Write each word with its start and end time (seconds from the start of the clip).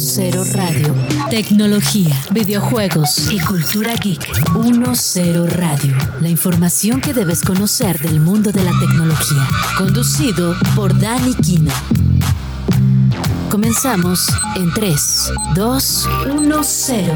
10 0.00 0.54
Radio. 0.54 0.94
Tecnología, 1.28 2.16
videojuegos 2.30 3.30
y 3.30 3.38
cultura 3.38 3.94
geek. 3.96 4.26
10 4.54 5.52
Radio. 5.56 5.94
La 6.22 6.28
información 6.30 7.02
que 7.02 7.12
debes 7.12 7.42
conocer 7.42 7.98
del 8.00 8.18
mundo 8.18 8.50
de 8.50 8.64
la 8.64 8.72
tecnología. 8.80 9.46
Conducido 9.76 10.56
por 10.74 10.98
Dani 10.98 11.34
Kino. 11.34 11.70
Comenzamos 13.50 14.26
en 14.56 14.72
3, 14.72 15.32
2, 15.54 16.08
1, 16.34 16.60
0. 16.62 17.12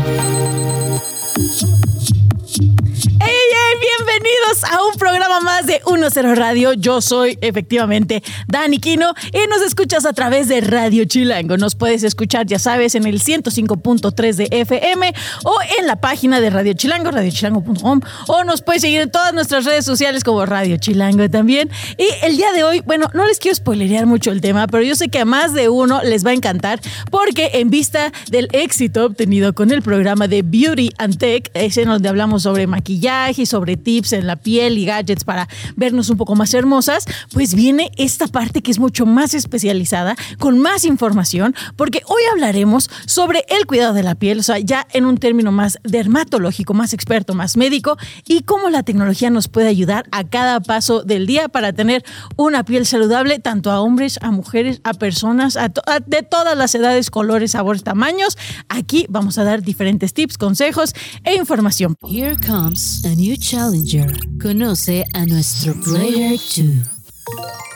Bienvenidos 3.18 4.64
a 4.64 4.82
un 4.84 4.98
programa 4.98 5.40
más 5.40 5.66
de 5.66 5.80
10 5.84 6.36
Radio. 6.36 6.72
Yo 6.72 7.00
soy 7.00 7.38
efectivamente 7.40 8.22
Dani 8.48 8.78
Quino 8.78 9.12
y 9.32 9.46
nos 9.48 9.62
escuchas 9.62 10.06
a 10.06 10.12
través 10.12 10.48
de 10.48 10.60
Radio 10.60 11.04
Chilango. 11.04 11.56
Nos 11.56 11.74
puedes 11.74 12.02
escuchar, 12.02 12.46
ya 12.46 12.58
sabes, 12.58 12.94
en 12.94 13.06
el 13.06 13.20
105.3 13.20 14.34
de 14.34 14.48
FM 14.50 15.14
o 15.44 15.54
en 15.78 15.86
la 15.86 15.96
página 15.96 16.40
de 16.40 16.50
Radio 16.50 16.72
Chilango, 16.72 17.10
radiochilango.com 17.10 18.00
o 18.28 18.44
nos 18.44 18.62
puedes 18.62 18.82
seguir 18.82 19.00
en 19.02 19.10
todas 19.10 19.32
nuestras 19.32 19.64
redes 19.64 19.84
sociales 19.84 20.24
como 20.24 20.44
Radio 20.46 20.76
Chilango 20.76 21.28
también. 21.30 21.70
Y 21.98 22.06
el 22.24 22.36
día 22.36 22.52
de 22.52 22.64
hoy, 22.64 22.80
bueno, 22.80 23.10
no 23.14 23.26
les 23.26 23.38
quiero 23.38 23.54
spoilerear 23.54 24.06
mucho 24.06 24.30
el 24.32 24.40
tema, 24.40 24.66
pero 24.66 24.82
yo 24.82 24.94
sé 24.94 25.08
que 25.08 25.20
a 25.20 25.24
más 25.24 25.54
de 25.54 25.68
uno 25.68 26.02
les 26.02 26.24
va 26.24 26.30
a 26.30 26.34
encantar 26.34 26.80
porque 27.10 27.50
en 27.54 27.70
vista 27.70 28.12
del 28.30 28.48
éxito 28.52 29.06
obtenido 29.06 29.54
con 29.54 29.70
el 29.70 29.82
programa 29.82 30.26
de 30.26 30.42
Beauty 30.42 30.90
and 30.98 31.18
Tech, 31.18 31.50
ese 31.54 31.82
en 31.82 31.88
donde 31.88 32.08
hablamos 32.08 32.42
sobre 32.42 32.66
maquillaje 32.66 33.03
y 33.04 33.44
sobre 33.44 33.76
tips 33.76 34.14
en 34.14 34.26
la 34.26 34.36
piel 34.36 34.78
y 34.78 34.86
gadgets 34.86 35.24
para 35.24 35.46
vernos 35.76 36.08
un 36.08 36.16
poco 36.16 36.36
más 36.36 36.54
hermosas, 36.54 37.04
pues 37.34 37.54
viene 37.54 37.90
esta 37.98 38.28
parte 38.28 38.62
que 38.62 38.70
es 38.70 38.78
mucho 38.78 39.04
más 39.04 39.34
especializada, 39.34 40.16
con 40.38 40.58
más 40.58 40.86
información, 40.86 41.54
porque 41.76 42.00
hoy 42.06 42.22
hablaremos 42.32 42.88
sobre 43.04 43.44
el 43.48 43.66
cuidado 43.66 43.92
de 43.92 44.02
la 44.02 44.14
piel, 44.14 44.38
o 44.38 44.42
sea, 44.42 44.58
ya 44.58 44.86
en 44.94 45.04
un 45.04 45.18
término 45.18 45.52
más 45.52 45.78
dermatológico, 45.82 46.72
más 46.72 46.94
experto, 46.94 47.34
más 47.34 47.58
médico, 47.58 47.98
y 48.26 48.40
cómo 48.40 48.70
la 48.70 48.82
tecnología 48.82 49.28
nos 49.28 49.48
puede 49.48 49.68
ayudar 49.68 50.06
a 50.10 50.24
cada 50.24 50.60
paso 50.60 51.02
del 51.02 51.26
día 51.26 51.48
para 51.50 51.74
tener 51.74 52.04
una 52.36 52.64
piel 52.64 52.86
saludable, 52.86 53.38
tanto 53.38 53.70
a 53.70 53.82
hombres, 53.82 54.18
a 54.22 54.30
mujeres, 54.30 54.80
a 54.82 54.94
personas, 54.94 55.58
a 55.58 55.70
de 56.06 56.22
todas 56.22 56.56
las 56.56 56.74
edades, 56.74 57.10
colores, 57.10 57.50
sabores, 57.50 57.84
tamaños. 57.84 58.38
Aquí 58.70 59.04
vamos 59.10 59.36
a 59.36 59.44
dar 59.44 59.62
diferentes 59.62 60.14
tips, 60.14 60.38
consejos 60.38 60.94
e 61.22 61.34
información. 61.34 61.96
Here 62.02 62.36
comes 62.46 62.93
a 63.02 63.14
new 63.14 63.36
challenger. 63.36 64.06
Conoce 64.38 65.04
a 65.14 65.24
nuestro 65.26 65.74
Player 65.74 66.36
2. 66.38 67.73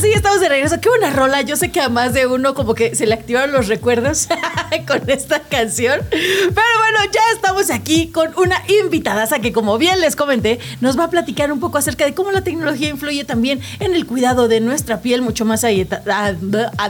Sí, 0.00 0.10
estamos 0.14 0.40
de 0.40 0.48
regreso. 0.48 0.80
Qué 0.80 0.88
buena 0.88 1.10
rola. 1.10 1.42
Yo 1.42 1.56
sé 1.56 1.70
que 1.70 1.80
a 1.80 1.88
más 1.88 2.12
de 2.12 2.26
uno 2.26 2.54
como 2.54 2.74
que 2.74 2.94
se 2.94 3.06
le 3.06 3.14
activaron 3.14 3.52
los 3.52 3.68
recuerdos 3.68 4.28
con 4.86 5.08
esta 5.08 5.40
canción. 5.40 6.00
Pero 6.10 6.52
bueno, 6.52 7.12
ya 7.12 7.20
estamos 7.34 7.70
aquí 7.70 8.08
con 8.08 8.30
una 8.36 8.62
invitada 8.82 9.26
que 9.40 9.52
como 9.52 9.78
bien 9.78 10.00
les 10.00 10.16
comenté, 10.16 10.58
nos 10.80 10.98
va 10.98 11.04
a 11.04 11.10
platicar 11.10 11.52
un 11.52 11.60
poco 11.60 11.78
acerca 11.78 12.04
de 12.04 12.14
cómo 12.14 12.30
la 12.30 12.42
tecnología 12.42 12.88
influye 12.88 13.24
también 13.24 13.60
en 13.80 13.94
el 13.94 14.06
cuidado 14.06 14.48
de 14.48 14.60
nuestra 14.60 15.00
piel 15.00 15.22
mucho 15.22 15.44
más 15.44 15.64
a, 15.64 15.68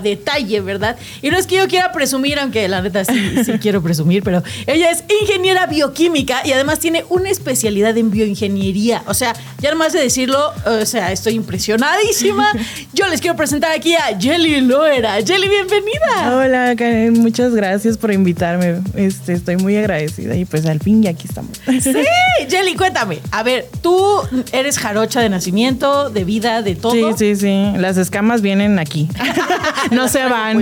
detalle, 0.03 0.61
¿verdad? 0.61 0.97
Y 1.23 1.31
no 1.31 1.39
es 1.39 1.47
que 1.47 1.57
yo 1.57 1.69
quiera 1.69 1.93
presumir, 1.93 2.39
aunque 2.39 2.69
la 2.69 2.83
neta 2.83 3.05
sí, 3.05 3.45
sí 3.45 3.53
quiero 3.61 3.83
presumir, 3.83 4.23
pero 4.23 4.43
ella 4.67 4.91
es 4.91 5.05
ingeniera 5.21 5.67
bioquímica 5.67 6.43
y 6.45 6.53
además 6.53 6.79
tiene 6.79 7.05
una 7.09 7.31
especialidad 7.31 7.97
en 7.97 8.11
bioingeniería. 8.11 9.03
O 9.07 9.15
sea, 9.15 9.34
ya 9.59 9.75
más 9.75 9.93
de 9.93 10.01
decirlo, 10.01 10.53
o 10.65 10.87
sea, 10.87 11.12
estoy 11.12 11.34
impresionadísima. 11.34 12.53
Yo 12.97 13.07
les 13.09 13.21
quiero 13.21 13.37
presentar 13.37 13.73
aquí 13.73 13.95
a 13.95 14.19
Jelly 14.19 14.63
Loera. 14.63 15.17
Jelly, 15.23 15.51
bienvenida. 15.51 16.35
Hola, 16.35 16.75
Karen, 16.75 17.13
muchas 17.13 17.55
gracias 17.55 17.99
por 17.99 18.11
invitarme. 18.11 18.81
Este, 18.95 19.35
estoy 19.35 19.59
muy 19.59 19.77
agradecida 19.77 20.35
y 20.35 20.47
pues 20.47 20.65
al 20.65 20.81
fin 20.81 21.03
ya 21.03 21.11
aquí 21.11 21.27
estamos. 21.29 21.61
Sí, 21.67 21.93
Jelly, 22.49 22.75
cuéntame. 22.75 23.19
A 23.33 23.43
ver, 23.43 23.69
tú 23.83 24.01
eres 24.51 24.79
jarocha 24.79 25.21
de 25.21 25.29
nacimiento, 25.29 26.09
de 26.09 26.25
vida, 26.25 26.62
de 26.62 26.75
todo. 26.75 27.15
Sí, 27.19 27.35
sí, 27.35 27.37
sí. 27.37 27.79
Las 27.79 27.99
escamas 27.99 28.41
vienen 28.41 28.79
aquí. 28.79 29.11
no 29.91 30.09
se 30.09 30.25
van. 30.25 30.59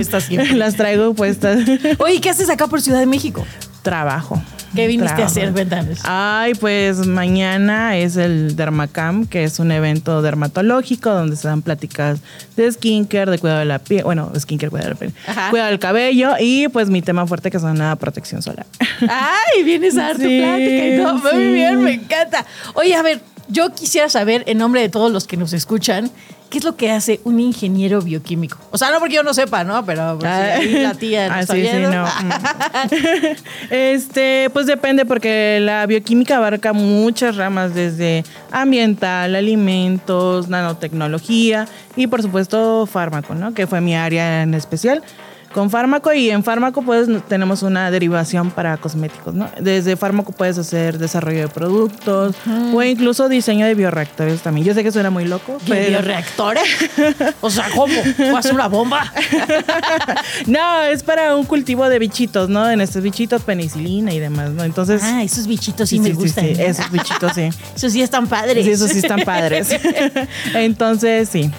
Las 0.55 0.75
traigo 0.75 1.13
puestas. 1.13 1.59
Oye, 1.99 2.19
¿qué 2.19 2.31
haces 2.31 2.49
acá 2.49 2.67
por 2.67 2.81
Ciudad 2.81 2.99
de 2.99 3.05
México? 3.05 3.45
Trabajo. 3.81 4.43
¿Qué 4.75 4.87
viniste 4.87 5.21
a 5.21 5.25
hacer? 5.25 5.51
Cuéntanos. 5.51 5.99
Ay, 6.03 6.53
pues 6.55 7.07
mañana 7.07 7.97
es 7.97 8.17
el 8.17 8.55
Dermacam, 8.55 9.25
que 9.25 9.43
es 9.43 9.59
un 9.59 9.71
evento 9.71 10.21
dermatológico 10.21 11.11
donde 11.11 11.35
se 11.35 11.47
dan 11.47 11.61
pláticas 11.61 12.19
de 12.55 12.71
skincare, 12.71 13.31
de 13.31 13.39
cuidado 13.39 13.59
de 13.59 13.65
la 13.65 13.79
piel, 13.79 14.03
bueno, 14.03 14.31
skincare, 14.37 14.69
cuidado 14.69 14.89
de 14.89 14.93
la 14.95 14.99
piel, 14.99 15.13
cuidado 15.49 15.69
del 15.69 15.79
cabello 15.79 16.33
y 16.39 16.67
pues 16.67 16.89
mi 16.89 17.01
tema 17.01 17.25
fuerte 17.25 17.51
que 17.51 17.57
es 17.57 17.63
una 17.63 17.95
protección 17.95 18.41
solar. 18.41 18.65
Ay, 19.01 19.63
vienes 19.63 19.97
a 19.97 20.01
dar 20.01 20.17
tu 20.17 20.23
plática 20.23 21.13
Muy 21.33 21.53
bien, 21.53 21.81
me 21.81 21.93
encanta. 21.93 22.45
Oye, 22.73 22.95
a 22.95 23.01
ver, 23.01 23.21
yo 23.47 23.73
quisiera 23.73 24.09
saber, 24.09 24.43
en 24.47 24.57
nombre 24.57 24.81
de 24.81 24.89
todos 24.89 25.11
los 25.11 25.27
que 25.27 25.37
nos 25.37 25.53
escuchan, 25.53 26.11
¿qué 26.49 26.59
es 26.59 26.63
lo 26.63 26.75
que 26.75 26.91
hace 26.91 27.19
un 27.23 27.39
ingeniero 27.39 28.01
bioquímico? 28.01 28.57
O 28.71 28.77
sea, 28.77 28.91
no 28.91 28.99
porque 28.99 29.15
yo 29.15 29.23
no 29.23 29.33
sepa, 29.33 29.63
¿no? 29.63 29.85
Pero 29.85 30.17
pues, 30.19 30.73
la 30.81 30.93
tía 30.93 31.27
no 31.29 31.35
ah, 31.35 31.43
sí, 31.45 31.65
sí, 31.65 31.77
no. 31.79 32.05
este, 33.69 34.49
pues 34.51 34.65
depende 34.65 35.05
porque 35.05 35.59
la 35.61 35.85
bioquímica 35.85 36.37
abarca 36.37 36.73
muchas 36.73 37.35
ramas 37.35 37.73
desde 37.73 38.23
ambiental, 38.51 39.35
alimentos, 39.35 40.47
nanotecnología 40.47 41.67
y 41.95 42.07
por 42.07 42.21
supuesto 42.21 42.85
fármaco, 42.85 43.35
¿no? 43.35 43.53
Que 43.53 43.67
fue 43.67 43.81
mi 43.81 43.95
área 43.95 44.43
en 44.43 44.53
especial 44.53 45.03
con 45.55 45.69
fármaco 45.69 46.11
y 46.11 46.31
en 46.31 46.43
fármaco 46.43 46.81
pues 46.81 47.07
tenemos 47.29 47.63
una 47.63 47.89
derivación 47.89 48.51
para 48.51 48.75
cosméticos, 48.75 49.33
¿no? 49.33 49.49
Desde 49.57 49.95
fármaco 49.95 50.33
puedes 50.33 50.57
hacer 50.57 50.97
desarrollo 50.97 51.39
de 51.39 51.47
productos 51.47 52.35
o 52.73 52.83
incluso 52.83 53.29
diseño 53.29 53.65
de 53.65 53.73
bioreactores 53.73 54.41
también. 54.41 54.67
Yo 54.67 54.73
sé 54.73 54.83
que 54.83 54.91
suena 54.91 55.11
muy 55.11 55.23
loco, 55.23 55.57
pero... 55.65 55.91
¿Bioreactores? 55.91 56.67
o 57.41 57.49
sea, 57.49 57.69
¿cómo? 57.73 57.93
¿Va 58.33 58.39
a 58.39 58.41
ser 58.41 58.53
una 58.53 58.67
bomba? 58.67 59.09
no, 60.45 60.83
es 60.83 61.03
para 61.03 61.37
un 61.37 61.45
cultivo 61.45 61.87
de 61.87 61.99
bichitos, 61.99 62.49
¿no? 62.49 62.69
En 62.69 62.81
estos 62.81 63.01
bichitos 63.01 63.41
penicilina 63.43 64.13
y 64.13 64.19
demás, 64.19 64.49
¿no? 64.51 64.65
Entonces... 64.65 65.01
Ah, 65.05 65.23
esos 65.23 65.47
bichitos 65.47 65.87
sí, 65.87 66.01
me 66.01 66.11
gustan. 66.11 66.47
Sí, 66.47 66.61
esos 66.61 66.91
bichitos 66.91 67.31
sí. 67.33 67.49
esos 67.77 67.93
sí 67.93 68.01
están 68.01 68.27
padres. 68.27 68.65
Sí, 68.65 68.71
esos 68.71 68.91
sí 68.91 68.97
están 68.97 69.21
padres. 69.21 69.69
Entonces, 70.53 71.29
sí. 71.29 71.49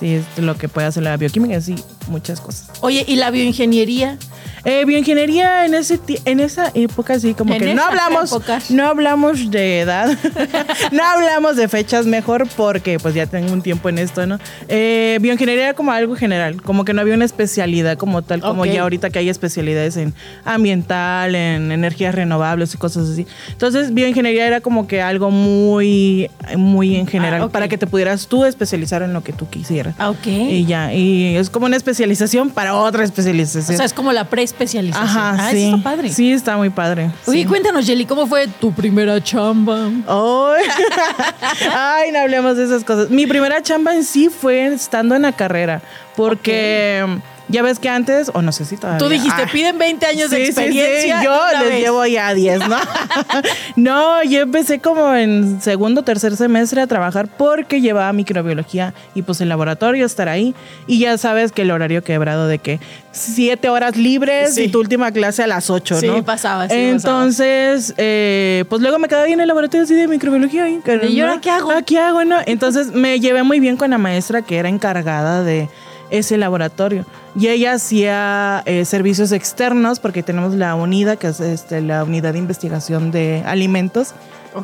Sí, 0.00 0.14
es 0.16 0.42
lo 0.42 0.58
que 0.58 0.68
puede 0.68 0.88
hacer 0.88 1.04
la 1.04 1.16
bioquímica, 1.16 1.60
sí, 1.60 1.76
muchas 2.08 2.40
cosas. 2.40 2.70
Oye, 2.80 3.04
¿y 3.06 3.16
la 3.16 3.30
bioingeniería? 3.30 4.18
Eh, 4.64 4.84
bioingeniería 4.84 5.64
en 5.64 5.74
ese 5.74 6.00
en 6.24 6.40
esa 6.40 6.72
época 6.74 7.20
sí 7.20 7.34
como 7.34 7.56
que 7.56 7.72
no 7.72 7.84
hablamos 7.84 8.36
no 8.70 8.88
hablamos 8.88 9.48
de 9.52 9.78
edad 9.78 10.08
no 10.90 11.04
hablamos 11.04 11.54
de 11.54 11.68
fechas 11.68 12.04
mejor 12.04 12.48
porque 12.56 12.98
pues 12.98 13.14
ya 13.14 13.26
tengo 13.26 13.52
un 13.52 13.62
tiempo 13.62 13.88
en 13.88 13.98
esto 13.98 14.26
no 14.26 14.40
eh, 14.66 15.18
bioingeniería 15.20 15.66
era 15.66 15.74
como 15.74 15.92
algo 15.92 16.16
general 16.16 16.60
como 16.62 16.84
que 16.84 16.94
no 16.94 17.00
había 17.00 17.14
una 17.14 17.24
especialidad 17.24 17.96
como 17.96 18.22
tal 18.22 18.40
como 18.40 18.66
ya 18.66 18.82
ahorita 18.82 19.10
que 19.10 19.20
hay 19.20 19.28
especialidades 19.28 19.96
en 19.98 20.14
ambiental 20.44 21.36
en 21.36 21.70
energías 21.70 22.14
renovables 22.14 22.74
y 22.74 22.78
cosas 22.78 23.08
así. 23.08 23.26
Entonces 23.50 23.92
bioingeniería 23.92 24.46
era 24.46 24.60
como 24.60 24.86
que 24.86 25.02
algo 25.02 25.30
muy 25.30 26.30
muy 26.56 26.96
en 26.96 27.06
general 27.06 27.42
ah, 27.42 27.48
para 27.48 27.68
que 27.68 27.78
te 27.78 27.86
pudieras 27.86 28.26
tú 28.26 28.44
especializar 28.44 29.02
en 29.02 29.12
lo 29.12 29.22
que 29.22 29.32
tú 29.32 29.48
quisieras. 29.48 29.94
Ah, 29.98 30.10
ok. 30.10 30.26
Y 30.26 30.64
ya 30.66 30.92
y 30.92 31.36
es 31.36 31.50
como 31.50 31.66
una 31.66 31.76
especialización 31.96 32.50
para 32.50 32.74
otra 32.74 33.04
especialización 33.04 33.74
o 33.74 33.76
sea 33.76 33.86
es 33.86 33.92
como 33.92 34.12
la 34.12 34.24
pre 34.24 34.42
especialización. 34.42 35.08
Ajá, 35.08 35.36
ah, 35.38 35.50
sí. 35.50 35.64
está 35.64 35.82
padre. 35.82 36.10
Sí, 36.10 36.32
está 36.32 36.56
muy 36.56 36.70
padre. 36.70 37.10
Oye, 37.26 37.46
cuéntanos, 37.46 37.86
Jelly, 37.86 38.04
¿cómo 38.04 38.26
fue 38.26 38.46
tu 38.48 38.72
primera 38.72 39.22
chamba? 39.22 39.86
Ay, 41.74 42.12
no 42.12 42.20
hablemos 42.20 42.56
de 42.56 42.64
esas 42.64 42.84
cosas. 42.84 43.10
Mi 43.10 43.26
primera 43.26 43.62
chamba 43.62 43.94
en 43.94 44.04
sí 44.04 44.28
fue 44.28 44.66
estando 44.66 45.14
en 45.14 45.22
la 45.22 45.32
carrera, 45.32 45.80
porque... 46.14 47.04
Ya 47.48 47.62
ves 47.62 47.78
que 47.78 47.88
antes, 47.88 48.30
o 48.34 48.42
no 48.42 48.52
sé 48.52 48.64
si 48.64 48.76
todavía. 48.76 48.98
Tú 48.98 49.08
dijiste, 49.08 49.42
ah. 49.42 49.48
piden 49.52 49.78
20 49.78 50.06
años 50.06 50.30
de 50.30 50.44
experiencia. 50.44 51.22
Yo 51.22 51.40
les 51.60 51.80
llevo 51.80 52.04
ya 52.06 52.34
10, 52.34 52.68
¿no? 52.68 52.76
no, 53.76 54.22
yo 54.24 54.40
empecé 54.40 54.80
como 54.80 55.14
en 55.14 55.60
segundo, 55.60 56.02
tercer 56.02 56.36
semestre 56.36 56.80
a 56.80 56.86
trabajar 56.86 57.28
porque 57.28 57.80
llevaba 57.80 58.12
microbiología 58.12 58.94
y 59.14 59.22
pues 59.22 59.40
el 59.40 59.48
laboratorio, 59.48 60.06
estar 60.06 60.28
ahí. 60.28 60.54
Y 60.86 60.98
ya 60.98 61.18
sabes 61.18 61.52
que 61.52 61.62
el 61.62 61.70
horario 61.70 62.02
quebrado 62.02 62.48
de 62.48 62.58
que 62.58 62.80
siete 63.12 63.68
horas 63.68 63.96
libres 63.96 64.58
y 64.58 64.68
tu 64.68 64.80
última 64.80 65.10
clase 65.10 65.42
a 65.42 65.46
las 65.46 65.70
8, 65.70 65.94
¿no? 66.02 66.16
Sí, 66.16 66.22
pasaba, 66.22 66.68
sí 66.68 66.74
Entonces, 66.74 67.94
Eh, 67.96 68.64
pues 68.68 68.82
luego 68.82 68.98
me 68.98 69.08
quedaba 69.08 69.26
ahí 69.26 69.32
en 69.32 69.40
el 69.40 69.48
laboratorio 69.48 69.84
así 69.84 69.94
de 69.94 70.08
microbiología. 70.08 70.68
¿Y 70.68 71.20
ahora 71.20 71.40
qué 71.40 71.50
hago? 71.50 71.70
¿Qué 71.84 71.98
hago? 71.98 72.24
No? 72.24 72.36
Entonces 72.46 72.88
me 72.88 73.20
llevé 73.20 73.42
muy 73.42 73.60
bien 73.60 73.76
con 73.76 73.90
la 73.90 73.98
maestra 73.98 74.42
que 74.42 74.56
era 74.58 74.68
encargada 74.68 75.42
de 75.42 75.68
ese 76.10 76.36
laboratorio. 76.36 77.04
Y 77.34 77.48
ella 77.48 77.74
hacía 77.74 78.62
eh, 78.66 78.84
servicios 78.84 79.32
externos 79.32 80.00
porque 80.00 80.22
tenemos 80.22 80.54
la 80.54 80.74
UNIDA, 80.74 81.16
que 81.16 81.28
es 81.28 81.40
este, 81.40 81.80
la 81.80 82.04
unidad 82.04 82.32
de 82.32 82.38
investigación 82.38 83.10
de 83.10 83.42
alimentos. 83.46 84.14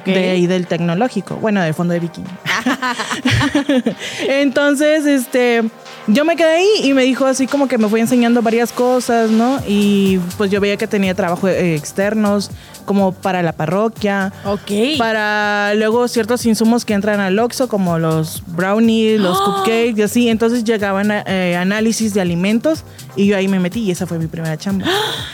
De 0.06 0.30
ahí 0.30 0.46
del 0.46 0.66
tecnológico, 0.66 1.36
bueno, 1.36 1.60
del 1.60 1.74
fondo 1.74 1.92
de 1.92 2.00
bikini. 2.00 2.26
Entonces, 4.28 5.06
este, 5.06 5.62
yo 6.06 6.24
me 6.24 6.36
quedé 6.36 6.54
ahí 6.54 6.68
y 6.82 6.92
me 6.94 7.02
dijo 7.02 7.26
así 7.26 7.46
como 7.46 7.68
que 7.68 7.78
me 7.78 7.88
fue 7.88 8.00
enseñando 8.00 8.42
varias 8.42 8.72
cosas, 8.72 9.30
¿no? 9.30 9.60
Y 9.66 10.18
pues 10.36 10.50
yo 10.50 10.60
veía 10.60 10.76
que 10.76 10.86
tenía 10.86 11.14
trabajo 11.14 11.48
eh, 11.48 11.74
externos, 11.74 12.50
como 12.84 13.12
para 13.12 13.42
la 13.42 13.52
parroquia. 13.52 14.32
Ok. 14.44 14.98
Para 14.98 15.74
luego 15.74 16.08
ciertos 16.08 16.44
insumos 16.46 16.84
que 16.84 16.94
entran 16.94 17.20
al 17.20 17.38
Oxxo, 17.38 17.68
como 17.68 17.98
los 17.98 18.42
brownies, 18.46 19.20
los 19.20 19.40
cupcakes 19.40 19.94
y 19.96 20.02
así. 20.02 20.28
Entonces 20.28 20.64
llegaban 20.64 21.10
eh, 21.10 21.56
análisis 21.56 22.14
de 22.14 22.20
alimentos 22.20 22.84
y 23.16 23.26
yo 23.26 23.36
ahí 23.36 23.48
me 23.48 23.60
metí 23.60 23.80
y 23.80 23.90
esa 23.90 24.06
fue 24.06 24.18
mi 24.18 24.26
primera 24.26 24.56
chamba. 24.56 24.86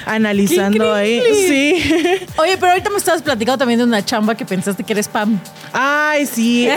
Analizando 0.06 0.92
ahí. 0.92 1.22
Sí. 1.32 1.82
Oye, 2.36 2.56
pero 2.58 2.72
ahorita 2.72 2.90
me 2.90 2.96
estabas 2.96 3.22
platicando 3.22 3.58
también 3.58 3.78
de 3.78 3.84
una 3.84 4.04
chamba 4.04 4.34
que 4.34 4.44
pensaste 4.44 4.84
que 4.84 4.92
era 4.92 5.00
spam. 5.00 5.40
Ay, 5.72 6.26
sí, 6.26 6.68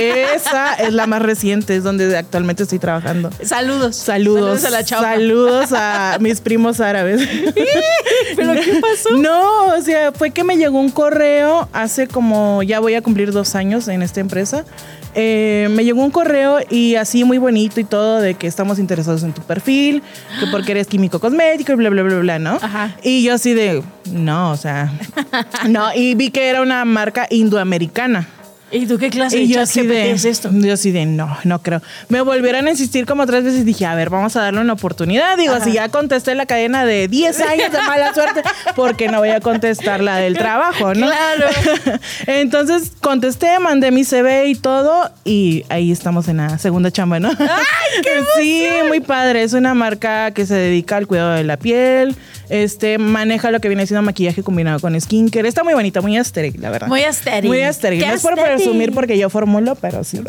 esa 0.46 0.74
es 0.76 0.94
la 0.94 1.08
más 1.08 1.22
reciente, 1.22 1.76
es 1.76 1.84
donde 1.84 2.18
actualmente 2.18 2.64
estoy 2.64 2.80
trabajando. 2.80 3.30
Saludos. 3.44 3.96
Saludos. 3.96 4.62
Saludos 4.62 4.66
a 4.66 4.70
la 4.70 4.84
chamba. 4.84 5.12
Saludos 5.14 5.70
a 5.74 6.18
mis 6.20 6.42
primos 6.42 6.80
árabes. 6.80 7.22
¿Pero 8.36 8.54
qué 8.54 8.82
pasó? 8.82 9.16
No, 9.18 9.66
o 9.76 9.82
sea, 9.82 10.12
fue 10.12 10.32
que 10.32 10.44
me 10.44 10.58
llegó 10.58 10.80
un 10.80 10.92
correo 10.92 11.68
hace 11.74 12.08
como, 12.08 12.64
ya 12.64 12.80
voy 12.80 12.96
a 12.96 13.02
cumplir 13.02 13.32
dos 13.32 13.56
años 13.56 13.88
en 13.88 14.02
esta 14.02 14.20
empresa. 14.20 14.66
Eh, 15.14 15.68
me 15.72 15.84
llegó 15.84 16.02
un 16.02 16.12
correo 16.12 16.60
y 16.70 16.96
así 16.96 17.26
muy 17.26 17.38
bonito 17.38 17.80
y 17.82 17.84
todo 17.84 18.22
de 18.22 18.36
que 18.36 18.48
estamos 18.48 18.80
interesados 18.80 19.24
en 19.24 19.34
tu 19.34 19.42
perfil, 19.42 20.02
que 20.40 20.48
porque 20.48 20.72
eres 20.72 20.88
químico 20.88 21.20
cosmético 21.20 21.74
y 21.74 21.76
bla, 21.76 21.90
bla, 21.90 22.04
bla, 22.04 22.20
bla, 22.20 22.40
¿no? 22.40 22.58
Ajá. 22.62 22.96
Y 23.04 23.24
yo 23.24 23.34
así 23.34 23.54
de, 23.54 23.84
no, 24.10 24.52
o 24.52 24.58
sea, 24.58 24.92
no, 25.70 25.94
y 25.94 26.16
vi 26.16 26.32
que 26.32 26.48
era 26.48 26.62
una 26.62 26.86
marca 26.86 27.28
indoamericana. 27.30 28.28
¿Y 28.72 28.86
tú 28.88 28.98
qué 28.98 29.10
clase 29.10 29.38
de 29.38 29.50
chat 29.50 29.70
es 29.78 30.26
esto? 30.26 30.50
Yo 30.54 30.78
sí 30.78 30.92
de, 30.92 31.06
no, 31.06 31.38
no 31.44 31.62
creo. 31.62 31.82
Me 32.10 32.22
volvieron 32.22 32.68
a 32.68 32.70
insistir 32.70 33.06
como 33.06 33.26
tres 33.26 33.44
veces 33.44 33.62
y 33.62 33.64
dije, 33.64 33.86
a 33.86 33.96
ver, 33.96 34.10
vamos 34.10 34.36
a 34.36 34.42
darle 34.42 34.62
una 34.62 34.74
oportunidad. 34.74 35.38
Digo, 35.38 35.60
si 35.62 35.74
ya 35.74 35.90
contesté 35.90 36.36
la 36.36 36.46
cadena 36.46 36.86
de 36.86 37.08
10 37.08 37.42
años 37.42 37.72
de 37.72 37.82
mala 37.82 38.14
suerte, 38.14 38.42
porque 38.76 39.08
no 39.10 39.20
voy 39.20 39.30
a 39.30 39.42
contestar 39.42 40.02
la 40.02 40.18
del 40.18 40.38
trabajo, 40.38 40.94
no? 40.94 41.08
Claro. 41.08 41.48
Entonces 42.28 42.94
contesté, 43.02 43.60
mandé 43.60 43.92
mi 43.92 44.06
CV 44.06 44.48
y 44.48 44.56
todo, 44.56 45.12
y 45.26 45.66
ahí 45.70 45.92
estamos 45.92 46.28
en 46.28 46.38
la 46.38 46.58
segunda 46.58 46.92
chamba, 46.92 47.20
¿no? 47.20 47.30
¡Ay, 47.30 48.02
qué 48.04 48.22
Sí, 48.38 48.68
muy 48.88 49.02
padre. 49.02 49.44
Es 49.44 49.54
una 49.54 49.74
marca 49.74 50.32
que 50.32 50.46
se 50.46 50.56
dedica 50.56 50.98
al 50.98 51.08
cuidado 51.08 51.32
de 51.32 51.44
la 51.44 51.58
piel. 51.58 52.16
Este, 52.50 52.98
maneja 52.98 53.50
lo 53.50 53.62
que 53.62 53.70
viene 53.70 53.88
siendo 53.88 54.02
maquillaje 54.02 54.44
combinado 54.44 54.80
con 54.80 55.00
skincare. 55.00 55.48
Está 55.48 55.64
muy 55.64 55.74
bonita, 55.74 56.02
muy 56.02 56.18
estéril, 56.18 56.60
la 56.60 56.70
verdad. 56.70 56.88
Muy 56.88 57.02
estéril. 57.02 57.50
Muy. 57.50 57.62
No 57.62 58.14
es 58.14 58.22
por 58.22 58.36
presumir 58.62 58.94
porque 58.94 59.18
yo 59.18 59.30
formulo, 59.30 59.76
pero 59.76 60.04
sí. 60.04 60.22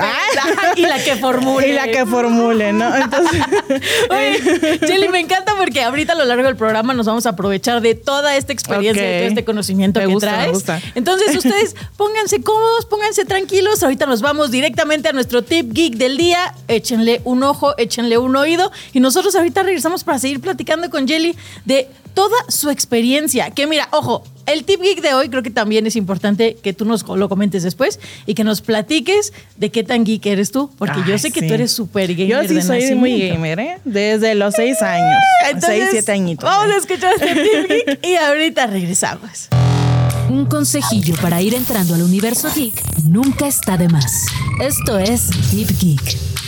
y 0.76 0.82
la 0.82 1.02
que 1.02 1.17
formule. 1.17 1.69
Y 1.69 1.73
la 1.73 1.88
que 1.88 2.06
formule, 2.06 2.73
¿no? 2.73 2.94
Entonces. 2.94 3.40
Oye, 4.11 4.79
Jelly, 4.79 5.08
me 5.08 5.20
encanta 5.20 5.55
porque 5.58 5.82
ahorita 5.82 6.12
a 6.12 6.17
lo 6.17 6.25
largo 6.25 6.44
del 6.44 6.56
programa 6.56 6.94
nos 6.94 7.06
vamos 7.06 7.26
a 7.26 7.31
aprovechar 7.31 7.81
de 7.81 7.94
toda 7.94 8.37
esta 8.37 8.52
experiencia, 8.52 9.02
de 9.02 9.19
todo 9.19 9.29
este 9.29 9.44
conocimiento 9.44 10.00
que 10.00 10.17
traes. 10.17 10.46
Me 10.46 10.52
gusta. 10.52 10.81
Entonces, 10.94 11.37
ustedes 11.37 11.76
pónganse 11.96 12.43
cómodos, 12.43 12.87
pónganse 12.87 13.25
tranquilos. 13.25 13.82
Ahorita 13.82 14.06
nos 14.06 14.23
vamos 14.23 14.50
directamente 14.50 15.08
a 15.08 15.12
nuestro 15.12 15.43
tip 15.43 15.73
geek 15.73 15.94
del 15.94 16.17
día. 16.17 16.55
Échenle 16.69 17.20
un 17.25 17.43
ojo, 17.43 17.76
échenle 17.79 18.19
un 18.19 18.37
oído. 18.37 18.73
Y 18.93 19.00
nosotros 19.00 19.34
ahorita 19.37 19.62
regresamos 19.62 20.05
para 20.05 20.19
seguir 20.19 20.40
platicando 20.40 20.90
con 20.90 21.06
Jelly 21.06 21.37
de 21.64 21.88
toda 22.14 22.37
su 22.49 22.70
experiencia. 22.70 23.50
Que 23.50 23.67
mira, 23.67 23.88
ojo, 23.93 24.25
el 24.46 24.64
tip 24.64 24.81
geek 24.81 25.00
de 25.00 25.14
hoy 25.14 25.29
creo 25.29 25.43
que 25.43 25.50
también 25.50 25.87
es 25.87 25.96
importante 25.96 26.56
que 26.62 26.73
tú 26.73 26.84
nos 26.84 27.06
lo 27.06 27.29
comentes 27.29 27.62
después 27.62 28.00
y 28.26 28.34
que 28.34 28.44
nos 28.44 28.60
platiques 28.60 29.32
de 29.56 29.70
qué 29.70 29.84
tan 29.84 30.04
geek 30.04 30.26
eres 30.26 30.50
tú, 30.52 30.70
porque 30.78 31.00
yo 31.06 31.19
sé 31.19 31.30
que 31.30 31.42
tú 31.42 31.54
eres 31.54 31.72
súper 31.72 32.14
gamer. 32.14 32.28
Yo 32.28 32.48
sí 32.48 32.62
soy 32.62 32.94
muy 32.94 33.28
gamer, 33.28 33.60
¿eh? 33.60 33.78
Desde 33.84 34.34
los 34.34 34.54
seis 34.54 34.80
años. 34.82 35.22
seis, 35.60 35.84
siete 35.90 36.12
añitos. 36.12 36.44
Vamos 36.44 36.74
a 36.74 36.78
escuchar 36.78 37.14
este 37.14 37.34
tip 37.34 37.69
geek 37.69 38.06
y 38.06 38.16
ahorita 38.16 38.66
regresamos. 38.66 39.48
Un 40.28 40.46
consejillo 40.46 41.14
para 41.20 41.42
ir 41.42 41.54
entrando 41.54 41.94
al 41.94 42.02
universo 42.02 42.48
geek 42.54 42.74
nunca 43.04 43.46
está 43.46 43.76
de 43.76 43.88
más. 43.88 44.26
Esto 44.60 44.98
es 44.98 45.28
Tip 45.50 45.69
Geek. 45.78 46.42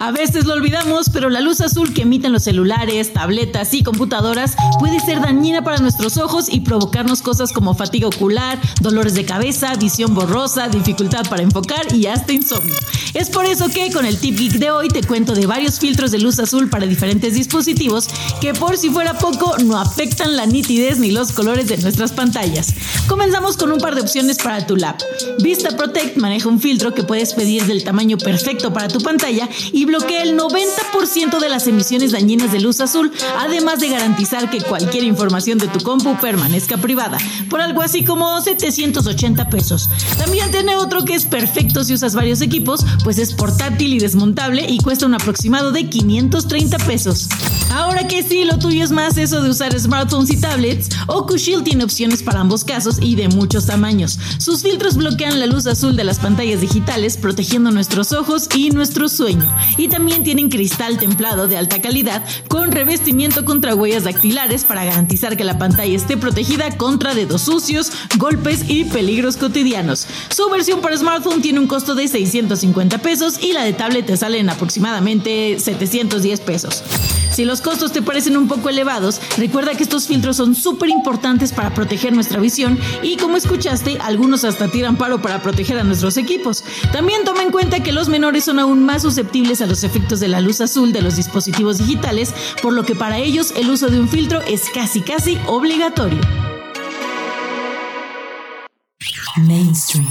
A 0.00 0.12
veces 0.12 0.44
lo 0.44 0.54
olvidamos, 0.54 1.10
pero 1.10 1.28
la 1.28 1.40
luz 1.40 1.60
azul 1.60 1.92
que 1.92 2.02
emiten 2.02 2.32
los 2.32 2.44
celulares, 2.44 3.12
tabletas 3.12 3.74
y 3.74 3.82
computadoras 3.82 4.54
puede 4.78 5.00
ser 5.00 5.20
dañina 5.20 5.62
para 5.62 5.78
nuestros 5.78 6.18
ojos 6.18 6.48
y 6.48 6.60
provocarnos 6.60 7.20
cosas 7.20 7.52
como 7.52 7.74
fatiga 7.74 8.06
ocular, 8.06 8.60
dolores 8.80 9.14
de 9.14 9.24
cabeza, 9.24 9.74
visión 9.74 10.14
borrosa, 10.14 10.68
dificultad 10.68 11.28
para 11.28 11.42
enfocar 11.42 11.92
y 11.92 12.06
hasta 12.06 12.32
insomnio. 12.32 12.76
Es 13.14 13.30
por 13.30 13.46
eso 13.46 13.68
que 13.68 13.90
con 13.92 14.04
el 14.04 14.18
Tip 14.18 14.38
Geek 14.38 14.52
de 14.54 14.70
hoy 14.70 14.88
te 14.88 15.02
cuento 15.02 15.34
de 15.34 15.46
varios 15.46 15.78
filtros 15.78 16.10
de 16.10 16.18
luz 16.18 16.38
azul 16.38 16.68
para 16.68 16.86
diferentes 16.86 17.34
dispositivos 17.34 18.08
que 18.40 18.54
por 18.54 18.76
si 18.76 18.90
fuera 18.90 19.18
poco 19.18 19.56
no 19.58 19.78
afectan 19.78 20.36
la 20.36 20.46
nitidez 20.46 20.98
ni 20.98 21.10
los 21.10 21.32
colores 21.32 21.68
de 21.68 21.78
nuestras 21.78 22.12
pantallas. 22.12 22.74
Comenzamos 23.06 23.56
con 23.56 23.72
un 23.72 23.78
par 23.78 23.94
de 23.94 24.02
opciones 24.02 24.38
para 24.38 24.66
tu 24.66 24.76
lap. 24.76 25.00
Vista 25.40 25.76
Protect 25.76 26.16
maneja 26.16 26.48
un 26.48 26.60
filtro 26.60 26.94
que 26.94 27.02
puedes 27.02 27.34
pedir 27.34 27.64
del 27.64 27.84
tamaño 27.84 28.18
perfecto 28.18 28.72
para 28.72 28.88
tu 28.88 29.00
pantalla 29.00 29.48
y 29.72 29.84
bloquea 29.84 30.22
el 30.22 30.36
90% 30.36 31.38
de 31.40 31.48
las 31.48 31.66
emisiones 31.66 32.12
dañinas 32.12 32.52
de 32.52 32.60
luz 32.60 32.80
azul, 32.80 33.10
además 33.38 33.80
de 33.80 33.88
garantizar 33.88 34.50
que 34.50 34.60
cualquier 34.60 35.04
información 35.04 35.58
de 35.58 35.68
tu 35.68 35.80
compu 35.80 36.16
permanezca 36.20 36.76
privada, 36.76 37.18
por 37.48 37.60
algo 37.60 37.82
así 37.82 38.04
como 38.04 38.40
780 38.40 39.48
pesos. 39.48 39.88
También 40.18 40.50
tiene 40.50 40.76
otro 40.76 41.04
que 41.04 41.14
es 41.14 41.24
perfecto 41.24 41.84
si 41.84 41.94
usas 41.94 42.14
varios 42.14 42.40
equipos, 42.40 42.84
pues 43.04 43.18
es 43.18 43.32
portátil 43.32 43.94
y 43.94 43.98
desmontable 43.98 44.66
y 44.68 44.78
cuesta 44.78 45.06
un 45.06 45.14
aproximado 45.14 45.72
de 45.72 45.88
530 45.88 46.78
pesos. 46.78 47.28
Ahora 47.70 48.06
que 48.06 48.22
sí, 48.22 48.44
lo 48.44 48.58
tuyo 48.58 48.82
es 48.82 48.90
más 48.90 49.18
eso 49.18 49.42
de 49.42 49.50
usar 49.50 49.78
smartphones 49.78 50.30
y 50.30 50.40
tablets, 50.40 50.88
OcuShield 51.06 51.64
tiene 51.64 51.84
opciones 51.84 52.22
para 52.22 52.40
ambos 52.40 52.64
casos 52.64 52.98
y 53.00 53.14
de 53.14 53.28
muchos 53.28 53.66
tamaños. 53.66 54.18
Sus 54.38 54.62
filtros 54.62 54.96
bloquean 54.96 55.38
la 55.38 55.46
luz 55.46 55.66
azul 55.66 55.96
de 55.96 56.04
las 56.04 56.18
pantallas 56.18 56.60
digitales, 56.60 57.16
protegiendo 57.16 57.70
nuestros 57.70 58.12
ojos 58.12 58.48
y 58.54 58.70
nuestro 58.70 59.08
sueño 59.08 59.46
y 59.76 59.88
también 59.88 60.24
tienen 60.24 60.48
cristal 60.48 60.98
templado 60.98 61.46
de 61.46 61.58
alta 61.58 61.80
calidad 61.80 62.24
con 62.48 62.72
revestimiento 62.72 63.44
contra 63.44 63.74
huellas 63.74 64.04
dactilares 64.04 64.64
para 64.64 64.84
garantizar 64.84 65.36
que 65.36 65.44
la 65.44 65.58
pantalla 65.58 65.94
esté 65.94 66.16
protegida 66.16 66.76
contra 66.76 67.14
dedos 67.14 67.42
sucios, 67.42 67.92
golpes 68.16 68.64
y 68.68 68.84
peligros 68.84 69.36
cotidianos. 69.36 70.06
Su 70.30 70.48
versión 70.50 70.80
para 70.80 70.96
smartphone 70.96 71.42
tiene 71.42 71.60
un 71.60 71.66
costo 71.66 71.94
de 71.94 72.08
650 72.08 72.87
pesos 72.96 73.38
y 73.42 73.52
la 73.52 73.64
de 73.64 73.74
tablet 73.74 74.06
te 74.06 74.16
sale 74.16 74.38
en 74.38 74.48
aproximadamente 74.48 75.58
710 75.58 76.40
pesos. 76.40 76.82
Si 77.30 77.44
los 77.44 77.60
costos 77.60 77.92
te 77.92 78.00
parecen 78.00 78.36
un 78.36 78.48
poco 78.48 78.70
elevados, 78.70 79.20
recuerda 79.36 79.74
que 79.74 79.82
estos 79.82 80.06
filtros 80.06 80.36
son 80.36 80.54
súper 80.54 80.88
importantes 80.88 81.52
para 81.52 81.74
proteger 81.74 82.14
nuestra 82.14 82.40
visión 82.40 82.78
y 83.02 83.16
como 83.16 83.36
escuchaste, 83.36 83.98
algunos 84.00 84.44
hasta 84.44 84.68
tiran 84.68 84.96
paro 84.96 85.20
para 85.20 85.42
proteger 85.42 85.78
a 85.78 85.84
nuestros 85.84 86.16
equipos. 86.16 86.64
También 86.90 87.24
toma 87.24 87.42
en 87.42 87.50
cuenta 87.50 87.82
que 87.82 87.92
los 87.92 88.08
menores 88.08 88.44
son 88.44 88.58
aún 88.58 88.84
más 88.84 89.02
susceptibles 89.02 89.60
a 89.60 89.66
los 89.66 89.84
efectos 89.84 90.20
de 90.20 90.28
la 90.28 90.40
luz 90.40 90.60
azul 90.60 90.92
de 90.92 91.02
los 91.02 91.16
dispositivos 91.16 91.78
digitales, 91.78 92.32
por 92.62 92.72
lo 92.72 92.84
que 92.84 92.94
para 92.94 93.18
ellos 93.18 93.52
el 93.56 93.70
uso 93.70 93.88
de 93.88 94.00
un 94.00 94.08
filtro 94.08 94.40
es 94.42 94.70
casi 94.72 95.02
casi 95.02 95.38
obligatorio. 95.46 96.47
Mainstream. 99.38 100.06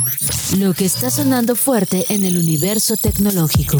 Lo 0.57 0.73
que 0.73 0.85
está 0.85 1.09
sonando 1.09 1.55
fuerte 1.55 2.05
en 2.09 2.23
el 2.23 2.37
universo 2.37 2.95
tecnológico. 2.95 3.77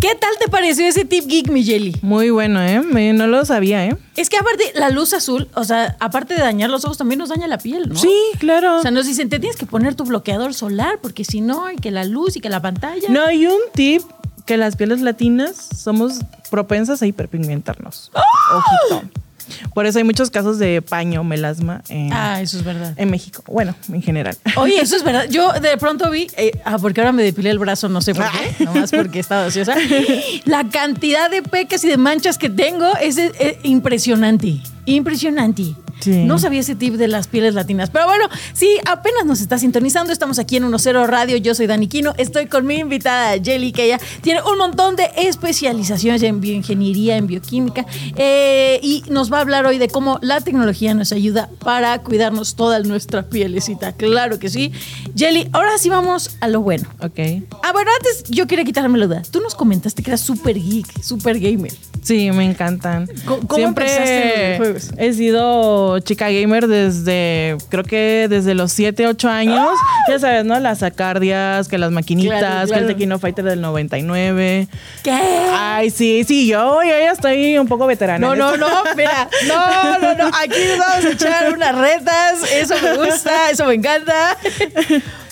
¿Qué 0.00 0.14
tal 0.16 0.32
te 0.38 0.48
pareció 0.48 0.86
ese 0.86 1.06
tip 1.06 1.26
geek, 1.26 1.48
mi 1.48 1.64
Jelly? 1.64 1.96
Muy 2.02 2.28
bueno, 2.28 2.60
¿eh? 2.62 2.82
no 3.14 3.26
lo 3.26 3.44
sabía, 3.46 3.86
¿eh? 3.86 3.96
Es 4.16 4.28
que 4.28 4.36
aparte, 4.36 4.64
la 4.74 4.90
luz 4.90 5.14
azul, 5.14 5.48
o 5.54 5.64
sea, 5.64 5.96
aparte 5.98 6.34
de 6.34 6.40
dañar 6.40 6.68
los 6.68 6.84
ojos, 6.84 6.98
también 6.98 7.18
nos 7.18 7.30
daña 7.30 7.46
la 7.46 7.56
piel, 7.56 7.88
¿no? 7.88 7.96
Sí, 7.96 8.14
claro. 8.38 8.80
O 8.80 8.82
sea, 8.82 8.90
nos 8.90 9.06
dicen, 9.06 9.30
te 9.30 9.38
tienes 9.38 9.56
que 9.56 9.64
poner 9.64 9.94
tu 9.94 10.04
bloqueador 10.04 10.52
solar, 10.52 10.98
porque 11.00 11.24
si 11.24 11.40
no, 11.40 11.64
hay 11.64 11.76
que 11.76 11.90
la 11.90 12.04
luz 12.04 12.36
y 12.36 12.40
que 12.40 12.50
la 12.50 12.60
pantalla. 12.60 13.08
No, 13.08 13.24
hay 13.24 13.46
un 13.46 13.58
tip 13.72 14.02
que 14.44 14.58
las 14.58 14.76
pieles 14.76 15.00
latinas 15.00 15.70
somos 15.74 16.18
propensas 16.50 17.00
a 17.00 17.06
hiperpigmentarnos. 17.06 18.10
¡Oh! 18.14 18.58
Ojito. 18.90 19.23
Por 19.72 19.86
eso 19.86 19.98
hay 19.98 20.04
muchos 20.04 20.30
casos 20.30 20.58
de 20.58 20.82
paño, 20.82 21.24
melasma 21.24 21.82
en, 21.88 22.12
ah, 22.12 22.40
eso 22.40 22.58
es 22.58 22.64
verdad. 22.64 22.94
en 22.96 23.10
México. 23.10 23.42
Bueno, 23.46 23.74
en 23.92 24.02
general. 24.02 24.36
Oye, 24.56 24.80
eso 24.80 24.96
es 24.96 25.02
verdad. 25.04 25.26
Yo 25.28 25.52
de 25.52 25.76
pronto 25.76 26.10
vi, 26.10 26.28
eh, 26.36 26.52
ah, 26.64 26.78
porque 26.78 27.00
ahora 27.00 27.12
me 27.12 27.22
depilé 27.22 27.50
el 27.50 27.58
brazo, 27.58 27.88
no 27.88 28.00
sé 28.00 28.14
por 28.14 28.26
qué, 28.30 28.64
nomás 28.64 28.90
porque 28.90 29.20
estaba 29.20 29.46
ociosa. 29.46 29.74
La 30.44 30.68
cantidad 30.68 31.30
de 31.30 31.42
pecas 31.42 31.84
y 31.84 31.88
de 31.88 31.96
manchas 31.96 32.38
que 32.38 32.50
tengo 32.50 32.90
es, 33.00 33.16
es 33.18 33.56
impresionante. 33.62 34.60
Impresionante. 34.86 35.74
No 36.06 36.38
sabía 36.38 36.60
ese 36.60 36.74
tip 36.74 36.94
de 36.94 37.08
las 37.08 37.28
pieles 37.28 37.54
latinas. 37.54 37.90
Pero 37.90 38.06
bueno, 38.06 38.28
si 38.52 38.68
apenas 38.86 39.24
nos 39.24 39.40
está 39.40 39.58
sintonizando, 39.58 40.12
estamos 40.12 40.38
aquí 40.38 40.56
en 40.56 40.70
10 40.70 40.86
Radio. 41.06 41.36
Yo 41.36 41.54
soy 41.54 41.66
Dani 41.66 41.88
Quino. 41.88 42.14
Estoy 42.18 42.46
con 42.46 42.66
mi 42.66 42.76
invitada 42.76 43.36
Jelly, 43.42 43.72
que 43.72 43.84
ella 43.84 44.00
tiene 44.20 44.42
un 44.42 44.58
montón 44.58 44.96
de 44.96 45.10
especializaciones 45.16 46.22
en 46.22 46.40
bioingeniería, 46.40 47.16
en 47.16 47.26
bioquímica. 47.26 47.86
Eh, 48.16 48.80
y 48.82 49.04
nos 49.08 49.32
va 49.32 49.38
a 49.38 49.40
hablar 49.40 49.66
hoy 49.66 49.78
de 49.78 49.88
cómo 49.88 50.18
la 50.22 50.40
tecnología 50.40 50.94
nos 50.94 51.12
ayuda 51.12 51.48
para 51.60 51.98
cuidarnos 52.00 52.54
toda 52.54 52.80
nuestra 52.80 53.28
pielecita. 53.28 53.92
Claro 53.92 54.38
que 54.38 54.48
sí. 54.48 54.72
Jelly, 55.16 55.48
ahora 55.52 55.78
sí 55.78 55.88
vamos 55.88 56.36
a 56.40 56.48
lo 56.48 56.60
bueno. 56.60 56.88
Ok. 57.00 57.18
Ah, 57.62 57.72
bueno, 57.72 57.90
antes 57.98 58.24
yo 58.28 58.46
quería 58.46 58.64
quitarme 58.64 58.98
la 58.98 59.06
duda. 59.06 59.22
Tú 59.30 59.40
nos 59.40 59.54
comentaste 59.54 60.02
que 60.02 60.10
eras 60.10 60.20
súper 60.20 60.60
geek, 60.60 61.02
súper 61.02 61.38
gamer. 61.38 61.72
Sí, 62.02 62.30
me 62.32 62.44
encantan. 62.44 63.08
¿Cómo, 63.24 63.42
Siempre 63.54 64.58
he 64.98 65.12
sido 65.14 65.83
chica 66.00 66.30
gamer 66.30 66.66
desde, 66.66 67.56
creo 67.68 67.84
que 67.84 68.26
desde 68.28 68.54
los 68.54 68.72
7, 68.72 69.06
8 69.06 69.28
años. 69.28 69.70
¡Ah! 69.72 69.94
Ya 70.08 70.18
sabes, 70.18 70.44
¿no? 70.44 70.58
Las 70.60 70.82
acardias, 70.82 71.68
que 71.68 71.78
las 71.78 71.90
maquinitas, 71.90 72.70
que 72.70 72.78
el 72.78 72.86
Tequino 72.86 73.18
Fighter 73.18 73.44
del 73.44 73.60
99. 73.60 74.68
¿Qué? 75.02 75.12
Ay, 75.52 75.90
sí, 75.90 76.24
sí, 76.24 76.46
yo, 76.46 76.82
yo 76.82 76.88
ya 76.88 77.12
estoy 77.12 77.58
un 77.58 77.68
poco 77.68 77.86
veterana. 77.86 78.26
No, 78.26 78.34
no, 78.34 78.56
no, 78.56 78.68
mira, 78.96 79.28
no, 79.46 79.98
no, 79.98 80.14
no, 80.14 80.26
aquí 80.36 80.58
nos 80.68 80.78
vamos 80.78 81.04
a 81.04 81.10
echar 81.10 81.52
unas 81.52 81.74
retas, 81.76 82.52
eso 82.52 82.74
me 82.82 82.96
gusta, 82.96 83.50
eso 83.50 83.66
me 83.66 83.74
encanta. 83.74 84.36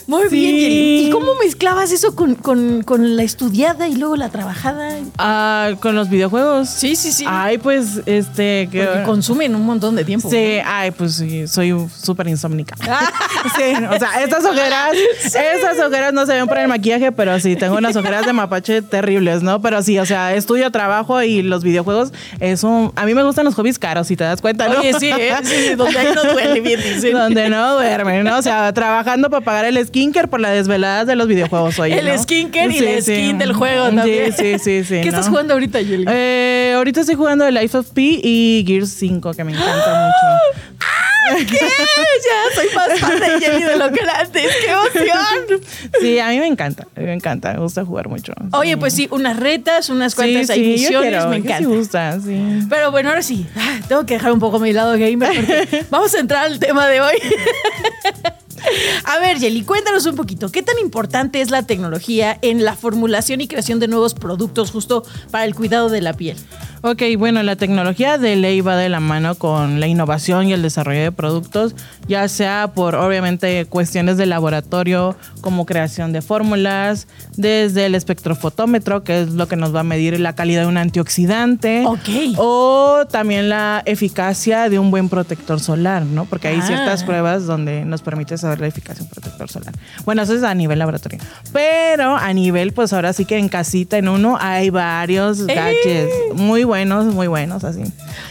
Muy 0.06 0.28
bien, 0.28 0.54
¿Y 0.54 1.10
cómo 1.10 1.34
mezclabas 1.36 1.92
eso 1.92 2.14
con, 2.14 2.34
con, 2.34 3.16
la 3.16 3.22
estudiada 3.22 3.88
y 3.88 3.96
luego 3.96 4.16
la 4.16 4.28
trabajada? 4.28 4.98
Ah, 5.18 5.70
con 5.80 5.94
los 5.94 6.08
videojuegos. 6.08 6.68
Sí, 6.68 6.96
sí, 6.96 7.12
sí. 7.12 7.24
Ay, 7.26 7.58
pues, 7.58 8.02
este... 8.06 8.68
Que, 8.70 9.02
consumen 9.04 9.54
un 9.54 9.64
montón 9.64 9.96
de 9.96 10.04
tiempo. 10.04 10.30
Sí, 10.30 10.58
ay, 10.64 10.90
pues 10.90 11.16
sí, 11.16 11.46
soy 11.46 11.74
súper 11.96 12.28
insómnica. 12.28 12.76
sí, 13.56 13.74
o 13.90 13.98
sea, 13.98 14.22
estas 14.22 14.44
ojeras, 14.44 14.92
estas 15.24 15.78
ojeras 15.80 16.12
no 16.12 16.26
se 16.26 16.34
ven 16.34 16.46
por 16.46 16.58
el 16.58 16.68
maquillaje, 16.68 17.12
pero 17.12 17.38
sí, 17.40 17.56
tengo 17.56 17.76
unas 17.76 17.96
ojeras 17.96 18.26
de 18.26 18.32
mapache 18.32 18.82
terribles, 18.82 19.42
¿no? 19.42 19.60
Pero 19.60 19.82
sí, 19.82 19.98
o 19.98 20.06
sea, 20.06 20.34
estudio, 20.34 20.70
trabajo 20.70 21.22
y 21.22 21.42
los 21.42 21.62
videojuegos, 21.62 22.12
eso... 22.40 22.92
A 22.96 23.06
mí 23.06 23.14
me 23.14 23.22
gustan 23.22 23.44
los 23.44 23.54
hobbies 23.54 23.78
caros, 23.78 24.06
si 24.06 24.16
te 24.16 24.24
das 24.24 24.40
cuenta, 24.40 24.68
¿no? 24.68 24.80
Oye, 24.80 24.94
sí, 24.98 25.10
¿eh? 25.10 25.34
sí, 25.42 25.74
donde 25.74 25.98
ahí 25.98 26.14
no 26.14 26.24
duele, 26.32 26.60
bien 26.60 26.80
Donde 27.12 27.48
no 27.48 27.74
duermen, 27.74 28.24
¿no? 28.24 28.38
O 28.38 28.42
sea, 28.42 28.72
trabajando 28.72 29.30
para 29.30 29.44
pagar 29.44 29.64
el 29.64 29.76
skinker 29.92 30.28
por 30.28 30.40
las 30.40 30.52
desveladas 30.52 31.06
de 31.06 31.16
los 31.16 31.28
videojuegos 31.28 31.78
hoy. 31.78 31.92
El 32.02 32.18
skinker 32.18 32.70
y 32.70 32.78
el 32.78 33.02
skin 33.02 33.36
del 33.38 33.52
juego 33.52 33.84
también. 33.90 34.32
Sí, 34.32 34.58
sí, 34.58 34.84
sí. 34.84 35.00
¿Qué 35.02 35.08
estás 35.08 35.28
jugando 35.28 35.52
ahorita, 35.52 35.80
Yuli? 35.82 36.06
Eh, 36.08 36.72
ahorita 36.74 37.00
estoy 37.00 37.14
jugando 37.14 37.46
el 37.46 37.54
Life 37.54 37.76
of 37.76 37.90
P 37.90 38.00
y 38.22 38.64
Gears 38.66 38.88
5, 38.90 39.34
que 39.34 39.44
me 39.44 39.52
encanta 39.52 39.76
mucho. 40.06 41.46
¿Qué? 41.48 41.58
Ya 41.58 42.54
soy 42.54 42.66
más 42.74 42.98
fan 43.00 43.20
de 43.20 43.40
Jenny 43.40 43.62
de 43.62 43.76
lo 43.76 43.90
que 43.92 44.00
antes. 44.00 44.50
¡Qué 44.64 44.70
emoción! 44.70 45.60
Sí, 46.00 46.18
a 46.18 46.28
mí 46.28 46.40
me 46.40 46.46
encanta. 46.46 46.86
A 46.96 47.00
mí 47.00 47.06
me 47.06 47.12
encanta. 47.12 47.52
Me 47.52 47.60
gusta 47.60 47.84
jugar 47.84 48.08
mucho. 48.08 48.32
Oye, 48.52 48.76
pues 48.76 48.94
sí, 48.94 49.08
unas 49.10 49.36
retas, 49.36 49.88
unas 49.88 50.14
cuantas 50.14 50.48
sí, 50.48 50.60
misiones. 50.60 51.26
me 51.26 51.36
encanta. 51.36 51.58
Sí, 51.58 51.64
gusta, 51.64 52.20
sí. 52.20 52.60
Pero 52.68 52.90
bueno, 52.90 53.10
ahora 53.10 53.22
sí. 53.22 53.46
Ah, 53.56 53.78
tengo 53.86 54.04
que 54.04 54.14
dejar 54.14 54.32
un 54.32 54.40
poco 54.40 54.58
mi 54.58 54.72
lado 54.72 54.92
gamer 54.92 55.32
porque 55.34 55.84
vamos 55.90 56.14
a 56.14 56.18
entrar 56.18 56.44
al 56.46 56.58
tema 56.58 56.88
de 56.88 57.00
hoy. 57.00 57.16
A 59.04 59.18
ver, 59.18 59.38
Jelly, 59.38 59.62
cuéntanos 59.62 60.06
un 60.06 60.16
poquito, 60.16 60.50
¿qué 60.50 60.62
tan 60.62 60.78
importante 60.78 61.40
es 61.40 61.50
la 61.50 61.64
tecnología 61.64 62.38
en 62.42 62.64
la 62.64 62.74
formulación 62.74 63.40
y 63.40 63.48
creación 63.48 63.80
de 63.80 63.88
nuevos 63.88 64.14
productos 64.14 64.70
justo 64.70 65.04
para 65.30 65.44
el 65.44 65.54
cuidado 65.54 65.88
de 65.88 66.00
la 66.00 66.12
piel? 66.14 66.36
Ok, 66.84 67.02
bueno, 67.16 67.44
la 67.44 67.54
tecnología 67.54 68.18
de 68.18 68.34
ley 68.34 68.60
va 68.60 68.76
de 68.76 68.88
la 68.88 68.98
mano 68.98 69.36
con 69.36 69.78
la 69.78 69.86
innovación 69.86 70.48
y 70.48 70.52
el 70.52 70.62
desarrollo 70.62 71.00
de 71.00 71.12
productos, 71.12 71.76
ya 72.08 72.26
sea 72.26 72.72
por 72.74 72.96
obviamente 72.96 73.66
cuestiones 73.66 74.16
de 74.16 74.26
laboratorio 74.26 75.14
como 75.40 75.64
creación 75.64 76.12
de 76.12 76.22
fórmulas, 76.22 77.06
desde 77.36 77.86
el 77.86 77.94
espectrofotómetro, 77.94 79.04
que 79.04 79.22
es 79.22 79.28
lo 79.28 79.46
que 79.46 79.54
nos 79.54 79.72
va 79.72 79.80
a 79.80 79.84
medir 79.84 80.18
la 80.18 80.34
calidad 80.34 80.62
de 80.62 80.66
un 80.66 80.76
antioxidante, 80.76 81.84
Ok. 81.86 82.36
o 82.36 83.06
también 83.08 83.48
la 83.48 83.82
eficacia 83.86 84.68
de 84.68 84.80
un 84.80 84.90
buen 84.90 85.08
protector 85.08 85.60
solar, 85.60 86.04
¿no? 86.04 86.24
Porque 86.24 86.48
hay 86.48 86.62
ciertas 86.62 87.02
ah. 87.02 87.06
pruebas 87.06 87.46
donde 87.46 87.84
nos 87.84 88.02
permite 88.02 88.36
saber 88.38 88.51
la 88.60 88.66
eficacia 88.66 89.02
de 89.02 89.02
un 89.04 89.08
protector 89.08 89.50
solar. 89.50 89.74
Bueno, 90.04 90.22
eso 90.22 90.34
es 90.34 90.42
a 90.42 90.54
nivel 90.54 90.78
laboratorio. 90.78 91.18
Pero 91.52 92.16
a 92.16 92.32
nivel, 92.32 92.72
pues 92.72 92.92
ahora 92.92 93.12
sí 93.12 93.24
que 93.24 93.38
en 93.38 93.48
casita, 93.48 93.98
en 93.98 94.08
uno, 94.08 94.36
hay 94.40 94.70
varios 94.70 95.46
gadgets 95.46 96.12
muy 96.34 96.64
buenos, 96.64 97.06
muy 97.06 97.26
buenos, 97.26 97.64
así. 97.64 97.82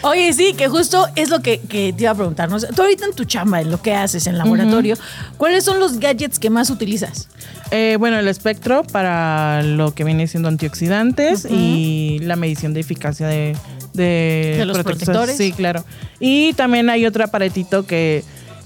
Oye, 0.02 0.34
sí, 0.34 0.54
que 0.54 0.68
justo 0.68 1.08
es 1.16 1.30
lo 1.30 1.42
que, 1.42 1.58
te 1.58 1.96
iba 1.98 2.12
a 2.12 2.16
preguntarnos. 2.16 2.68
Tú 2.76 2.82
ahorita 2.82 3.06
en 3.06 3.14
tu 3.14 3.26
chamba, 3.26 3.62
en 3.62 3.72
lo 3.72 3.82
que 3.82 3.94
haces 3.94 4.28
en 4.28 4.38
laboratorio, 4.38 4.96
¿cuáles 5.38 5.64
son 5.64 5.80
los 5.80 6.00
gadgets 6.00 6.40
que 6.40 6.50
más 6.50 6.70
utilizas? 6.70 7.28
Eh, 7.72 7.96
bueno, 8.00 8.20
el 8.20 8.28
espectro 8.28 8.84
para 8.84 9.64
lo 9.64 9.94
que 9.94 10.04
viene 10.04 10.28
siendo 10.28 10.50
antioxidantes 10.50 11.46
y 11.50 12.20
la 12.22 12.36
medición 12.36 12.74
de 12.74 12.82
eficacia 12.82 13.28
de, 13.28 13.56
de, 13.94 14.64
los 14.66 14.78
protectores. 14.80 15.38
Sí, 15.38 15.52
claro. 15.54 15.86
Y 16.20 16.54
también 16.54 16.90
hay 16.90 17.06
otro 17.06 17.24
aparatito 17.24 17.86
que 17.86 18.24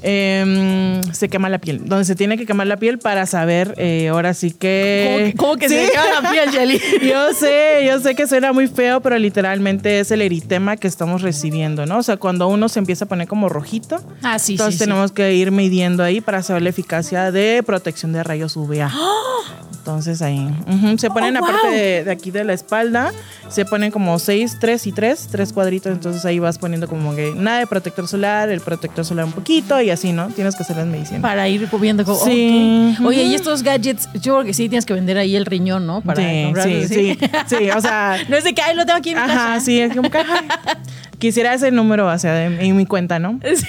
Em, 0.07 1.01
se 1.13 1.29
quema 1.29 1.49
la 1.49 1.57
piel. 1.57 1.81
Donde 1.83 2.05
se 2.05 2.13
tiene 2.13 2.37
que 2.37 2.45
quemar 2.45 2.67
la 2.67 2.77
piel 2.77 2.99
para 2.99 3.25
saber, 3.25 3.73
eh, 3.77 4.09
ahora 4.09 4.35
sí 4.35 4.51
que. 4.51 5.33
¿Cómo 5.35 5.55
que, 5.55 5.67
se 5.67 5.89
quema 5.89 6.21
la 6.21 6.31
piel, 6.31 6.51
Jelly? 6.51 6.79
yo 7.09 7.33
sé, 7.33 7.83
yo 7.87 7.99
sé 7.99 8.13
que 8.13 8.27
suena 8.27 8.53
muy 8.53 8.67
feo, 8.67 9.01
pero 9.01 9.17
literalmente 9.17 9.99
es 9.99 10.11
el 10.11 10.21
eritema 10.21 10.77
que 10.77 10.87
estamos 10.87 11.23
recibiendo, 11.23 11.87
¿no? 11.87 11.97
O 11.97 12.03
sea, 12.03 12.17
cuando 12.17 12.47
uno 12.47 12.69
se 12.69 12.77
empieza 12.77 13.05
a 13.05 13.07
poner 13.07 13.27
como 13.27 13.49
rojito, 13.49 13.99
ah, 14.21 14.37
sí, 14.37 14.53
entonces 14.53 14.77
tenemos 14.77 15.11
que 15.11 15.33
ir 15.33 15.49
midiendo 15.49 16.03
ahí 16.03 16.21
para 16.21 16.43
saber 16.43 16.61
la 16.61 16.69
eficacia 16.69 17.31
de 17.31 17.63
protección 17.65 18.13
de 18.13 18.21
rayos 18.21 18.55
UVA. 18.55 18.93
Entonces 19.71 20.23
ahí 20.23 20.49
se 20.97 21.09
ponen 21.11 21.37
oh, 21.37 21.45
aparte 21.45 21.67
de, 21.67 22.03
de, 22.03 22.11
aquí 22.11 22.31
de 22.31 22.43
la 22.43 22.53
espalda, 22.53 23.11
se 23.49 23.65
ponen 23.65 23.91
como 23.91 24.17
seis, 24.17 24.57
tres 24.59 24.87
y 24.87 24.91
tres, 24.91 25.27
tres 25.29 25.53
cuadritos. 25.53 25.91
Entonces 25.91 26.25
ahí 26.25 26.39
vas 26.39 26.57
poniendo 26.57 26.87
como 26.87 27.15
que 27.15 27.35
nada 27.35 27.59
de 27.59 27.67
protector 27.67 28.07
solar, 28.07 28.49
el 28.49 28.61
protector 28.61 29.05
solar 29.05 29.25
un 29.25 29.31
poquito 29.31 29.79
y 29.79 29.91
así, 29.95 30.13
¿no? 30.13 30.27
Tienes 30.27 30.55
que 30.55 30.63
hacer 30.63 30.77
las 30.77 30.87
medicinas. 30.87 31.21
Para 31.21 31.47
ir 31.49 31.67
cubriendo 31.67 32.05
como. 32.05 32.23
Sí. 32.23 32.95
Oye, 33.03 33.23
y 33.23 33.35
estos 33.35 33.63
gadgets, 33.63 34.07
yo 34.13 34.35
creo 34.35 34.45
que 34.45 34.53
sí 34.53 34.69
tienes 34.69 34.85
que 34.85 34.93
vender 34.93 35.17
ahí 35.17 35.35
el 35.35 35.45
riñón, 35.45 35.87
¿no? 35.87 36.01
Para 36.01 36.21
sí, 36.21 36.53
sí, 36.63 36.87
sí, 36.87 37.19
sí, 37.47 37.69
O 37.71 37.81
sea. 37.81 38.17
no 38.29 38.37
es 38.37 38.43
de 38.43 38.53
que, 38.53 38.61
ay, 38.61 38.75
lo 38.75 38.85
tengo 38.85 38.99
aquí 38.99 39.09
en 39.11 39.17
mi 39.17 39.23
Ajá, 39.23 39.59
sí, 39.59 39.79
es 39.79 39.95
como 39.95 40.09
caja. 40.09 40.43
Quisiera 41.19 41.53
ese 41.53 41.71
número, 41.71 42.07
o 42.07 42.17
sea, 42.17 42.45
en 42.45 42.75
mi 42.75 42.85
cuenta, 42.85 43.19
¿no? 43.19 43.39
Sí. 43.55 43.67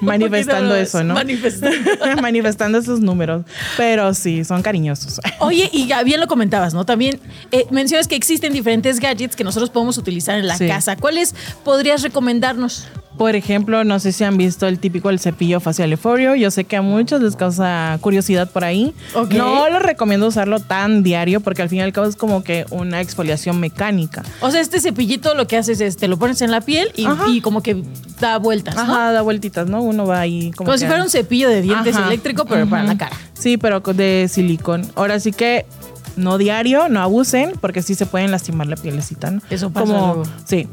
Manifestando 0.00 0.74
eso, 0.74 1.04
¿no? 1.04 1.14
Manifestando. 1.14 1.76
Manifestando 2.22 2.78
esos 2.78 3.00
números. 3.00 3.44
Pero 3.76 4.12
sí, 4.12 4.44
son 4.44 4.62
cariñosos. 4.62 5.20
Oye, 5.38 5.70
y 5.72 5.86
ya 5.86 6.02
bien 6.02 6.20
lo 6.20 6.26
comentabas, 6.26 6.74
¿no? 6.74 6.84
También 6.84 7.20
eh, 7.52 7.66
mencionas 7.70 8.08
que 8.08 8.16
existen 8.16 8.52
diferentes 8.52 9.00
gadgets 9.00 9.36
que 9.36 9.44
nosotros 9.44 9.70
podemos 9.70 9.96
utilizar 9.96 10.38
en 10.38 10.46
la 10.46 10.58
casa. 10.58 10.96
¿Cuáles 10.96 11.34
podrías 11.64 12.02
recomendarnos? 12.02 12.88
Por 13.16 13.36
ejemplo, 13.36 13.84
no 13.84 14.00
sé 14.00 14.10
si 14.10 14.24
han 14.24 14.36
visto 14.36 14.66
el 14.66 14.80
típico 14.80 15.08
el 15.08 15.20
cepillo 15.20 15.60
facial 15.60 15.92
Eforio. 15.92 16.34
Yo 16.34 16.50
sé 16.50 16.64
que 16.64 16.76
a 16.76 16.82
muchos 16.82 17.22
les 17.22 17.36
causa 17.36 17.96
curiosidad 18.00 18.50
por 18.50 18.64
ahí. 18.64 18.92
No 19.30 19.68
lo 19.70 19.78
recomiendo 19.78 20.26
usarlo 20.26 20.58
tan 20.58 21.04
diario 21.04 21.40
porque 21.40 21.62
al 21.62 21.68
fin 21.68 21.78
y 21.78 21.82
al 21.82 21.92
cabo 21.92 22.08
es 22.08 22.16
como 22.16 22.42
que 22.42 22.66
una 22.70 23.00
exfoliación 23.00 23.60
mecánica. 23.60 24.24
O 24.40 24.50
sea, 24.50 24.60
este 24.60 24.80
cepillito 24.80 25.34
lo 25.34 25.46
que 25.46 25.56
haces 25.56 25.80
es 25.80 25.96
te 25.96 26.08
lo 26.08 26.18
pones 26.18 26.42
en 26.42 26.50
la 26.50 26.60
piel 26.64 26.90
y, 26.96 27.40
como 27.40 27.62
que 27.62 27.82
da 28.20 28.38
vueltas. 28.38 28.74
¿no? 28.74 28.82
Ajá, 28.82 29.12
da 29.12 29.22
vueltitas, 29.22 29.68
¿no? 29.68 29.82
Uno 29.82 30.06
va 30.06 30.20
ahí 30.20 30.50
como. 30.52 30.66
Como 30.66 30.78
si 30.78 30.86
fuera 30.86 31.02
un 31.02 31.10
cepillo 31.10 31.48
de 31.48 31.62
dientes 31.62 31.96
eléctrico, 31.96 32.44
pero 32.44 32.66
para 32.66 32.84
la 32.84 32.96
cara. 32.96 33.16
Sí, 33.34 33.56
pero 33.56 33.80
de 33.80 34.28
silicón. 34.30 34.86
Ahora 34.94 35.20
sí 35.20 35.32
que 35.32 35.66
no 36.16 36.38
diario, 36.38 36.88
no 36.88 37.00
abusen, 37.00 37.52
porque 37.60 37.82
sí 37.82 37.94
se 37.94 38.06
pueden 38.06 38.30
lastimar 38.30 38.66
la 38.66 38.76
pielecita, 38.76 39.30
¿no? 39.30 39.40
Eso 39.50 39.70
pasa. 39.70 39.86
Como, 39.86 40.22
sí. 40.44 40.68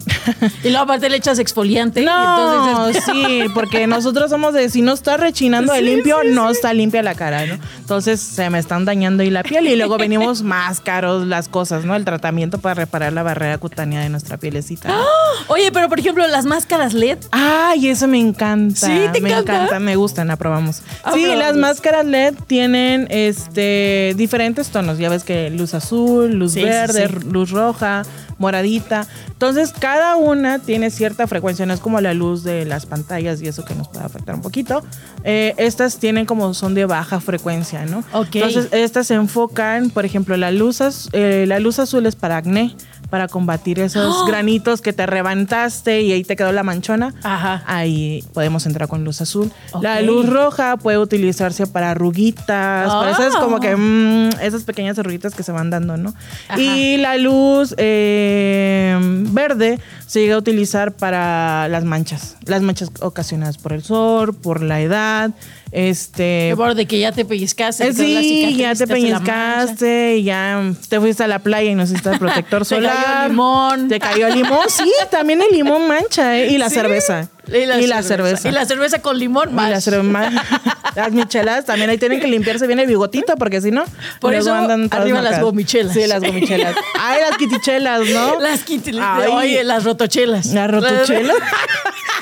Y 0.63 0.69
luego 0.69 0.83
aparte 0.83 1.10
le 1.10 1.17
echas 1.17 1.39
exfoliante. 1.39 2.01
No, 2.03 2.91
sí, 2.93 3.45
porque 3.53 3.88
nosotros 3.88 4.29
somos 4.29 4.53
de 4.53 4.69
si 4.69 4.81
no 4.81 4.93
está 4.93 5.17
rechinando 5.17 5.74
de 5.74 5.81
limpio, 5.81 6.17
no 6.24 6.50
está 6.50 6.74
limpia 6.74 7.01
la 7.03 7.15
cara, 7.15 7.45
¿no? 7.45 7.57
Entonces 7.79 8.21
se 8.21 8.50
me 8.50 8.60
están 8.60 8.86
dañando 8.86 9.24
ahí 9.24 9.29
la 9.29 9.43
piel 9.43 9.67
y 9.67 9.75
luego 9.75 9.98
venimos 9.98 10.41
más 10.43 10.79
caros 10.79 11.27
las 11.27 11.48
cosas, 11.48 11.86
¿no? 11.86 11.95
El 11.95 12.05
tratamiento 12.05 12.60
para 12.60 12.75
reparar 12.75 13.13
la 13.13 13.24
barrera 13.24 13.57
cutánea 13.57 14.01
de 14.01 14.10
nuestra 14.10 14.38
pielecita. 14.38 14.89
¡Ah! 14.91 15.05
Oye, 15.48 15.71
pero 15.71 15.89
por 15.89 16.00
ejemplo, 16.00 16.25
las 16.27 16.45
máscaras 16.45 16.93
LED. 16.93 17.17
Ay, 17.31 17.88
eso 17.88 18.07
me 18.07 18.19
encanta. 18.19 18.88
Sí, 18.88 19.01
te 19.12 19.21
me 19.21 19.31
encanta, 19.31 19.79
me 19.79 19.95
gustan, 19.95 20.31
aprobamos. 20.31 20.81
Sí, 21.13 21.25
las 21.36 21.55
máscaras 21.55 22.05
LED 22.05 22.36
tienen 22.48 23.07
este 23.10 24.13
diferentes 24.15 24.69
tonos, 24.69 24.98
ya 24.98 25.10
ves 25.10 25.24
que 25.24 25.31
luz 25.52 25.74
azul, 25.74 26.34
luz 26.34 26.56
verde, 26.56 27.08
luz 27.08 27.52
roja, 27.52 28.04
moradita. 28.38 29.08
Entonces, 29.28 29.74
cada 29.78 30.16
una 30.16 30.60
tiene 30.60 30.90
cierta 30.90 31.28
frecuencia, 31.28 31.66
no 31.66 31.74
es 31.74 31.80
como 31.80 32.02
la 32.02 32.14
luz 32.14 32.44
de 32.44 32.66
las 32.66 32.86
pantallas 32.86 33.42
y 33.42 33.48
eso 33.48 33.64
que 33.66 33.76
nos 33.76 33.88
puede 33.88 34.06
afectar 34.06 34.36
un 34.36 34.42
poquito. 34.42 34.84
Eh, 35.24 35.54
estas 35.58 35.98
tienen 35.98 36.26
como 36.26 36.54
son 36.54 36.74
de 36.74 36.86
baja 36.86 37.20
frecuencia, 37.20 37.86
¿no? 37.86 38.04
Entonces, 38.14 38.68
estas 38.72 39.08
se 39.08 39.16
enfocan, 39.16 39.90
por 39.90 40.06
ejemplo, 40.06 40.38
la 40.38 40.52
luz, 40.52 40.82
eh, 41.14 41.46
la 41.48 41.60
luz 41.60 41.80
azul 41.80 42.06
es 42.06 42.16
para 42.16 42.38
acné 42.38 42.76
para 43.12 43.27
combatir 43.27 43.80
esos 43.80 44.22
¡Oh! 44.22 44.25
granitos 44.27 44.82
que 44.82 44.94
te 44.94 45.06
revantaste 45.06 46.01
y 46.01 46.12
ahí 46.13 46.24
te 46.24 46.36
quedó 46.36 46.51
la 46.51 46.63
manchona. 46.63 47.13
Ajá. 47.22 47.62
Ahí 47.68 48.24
podemos 48.34 48.65
entrar 48.65 48.88
con 48.88 49.03
luz 49.03 49.22
azul. 49.22 49.51
La 49.82 50.01
luz 50.01 50.27
roja 50.27 50.77
puede 50.77 50.98
utilizarse 50.98 51.68
para 51.68 51.91
arruguitas, 51.91 52.89
para 52.89 53.12
esas 53.12 53.36
como 53.36 53.60
que 53.60 53.75
mm, 53.75 54.39
esas 54.41 54.63
pequeñas 54.63 54.98
arruguitas 54.98 55.36
que 55.36 55.44
se 55.44 55.51
van 55.51 55.70
dando, 55.70 55.98
¿no? 55.98 56.15
Y 56.58 56.98
la 56.98 57.18
luz 57.18 57.75
eh, 57.77 58.98
verde 59.32 59.80
se 60.08 60.22
llega 60.22 60.36
a 60.36 60.38
utilizar 60.38 60.94
para 60.94 61.68
las 61.68 61.84
manchas, 61.84 62.38
las 62.46 62.62
manchas 62.62 62.91
ocasionadas 63.01 63.58
por 63.58 63.74
el 63.74 63.84
sol, 63.84 64.34
por 64.34 64.62
la 64.62 64.82
edad, 64.82 65.32
este. 65.72 66.54
Por 66.56 66.75
de 66.75 66.86
que 66.86 67.00
ya 67.00 67.12
te 67.12 67.24
pellizcaste. 67.25 67.94
sí, 67.94 68.56
ya 68.58 68.75
te 68.75 68.88
pellizcaste 68.88 70.18
y 70.18 70.24
ya 70.24 70.62
te 70.90 71.00
fuiste 71.00 71.24
a 71.24 71.28
la 71.28 71.40
playa 71.40 71.72
y 71.72 71.75
no 71.75 71.84
necesitas 71.84 72.20
protector 72.20 72.66
solar. 72.66 72.96
te 72.98 73.01
cayó 73.01 73.28
limón. 73.30 73.88
Te 73.88 74.00
cayó 74.00 74.30
limón. 74.30 74.70
Sí, 74.70 74.92
también 75.10 75.42
el 75.42 75.50
limón 75.51 75.88
mancha, 75.88 76.38
¿eh? 76.38 76.51
Y 76.51 76.58
la 76.58 76.70
cerveza. 76.70 77.30
Y 77.48 77.66
la, 77.66 78.04
cerveza. 78.04 78.50
Y 78.50 78.51
la 78.51 78.66
cerveza 78.66 79.01
con 79.01 79.18
limón 79.18 79.54
más. 79.56 79.88
las 80.96 81.12
michelas 81.12 81.66
también 81.66 81.90
ahí 81.90 81.98
tienen 81.98 82.20
que 82.20 82.28
limpiarse 82.28 82.68
bien 82.68 82.80
el 82.80 82.88
bigotito 82.88 83.36
porque 83.36 83.62
si 83.62 83.72
no, 83.72 83.84
por 84.20 84.34
eso 84.36 84.54
andan 84.54 84.88
arriba 84.92 85.22
las 85.22 85.42
gomichelas. 85.42 85.94
Sí, 85.94 86.06
las 86.06 86.22
gomichelas. 86.22 86.75
Ay, 87.00 87.22
las 87.28 87.38
quitichelas, 87.38 88.01
¿no? 88.10 88.40
Las 88.40 88.63
quitichelas. 88.63 89.28
Oye, 89.30 89.63
las 89.63 89.84
rotochelas. 89.84 90.48
Las 90.48 90.70
rotochelas. 90.70 91.38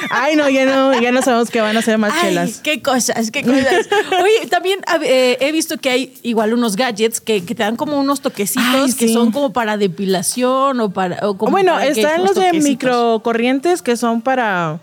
Ay, 0.10 0.36
no, 0.36 0.50
ya 0.50 0.66
no, 0.66 1.00
ya 1.00 1.12
no 1.12 1.22
sabemos 1.22 1.50
que 1.50 1.62
van 1.62 1.76
a 1.78 1.82
ser 1.82 1.98
más 1.98 2.14
Ay, 2.14 2.30
chelas. 2.30 2.60
Qué 2.64 2.82
cosas, 2.82 3.32
qué 3.32 3.44
cosas. 3.44 3.88
Oye, 4.24 4.48
también 4.50 4.80
eh, 5.04 5.38
he 5.40 5.52
visto 5.52 5.78
que 5.78 5.90
hay 5.90 6.14
igual 6.24 6.54
unos 6.54 6.76
gadgets 6.76 7.22
que, 7.22 7.42
te 7.42 7.56
dan 7.56 7.76
como 7.76 8.00
unos 8.00 8.22
toquecitos 8.22 8.96
que 8.96 9.12
son 9.12 9.32
como 9.32 9.52
para 9.52 9.78
depilación 9.78 10.80
o 10.80 10.90
para. 10.92 11.20
bueno, 11.34 11.80
están 11.80 12.24
los 12.24 12.36
de 12.36 12.54
microcorrientes 12.54 13.82
que 13.82 13.98
son 13.98 14.22
para 14.22 14.80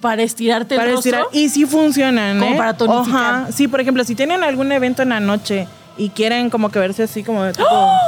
para 0.00 0.22
estirarte 0.22 0.74
el 0.74 0.92
rostro. 0.92 1.28
Y 1.32 1.48
sí 1.48 1.66
funcionan, 1.66 2.38
Como 2.38 2.54
¿eh? 2.54 2.58
para 2.58 2.76
tonificar. 2.76 3.52
Sí, 3.52 3.68
por 3.68 3.80
ejemplo, 3.80 4.04
si 4.04 4.14
tienen 4.14 4.42
algún 4.44 4.70
evento 4.72 5.02
en 5.02 5.10
la 5.10 5.20
noche 5.20 5.66
y 5.96 6.10
quieren 6.10 6.50
como 6.50 6.70
que 6.70 6.78
verse 6.78 7.04
así 7.04 7.24
como 7.24 7.50
tipo, 7.52 7.66
¡Oh! 7.70 7.98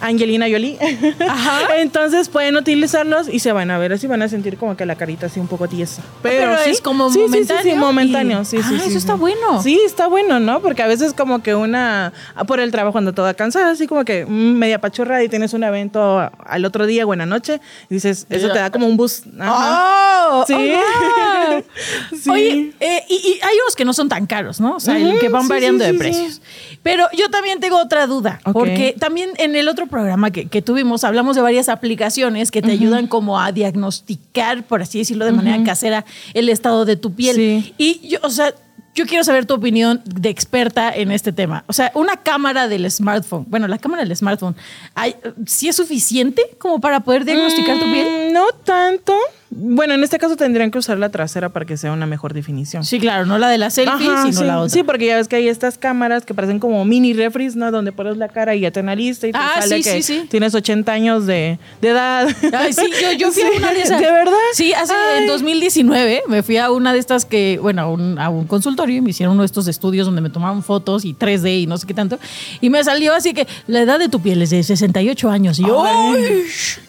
Angelina 0.00 0.46
Jolie. 0.50 0.78
Ajá. 1.28 1.76
Entonces 1.78 2.28
pueden 2.28 2.56
utilizarlos 2.56 3.28
y 3.28 3.40
se 3.40 3.52
van 3.52 3.70
a 3.70 3.78
ver 3.78 3.92
así, 3.92 4.06
van 4.06 4.22
a 4.22 4.28
sentir 4.28 4.56
como 4.56 4.76
que 4.76 4.86
la 4.86 4.96
carita 4.96 5.26
así 5.26 5.40
un 5.40 5.48
poco 5.48 5.68
tiesa. 5.68 6.02
Pero, 6.22 6.54
es 6.58 6.80
como 6.80 7.10
momentáneo. 7.10 7.62
Sí, 7.62 7.70
sí, 7.70 7.76
momentáneo. 7.76 8.44
Sí, 8.44 8.58
sí, 8.62 8.76
ah, 8.80 8.84
eso 8.86 8.98
está 8.98 9.14
bueno. 9.14 9.62
Sí, 9.62 9.80
está 9.84 10.06
bueno, 10.06 10.40
¿no? 10.40 10.60
Porque 10.60 10.82
a 10.82 10.86
veces 10.86 11.14
como 11.14 11.42
que 11.42 11.54
una, 11.54 12.12
ah, 12.34 12.44
por 12.44 12.60
el 12.60 12.70
trabajo 12.70 12.98
anda 12.98 13.12
toda 13.12 13.34
cansada, 13.34 13.70
así 13.70 13.86
como 13.86 14.04
que 14.04 14.24
mm, 14.26 14.30
media 14.30 14.80
pachorra 14.80 15.22
y 15.22 15.28
tienes 15.28 15.52
un 15.52 15.64
evento 15.64 16.30
al 16.44 16.64
otro 16.64 16.86
día, 16.86 17.04
buena 17.04 17.26
noche, 17.26 17.60
y 17.88 17.94
dices, 17.94 18.26
eso 18.30 18.48
te 18.50 18.58
da 18.58 18.70
como 18.70 18.86
un 18.86 18.96
boost. 18.96 19.26
Ajá. 19.38 20.28
Oh, 20.32 20.44
sí. 20.46 20.54
sí. 22.22 22.30
Oye, 22.30 22.72
eh, 22.80 23.04
y, 23.08 23.38
hay 23.42 23.56
unos 23.62 23.74
que 23.76 23.84
no 23.84 23.92
son 23.92 24.08
tan 24.08 24.26
caros, 24.26 24.60
¿no? 24.60 24.76
O 24.76 24.80
sea, 24.80 24.96
que 25.20 25.28
van 25.28 25.48
variando 25.48 25.84
de 25.84 25.94
precios. 25.94 26.40
Pero 26.82 27.06
yo 27.12 27.28
también 27.30 27.60
tengo 27.60 27.78
otra 27.78 28.06
duda, 28.06 28.40
porque 28.52 28.94
también 28.98 29.30
en 29.36 29.56
el 29.56 29.68
otro 29.68 29.86
programa 29.90 30.30
que, 30.30 30.62
tuvimos 30.62 31.04
hablamos 31.04 31.36
de 31.36 31.42
varias 31.42 31.68
aplicaciones 31.68 32.50
que 32.50 32.62
te 32.62 32.70
ayudan 32.70 33.06
como 33.06 33.38
a 33.38 33.52
diagnosticar, 33.52 34.62
por 34.62 34.80
así 34.80 34.98
decirlo 34.98 35.26
de 35.26 35.32
manera 35.32 35.62
casera, 35.64 36.04
el 36.32 36.48
estado 36.48 36.84
de 36.84 36.96
tu 36.96 37.12
piel. 37.12 37.74
Y 37.76 38.08
yo, 38.08 38.18
o 38.22 38.30
sea, 38.30 38.54
yo 38.94 39.06
quiero 39.06 39.22
saber 39.24 39.46
tu 39.46 39.54
opinión 39.54 40.02
de 40.04 40.28
experta 40.28 40.92
en 40.92 41.12
este 41.12 41.32
tema. 41.32 41.64
O 41.68 41.72
sea, 41.72 41.92
una 41.94 42.16
cámara 42.16 42.68
del 42.68 42.90
smartphone, 42.90 43.46
bueno, 43.48 43.68
la 43.68 43.78
cámara 43.78 44.02
del 44.04 44.16
smartphone, 44.16 44.56
¿sí 45.46 45.68
es 45.68 45.76
suficiente 45.76 46.42
como 46.58 46.80
para 46.80 47.00
poder 47.00 47.24
diagnosticar 47.24 47.78
tu 47.78 47.84
piel? 47.84 48.30
Mm, 48.30 48.32
no 48.32 48.46
tanto. 48.64 49.14
Bueno, 49.52 49.94
en 49.94 50.04
este 50.04 50.18
caso 50.18 50.36
tendrían 50.36 50.70
que 50.70 50.78
usar 50.78 50.98
la 50.98 51.08
trasera 51.08 51.48
para 51.48 51.66
que 51.66 51.76
sea 51.76 51.92
una 51.92 52.06
mejor 52.06 52.34
definición. 52.34 52.84
Sí, 52.84 53.00
claro, 53.00 53.26
no 53.26 53.36
la 53.36 53.48
de 53.48 53.58
la 53.58 53.70
selfie, 53.70 54.06
sino 54.22 54.32
sí, 54.32 54.44
la 54.44 54.58
otra. 54.58 54.68
Sí, 54.68 54.84
porque 54.84 55.06
ya 55.06 55.16
ves 55.16 55.26
que 55.26 55.36
hay 55.36 55.48
estas 55.48 55.76
cámaras 55.76 56.24
que 56.24 56.34
parecen 56.34 56.60
como 56.60 56.84
mini 56.84 57.14
refries, 57.14 57.56
¿no? 57.56 57.72
Donde 57.72 57.90
pones 57.90 58.16
la 58.16 58.28
cara 58.28 58.54
y 58.54 58.60
ya 58.60 58.70
te 58.70 58.78
analiza 58.78 59.26
y 59.26 59.32
te 59.32 59.38
ah, 59.38 59.56
sale 59.58 59.82
que 59.82 60.26
tienes 60.28 60.54
80 60.54 60.92
años 60.92 61.26
de, 61.26 61.58
edad. 61.82 62.28
Ay, 62.52 62.72
sí, 62.72 62.86
yo, 63.18 63.32
fui 63.32 63.42
a 63.42 63.50
una 63.58 63.72
de 63.72 63.82
esas. 63.82 64.00
¿De 64.00 64.10
verdad? 64.10 64.32
Sí, 64.52 64.72
hace 64.72 64.94
en 65.18 65.26
2019 65.26 66.22
me 66.28 66.44
fui 66.44 66.56
a 66.56 66.70
una 66.70 66.92
de 66.92 67.00
estas 67.00 67.24
que, 67.24 67.58
bueno, 67.60 67.82
a 67.82 67.88
un, 67.88 68.20
a 68.20 68.28
un 68.28 68.46
consultorio 68.46 68.79
y 68.88 69.00
me 69.00 69.10
hicieron 69.10 69.34
uno 69.34 69.42
de 69.42 69.46
estos 69.46 69.68
estudios 69.68 70.06
donde 70.06 70.20
me 70.20 70.30
tomaban 70.30 70.62
fotos 70.62 71.04
y 71.04 71.14
3D 71.14 71.62
y 71.62 71.66
no 71.66 71.76
sé 71.76 71.86
qué 71.86 71.94
tanto. 71.94 72.18
Y 72.60 72.70
me 72.70 72.82
salió 72.82 73.14
así 73.14 73.34
que 73.34 73.46
la 73.66 73.80
edad 73.80 73.98
de 73.98 74.08
tu 74.08 74.20
piel 74.20 74.40
es 74.42 74.50
de 74.50 74.62
68 74.62 75.28
años. 75.28 75.58
Y 75.58 75.62
yo, 75.62 75.84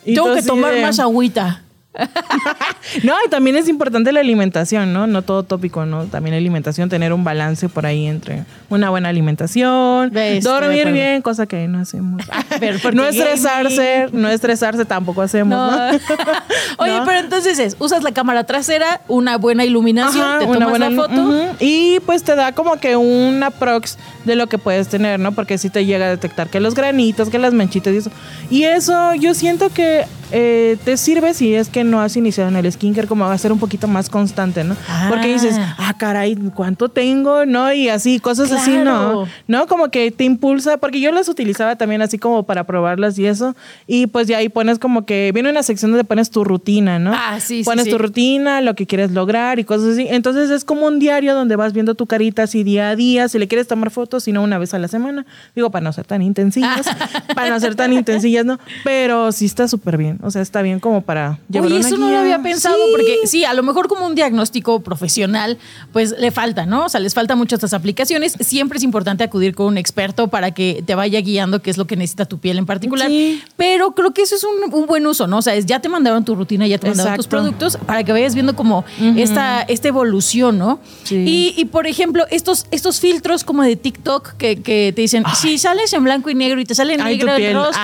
tengo 0.05 0.33
que 0.33 0.43
tomar 0.43 0.79
más 0.79 0.99
agüita. 0.99 1.63
no, 3.03 3.13
y 3.25 3.29
también 3.29 3.57
es 3.57 3.67
importante 3.67 4.13
la 4.13 4.21
alimentación, 4.21 4.93
¿no? 4.93 5.07
No 5.07 5.23
todo 5.23 5.43
tópico, 5.43 5.85
¿no? 5.85 6.05
También 6.05 6.33
la 6.33 6.37
alimentación, 6.37 6.87
tener 6.87 7.11
un 7.11 7.25
balance 7.25 7.67
por 7.67 7.85
ahí 7.85 8.07
entre 8.07 8.45
una 8.69 8.89
buena 8.89 9.09
alimentación, 9.09 10.11
dormir 10.41 10.91
bien, 10.91 11.21
cosa 11.21 11.47
que 11.47 11.67
no 11.67 11.79
hacemos. 11.79 12.23
no 12.93 13.05
estresarse, 13.05 14.07
no 14.13 14.29
estresarse 14.29 14.85
tampoco 14.85 15.21
hacemos, 15.21 15.51
Oye, 16.77 16.99
pero 17.05 17.19
entonces 17.19 17.59
es, 17.59 17.75
usas 17.79 18.03
la 18.03 18.13
cámara 18.13 18.45
trasera, 18.45 19.01
una 19.09 19.37
buena 19.37 19.65
iluminación, 19.65 20.39
te 20.39 20.45
tomas 20.45 20.79
la 20.79 20.91
foto. 20.91 21.55
Y 21.59 21.99
pues 22.05 22.23
te 22.23 22.35
da 22.35 22.53
como 22.53 22.77
que 22.77 22.95
un 22.95 23.43
prox 23.59 23.97
de 24.23 24.35
lo 24.35 24.47
que 24.47 24.57
puedes 24.57 24.87
tener, 24.87 25.19
¿no? 25.19 25.33
Porque 25.33 25.57
si 25.57 25.69
te 25.69 25.85
llega 25.85 26.05
a 26.05 26.09
detectar 26.09 26.49
que 26.49 26.61
los 26.61 26.73
granitos, 26.73 27.29
que 27.29 27.37
las 27.37 27.53
manchitas 27.53 27.93
y 27.93 27.97
eso. 27.97 28.11
Y 28.49 28.63
eso 28.63 29.13
yo 29.15 29.33
siento 29.33 29.69
que 29.69 30.05
eh, 30.31 30.77
te 30.83 30.97
sirve 30.97 31.33
si 31.33 31.53
es 31.53 31.69
que 31.69 31.83
no 31.83 32.01
has 32.01 32.15
iniciado 32.15 32.49
en 32.49 32.55
el 32.55 32.71
skincare, 32.71 33.07
como 33.07 33.25
va 33.25 33.33
a 33.33 33.37
ser 33.37 33.51
un 33.51 33.59
poquito 33.59 33.87
más 33.87 34.09
constante, 34.09 34.63
¿no? 34.63 34.75
Porque 35.09 35.33
dices, 35.33 35.55
ah. 35.57 35.75
ah, 35.77 35.97
caray, 35.97 36.35
¿cuánto 36.55 36.89
tengo? 36.89 37.45
¿No? 37.45 37.71
Y 37.73 37.89
así, 37.89 38.19
cosas 38.19 38.51
así, 38.51 38.77
¿no? 38.77 39.27
¿No? 39.47 39.67
Como 39.67 39.89
que 39.89 40.11
te 40.11 40.23
impulsa, 40.23 40.77
porque 40.77 40.99
yo 40.99 41.11
las 41.11 41.27
utilizaba 41.29 41.75
también 41.75 42.01
así 42.01 42.17
como 42.17 42.43
para 42.43 42.63
probarlas 42.65 43.17
y 43.19 43.25
eso. 43.25 43.55
Y 43.87 44.07
pues 44.07 44.27
ya 44.27 44.37
ahí 44.37 44.49
pones 44.49 44.79
como 44.79 45.05
que, 45.05 45.31
viene 45.33 45.49
una 45.49 45.63
sección 45.63 45.91
donde 45.91 46.03
pones 46.03 46.29
tu 46.29 46.43
rutina, 46.43 46.99
¿no? 46.99 47.11
Ah, 47.13 47.39
sí, 47.39 47.63
Pones 47.63 47.89
tu 47.89 47.97
rutina, 47.97 48.61
lo 48.61 48.75
que 48.75 48.85
quieres 48.85 49.11
lograr 49.11 49.59
y 49.59 49.63
cosas 49.63 49.93
así. 49.93 50.07
Entonces 50.09 50.49
es 50.49 50.63
como 50.63 50.85
un 50.87 50.99
diario 50.99 51.35
donde 51.35 51.55
vas 51.55 51.73
viendo 51.73 51.95
tu 51.95 52.05
carita 52.05 52.43
así 52.43 52.63
día 52.63 52.89
a 52.89 52.95
día, 52.95 53.27
si 53.27 53.39
le 53.39 53.47
quieres 53.47 53.67
tomar 53.67 53.91
fotos, 53.91 54.23
si 54.23 54.31
no 54.31 54.41
una 54.41 54.57
vez 54.57 54.73
a 54.73 54.79
la 54.79 54.87
semana. 54.87 55.25
Digo, 55.55 55.71
para 55.71 55.83
no 55.83 55.93
ser 55.93 56.05
tan 56.05 56.21
intensillas, 56.21 56.85
para 57.35 57.49
no 57.49 57.59
ser 57.59 57.75
tan 57.75 57.93
intensillas, 57.93 58.45
¿no? 58.45 58.59
Pero 58.83 59.31
sí 59.31 59.45
está 59.45 59.67
súper 59.67 59.97
bien. 59.97 60.19
O 60.23 60.29
sea, 60.29 60.41
está 60.41 60.61
bien 60.61 60.79
como 60.79 61.01
para 61.01 61.39
llevar 61.49 61.71
Oye, 61.71 61.79
eso 61.79 61.97
no 61.97 62.09
lo 62.09 62.19
había 62.19 62.41
pensado, 62.41 62.77
porque 62.91 63.19
sí, 63.25 63.43
a 63.43 63.53
lo 63.53 63.63
mejor 63.63 63.87
como 63.87 64.05
un 64.05 64.13
diagnóstico 64.13 64.81
profesional, 64.81 65.57
pues 65.91 66.15
le 66.17 66.31
falta, 66.31 66.65
¿no? 66.65 66.85
O 66.85 66.89
sea, 66.89 66.99
les 66.99 67.13
falta 67.13 67.35
mucho 67.35 67.55
estas 67.55 67.73
aplicaciones. 67.73 68.35
Siempre 68.39 68.77
es 68.77 68.83
importante 68.83 69.23
acudir 69.23 69.55
con 69.55 69.67
un 69.67 69.77
experto 69.77 70.27
para 70.27 70.51
que 70.51 70.83
te 70.85 70.93
vaya 70.95 71.19
guiando 71.21 71.61
qué 71.61 71.71
es 71.71 71.77
lo 71.77 71.87
que 71.87 71.95
necesita 71.95 72.25
tu 72.25 72.39
piel 72.39 72.59
en 72.59 72.65
particular. 72.65 73.09
Pero 73.57 73.93
creo 73.93 74.13
que 74.13 74.21
eso 74.21 74.35
es 74.35 74.43
un, 74.43 74.85
buen 74.85 75.07
uso, 75.07 75.27
¿no? 75.27 75.37
O 75.37 75.41
sea, 75.41 75.57
ya 75.59 75.79
te 75.79 75.89
mandaron 75.89 76.23
tu 76.23 76.35
rutina, 76.35 76.67
ya 76.67 76.77
te 76.77 76.87
mandaron 76.87 77.15
tus 77.15 77.27
productos 77.27 77.77
para 77.77 78.03
que 78.03 78.11
vayas 78.11 78.35
viendo 78.35 78.55
como 78.55 78.85
esta, 79.17 79.61
esta 79.63 79.87
evolución, 79.87 80.57
¿no? 80.57 80.79
Y, 81.09 81.53
y, 81.57 81.65
por 81.65 81.87
ejemplo, 81.87 82.25
estos, 82.29 82.67
estos 82.71 82.99
filtros 82.99 83.43
como 83.43 83.63
de 83.63 83.75
TikTok 83.75 84.33
que, 84.33 84.61
que 84.61 84.93
te 84.95 85.01
dicen, 85.01 85.23
si 85.35 85.57
sales 85.57 85.93
en 85.93 86.03
blanco 86.03 86.29
y 86.29 86.35
negro 86.35 86.59
y 86.59 86.65
te 86.65 86.75
sale 86.75 86.93
en 86.93 87.03
negro 87.03 87.35
el 87.35 87.53
rostro. 87.53 87.81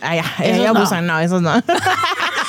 Ay, 0.00 0.20
ay, 0.38 0.64
abusan, 0.64 1.06
no, 1.06 1.18
esos 1.20 1.42
no. 1.42 1.59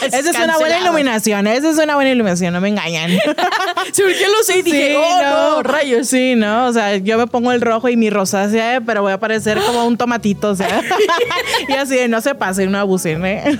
Esa 0.05 0.17
es 0.17 0.35
una 0.35 0.57
buena 0.57 0.79
iluminación, 0.79 1.47
esa 1.47 1.69
es 1.69 1.77
una 1.77 1.95
buena 1.95 2.09
iluminación, 2.09 2.53
no 2.53 2.61
me 2.61 2.69
engañan. 2.69 3.11
sí, 3.91 4.01
porque 4.01 4.25
lo 4.27 4.43
sé 4.43 4.59
y 4.59 4.61
dije, 4.63 4.97
oh, 4.97 5.21
no, 5.21 5.63
rayos. 5.63 6.07
Sí, 6.07 6.35
no, 6.35 6.67
o 6.67 6.73
sea, 6.73 6.97
yo 6.97 7.17
me 7.17 7.27
pongo 7.27 7.51
el 7.51 7.61
rojo 7.61 7.87
y 7.89 7.97
mi 7.97 8.09
rosácea, 8.09 8.81
pero 8.81 9.03
voy 9.03 9.11
a 9.11 9.19
parecer 9.19 9.59
como 9.65 9.85
un 9.85 9.97
tomatito, 9.97 10.49
o 10.49 10.55
sea. 10.55 10.81
y 11.69 11.73
así 11.73 11.95
de 11.95 12.07
no 12.07 12.21
se 12.21 12.35
pasen, 12.35 12.71
no 12.71 12.79
abusen, 12.79 13.25
¿eh? 13.25 13.57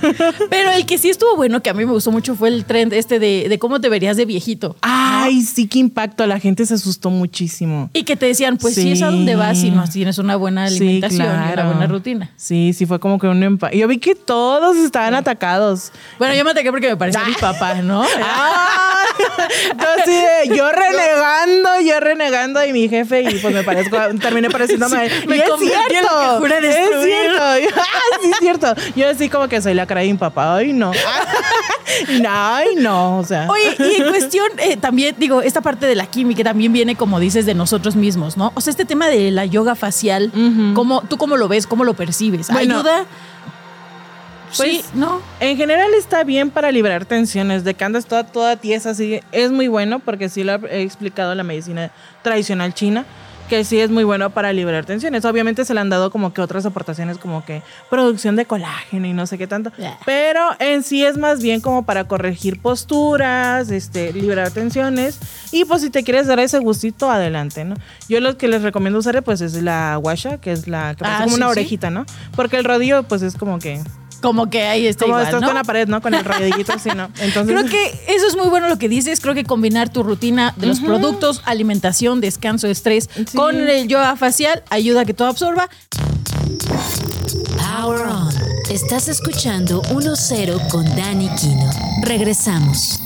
pero 0.50 0.70
el 0.72 0.86
que 0.86 0.98
sí 0.98 1.10
estuvo 1.10 1.36
bueno, 1.36 1.62
que 1.62 1.70
a 1.70 1.74
mí 1.74 1.84
me 1.84 1.92
gustó 1.92 2.10
mucho, 2.10 2.34
fue 2.34 2.48
el 2.48 2.64
trend 2.64 2.92
este 2.92 3.18
de, 3.18 3.46
de 3.48 3.58
cómo 3.58 3.80
te 3.80 3.88
verías 3.88 4.16
de 4.16 4.24
viejito. 4.24 4.76
Ay, 4.80 5.42
sí, 5.42 5.68
qué 5.68 5.78
impacto, 5.78 6.26
la 6.26 6.40
gente 6.40 6.66
se 6.66 6.74
asustó 6.74 7.10
muchísimo. 7.10 7.90
Y 7.92 8.02
que 8.02 8.16
te 8.16 8.26
decían, 8.26 8.56
pues 8.56 8.74
sí, 8.74 8.92
es 8.92 9.02
a 9.02 9.06
donde 9.06 9.36
vas 9.36 9.62
y 9.62 9.70
no 9.70 9.88
tienes 9.88 10.18
una 10.18 10.36
buena 10.36 10.64
alimentación 10.64 11.26
y 11.26 11.52
una 11.52 11.64
buena 11.64 11.86
rutina. 11.86 12.30
Sí, 12.36 12.72
sí, 12.72 12.86
fue 12.86 12.98
como 12.98 13.18
que 13.18 13.28
un 13.28 13.42
empate. 13.42 13.78
Yo 13.78 13.86
vi 13.88 13.98
que 13.98 14.14
todos 14.14 14.76
estaban 14.76 15.14
atacados. 15.42 15.92
Bueno, 16.18 16.34
yo 16.34 16.44
me 16.44 16.52
ataqué 16.52 16.70
porque 16.70 16.88
me 16.88 16.96
parecía 16.96 17.24
mi 17.24 17.34
papá, 17.34 17.74
¿no? 17.74 18.04
Ah, 18.24 19.04
yo 20.46 20.54
yo 20.54 20.72
renegando, 20.72 21.80
yo 21.84 22.00
renegando 22.00 22.64
y 22.64 22.72
mi 22.72 22.88
jefe 22.88 23.22
y 23.22 23.38
pues 23.38 23.54
me 23.54 23.62
parezco, 23.62 23.96
terminé 24.20 24.48
pareciéndome. 24.48 25.08
Sí, 25.08 25.26
me 25.26 25.36
y 25.36 25.40
es 25.40 25.46
cierto, 25.58 26.46
es 26.46 27.04
cierto. 27.04 27.42
Ah, 27.82 28.18
sí, 28.22 28.30
es 28.30 28.38
cierto. 28.38 28.74
Yo 28.96 29.08
así 29.08 29.28
como 29.28 29.48
que 29.48 29.60
soy 29.60 29.74
la 29.74 29.86
cara 29.86 30.00
de 30.00 30.08
mi 30.08 30.18
papá. 30.18 30.56
Ay, 30.56 30.72
no. 30.72 30.92
Ay, 32.28 32.74
no, 32.76 33.18
o 33.18 33.24
sea. 33.24 33.48
Oye, 33.50 33.76
y 33.78 34.00
en 34.00 34.08
cuestión, 34.08 34.46
eh, 34.58 34.76
también, 34.76 35.14
digo, 35.18 35.42
esta 35.42 35.60
parte 35.60 35.86
de 35.86 35.94
la 35.94 36.06
química 36.06 36.42
también 36.42 36.72
viene, 36.72 36.96
como 36.96 37.20
dices, 37.20 37.44
de 37.44 37.54
nosotros 37.54 37.96
mismos, 37.96 38.36
¿no? 38.36 38.52
O 38.54 38.60
sea, 38.60 38.70
este 38.70 38.84
tema 38.84 39.08
de 39.08 39.30
la 39.30 39.44
yoga 39.44 39.74
facial, 39.74 40.30
¿cómo, 40.74 41.02
¿tú 41.02 41.18
cómo 41.18 41.36
lo 41.36 41.48
ves? 41.48 41.66
¿Cómo 41.66 41.84
lo 41.84 41.94
percibes? 41.94 42.50
¿Ayuda? 42.50 43.06
Pues, 44.56 44.82
sí, 44.82 44.84
no. 44.94 45.20
En 45.40 45.56
general 45.56 45.92
está 45.94 46.24
bien 46.24 46.50
para 46.50 46.70
liberar 46.70 47.04
tensiones. 47.04 47.64
De 47.64 47.74
que 47.74 47.84
andas 47.84 48.06
toda, 48.06 48.24
toda 48.24 48.56
tiesa 48.56 48.90
así, 48.90 49.20
es 49.32 49.50
muy 49.50 49.68
bueno 49.68 49.98
porque 49.98 50.28
sí 50.28 50.44
lo 50.44 50.54
he 50.66 50.82
explicado 50.82 51.34
la 51.34 51.42
medicina 51.42 51.90
tradicional 52.22 52.74
china 52.74 53.04
que 53.52 53.64
sí 53.64 53.78
es 53.78 53.90
muy 53.90 54.02
bueno 54.02 54.30
para 54.30 54.50
liberar 54.54 54.86
tensiones. 54.86 55.26
Obviamente 55.26 55.66
se 55.66 55.74
le 55.74 55.80
han 55.80 55.90
dado 55.90 56.10
como 56.10 56.32
que 56.32 56.40
otras 56.40 56.64
aportaciones 56.64 57.18
como 57.18 57.44
que 57.44 57.60
producción 57.90 58.34
de 58.34 58.46
colágeno 58.46 59.06
y 59.06 59.12
no 59.12 59.26
sé 59.26 59.36
qué 59.36 59.46
tanto. 59.46 59.70
Pero 60.06 60.40
en 60.58 60.82
sí 60.82 61.04
es 61.04 61.18
más 61.18 61.42
bien 61.42 61.60
como 61.60 61.84
para 61.84 62.04
corregir 62.04 62.62
posturas, 62.62 63.70
este, 63.70 64.14
liberar 64.14 64.52
tensiones. 64.52 65.18
Y 65.50 65.66
pues 65.66 65.82
si 65.82 65.90
te 65.90 66.02
quieres 66.02 66.26
dar 66.28 66.40
ese 66.40 66.60
gustito, 66.60 67.10
adelante, 67.10 67.66
¿no? 67.66 67.74
Yo 68.08 68.20
lo 68.20 68.38
que 68.38 68.48
les 68.48 68.62
recomiendo 68.62 68.98
usar 68.98 69.22
pues 69.22 69.42
es 69.42 69.62
la 69.62 69.96
guasha, 69.96 70.38
que 70.38 70.50
es 70.50 70.66
la 70.66 70.94
que 70.94 71.04
ah, 71.06 71.20
como 71.24 71.34
una 71.34 71.48
orejita, 71.48 71.90
¿no? 71.90 72.06
Porque 72.34 72.56
el 72.56 72.64
rodillo 72.64 73.02
pues 73.02 73.20
es 73.20 73.36
como 73.36 73.58
que 73.58 73.82
como 74.22 74.48
que 74.48 74.62
ahí 74.62 74.86
está 74.86 75.04
Como 75.04 75.18
estás 75.18 75.44
con 75.44 75.54
la 75.54 75.64
pared, 75.64 75.86
¿no? 75.86 76.00
Con 76.00 76.14
el 76.14 76.24
rodillito 76.24 76.72
así, 76.72 76.88
¿no? 76.96 77.10
Entonces... 77.20 77.54
Creo 77.54 77.66
que 77.66 78.04
eso 78.08 78.26
es 78.26 78.36
muy 78.36 78.48
bueno 78.48 78.68
lo 78.68 78.78
que 78.78 78.88
dices. 78.88 79.20
Creo 79.20 79.34
que 79.34 79.44
combinar 79.44 79.90
tu 79.90 80.02
rutina 80.02 80.54
de 80.56 80.68
los 80.68 80.80
productos, 80.80 81.42
alimentación, 81.44 82.20
descanso, 82.20 82.68
estrés 82.68 83.10
con 83.34 83.56
el 83.56 83.88
yoga 83.88 84.16
facial 84.16 84.62
ayuda 84.70 85.02
a 85.02 85.04
que 85.04 85.12
todo 85.12 85.28
absorba. 85.28 85.68
Power 87.58 88.06
On. 88.06 88.32
Estás 88.70 89.08
escuchando 89.08 89.82
1-0 89.82 90.68
con 90.68 90.84
Dani 90.96 91.28
Kino. 91.36 91.70
Regresamos. 92.02 93.00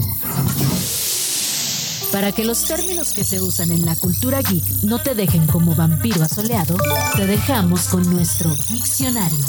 Para 2.13 2.33
que 2.33 2.45
los 2.45 2.65
términos 2.65 3.13
que 3.13 3.25
se 3.25 3.41
usan 3.41 3.71
en 3.71 3.85
la 3.85 3.97
cultura 3.97 4.41
geek 4.41 4.65
no 4.85 4.99
te 4.99 5.15
dejen 5.15 5.47
como 5.47 5.75
vampiro 5.75 6.23
asoleado, 6.23 6.77
te 7.17 7.27
dejamos 7.27 7.89
con 7.89 8.09
nuestro 8.11 8.55
diccionario. 8.71 9.45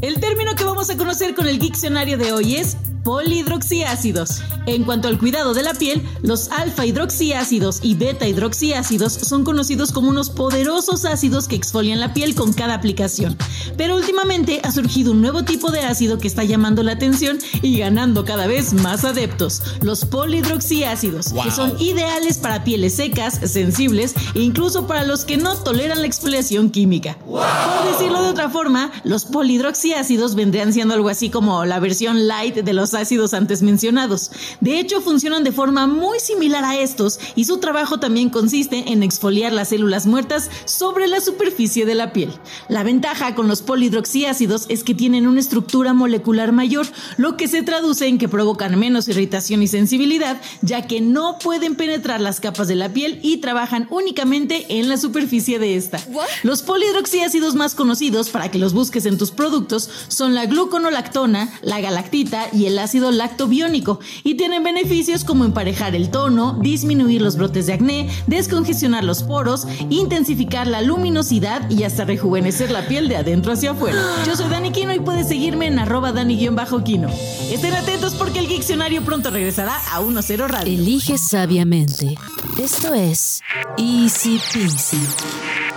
El 0.00 0.20
término 0.20 0.54
que 0.54 0.64
vamos 0.64 0.90
a 0.90 0.96
conocer 0.96 1.34
con 1.34 1.46
el 1.46 1.58
diccionario 1.58 2.18
de 2.18 2.32
hoy 2.32 2.56
es 2.56 2.76
polihidroxiácidos. 3.06 4.42
En 4.66 4.82
cuanto 4.82 5.06
al 5.06 5.16
cuidado 5.16 5.54
de 5.54 5.62
la 5.62 5.74
piel, 5.74 6.02
los 6.22 6.50
alfa 6.50 6.86
hidroxiácidos 6.86 7.78
y 7.80 7.94
beta 7.94 8.26
hidroxiácidos 8.26 9.12
son 9.12 9.44
conocidos 9.44 9.92
como 9.92 10.08
unos 10.08 10.28
poderosos 10.28 11.04
ácidos 11.04 11.46
que 11.46 11.54
exfolian 11.54 12.00
la 12.00 12.12
piel 12.12 12.34
con 12.34 12.52
cada 12.52 12.74
aplicación. 12.74 13.38
Pero 13.76 13.94
últimamente 13.94 14.60
ha 14.64 14.72
surgido 14.72 15.12
un 15.12 15.20
nuevo 15.20 15.44
tipo 15.44 15.70
de 15.70 15.82
ácido 15.82 16.18
que 16.18 16.26
está 16.26 16.42
llamando 16.42 16.82
la 16.82 16.92
atención 16.92 17.38
y 17.62 17.78
ganando 17.78 18.24
cada 18.24 18.48
vez 18.48 18.74
más 18.74 19.04
adeptos, 19.04 19.62
los 19.82 20.04
polihidroxiácidos, 20.04 21.32
que 21.32 21.52
son 21.52 21.80
ideales 21.80 22.38
para 22.38 22.64
pieles 22.64 22.96
secas, 22.96 23.38
sensibles 23.44 24.16
e 24.34 24.40
incluso 24.40 24.88
para 24.88 25.04
los 25.04 25.24
que 25.24 25.36
no 25.36 25.54
toleran 25.54 26.00
la 26.00 26.08
exfoliación 26.08 26.70
química. 26.70 27.16
Por 27.24 27.92
decirlo 27.92 28.24
de 28.24 28.30
otra 28.30 28.50
forma, 28.50 28.90
los 29.04 29.26
polihidroxiácidos 29.26 30.34
vendrían 30.34 30.72
siendo 30.72 30.94
algo 30.94 31.08
así 31.08 31.30
como 31.30 31.64
la 31.64 31.78
versión 31.78 32.26
light 32.26 32.56
de 32.56 32.72
los 32.72 32.95
ácidos 32.96 33.34
antes 33.34 33.62
mencionados. 33.62 34.32
De 34.60 34.80
hecho, 34.80 35.00
funcionan 35.00 35.44
de 35.44 35.52
forma 35.52 35.86
muy 35.86 36.18
similar 36.18 36.64
a 36.64 36.76
estos 36.76 37.20
y 37.34 37.44
su 37.44 37.58
trabajo 37.58 38.00
también 38.00 38.30
consiste 38.30 38.90
en 38.90 39.02
exfoliar 39.02 39.52
las 39.52 39.68
células 39.68 40.06
muertas 40.06 40.50
sobre 40.64 41.06
la 41.06 41.20
superficie 41.20 41.86
de 41.86 41.94
la 41.94 42.12
piel. 42.12 42.32
La 42.68 42.82
ventaja 42.82 43.34
con 43.34 43.48
los 43.48 43.62
polihidroxiácidos 43.62 44.66
es 44.68 44.82
que 44.82 44.94
tienen 44.94 45.26
una 45.26 45.40
estructura 45.40 45.92
molecular 45.92 46.52
mayor, 46.52 46.86
lo 47.16 47.36
que 47.36 47.48
se 47.48 47.62
traduce 47.62 48.06
en 48.06 48.18
que 48.18 48.28
provocan 48.28 48.78
menos 48.78 49.08
irritación 49.08 49.62
y 49.62 49.68
sensibilidad, 49.68 50.40
ya 50.62 50.86
que 50.86 51.00
no 51.00 51.38
pueden 51.38 51.74
penetrar 51.74 52.20
las 52.20 52.40
capas 52.40 52.68
de 52.68 52.74
la 52.74 52.92
piel 52.92 53.20
y 53.22 53.38
trabajan 53.38 53.86
únicamente 53.90 54.66
en 54.68 54.88
la 54.88 54.96
superficie 54.96 55.58
de 55.58 55.76
esta. 55.76 56.00
Los 56.42 56.62
polihidroxiácidos 56.62 57.54
más 57.54 57.74
conocidos 57.74 58.30
para 58.30 58.50
que 58.50 58.58
los 58.58 58.72
busques 58.72 59.06
en 59.06 59.18
tus 59.18 59.30
productos 59.30 59.90
son 60.08 60.34
la 60.34 60.46
gluconolactona, 60.46 61.52
la 61.62 61.80
galactita 61.80 62.48
y 62.52 62.66
el 62.66 62.78
ácido 62.78 62.85
lactobiónico 62.94 64.00
y 64.24 64.34
tienen 64.34 64.62
beneficios 64.62 65.24
como 65.24 65.44
emparejar 65.44 65.94
el 65.94 66.10
tono, 66.10 66.58
disminuir 66.60 67.22
los 67.22 67.36
brotes 67.36 67.66
de 67.66 67.74
acné, 67.74 68.08
descongestionar 68.26 69.04
los 69.04 69.22
poros, 69.22 69.66
intensificar 69.90 70.66
la 70.66 70.82
luminosidad 70.82 71.68
y 71.70 71.84
hasta 71.84 72.04
rejuvenecer 72.04 72.70
la 72.70 72.86
piel 72.86 73.08
de 73.08 73.16
adentro 73.16 73.52
hacia 73.52 73.72
afuera. 73.72 73.98
Yo 74.26 74.36
soy 74.36 74.48
Dani 74.48 74.70
Kino 74.72 74.94
y 74.94 75.00
puedes 75.00 75.28
seguirme 75.28 75.66
en 75.66 75.78
arroba 75.78 76.12
Dani-Kino. 76.12 77.08
Estén 77.50 77.74
atentos 77.74 78.14
porque 78.14 78.38
el 78.38 78.48
diccionario 78.48 79.02
pronto 79.02 79.30
regresará 79.30 79.76
a 79.92 80.00
1.0 80.00 80.48
Radio. 80.48 80.72
Elige 80.72 81.18
sabiamente. 81.18 82.16
Esto 82.58 82.94
es 82.94 83.42
Easy 83.78 84.40
Peasy. 84.52 85.75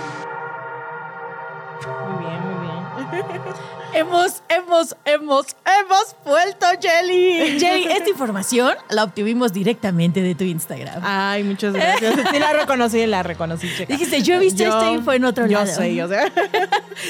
Hemos, 3.94 4.42
hemos, 4.48 4.96
hemos, 5.04 5.46
hemos 5.64 6.16
vuelto, 6.24 6.66
Jelly. 6.80 7.58
Jelly, 7.58 7.84
esta 7.90 8.08
información 8.08 8.74
la 8.90 9.04
obtuvimos 9.04 9.52
directamente 9.52 10.22
de 10.22 10.34
tu 10.34 10.44
Instagram. 10.44 11.00
Ay, 11.04 11.42
muchas 11.44 11.72
gracias. 11.72 12.14
Sí, 12.30 12.38
la 12.38 12.52
reconocí, 12.52 13.06
la 13.06 13.22
reconocí, 13.22 13.68
chica. 13.76 13.92
Dijiste, 13.92 14.22
yo 14.22 14.34
he 14.34 14.38
visto 14.38 14.62
esta 14.62 14.90
info 14.92 15.12
en 15.12 15.24
otro 15.24 15.46
lado. 15.46 15.66
Yo 15.66 15.72
sé, 15.72 16.02
o 16.02 16.08
sea. 16.08 16.32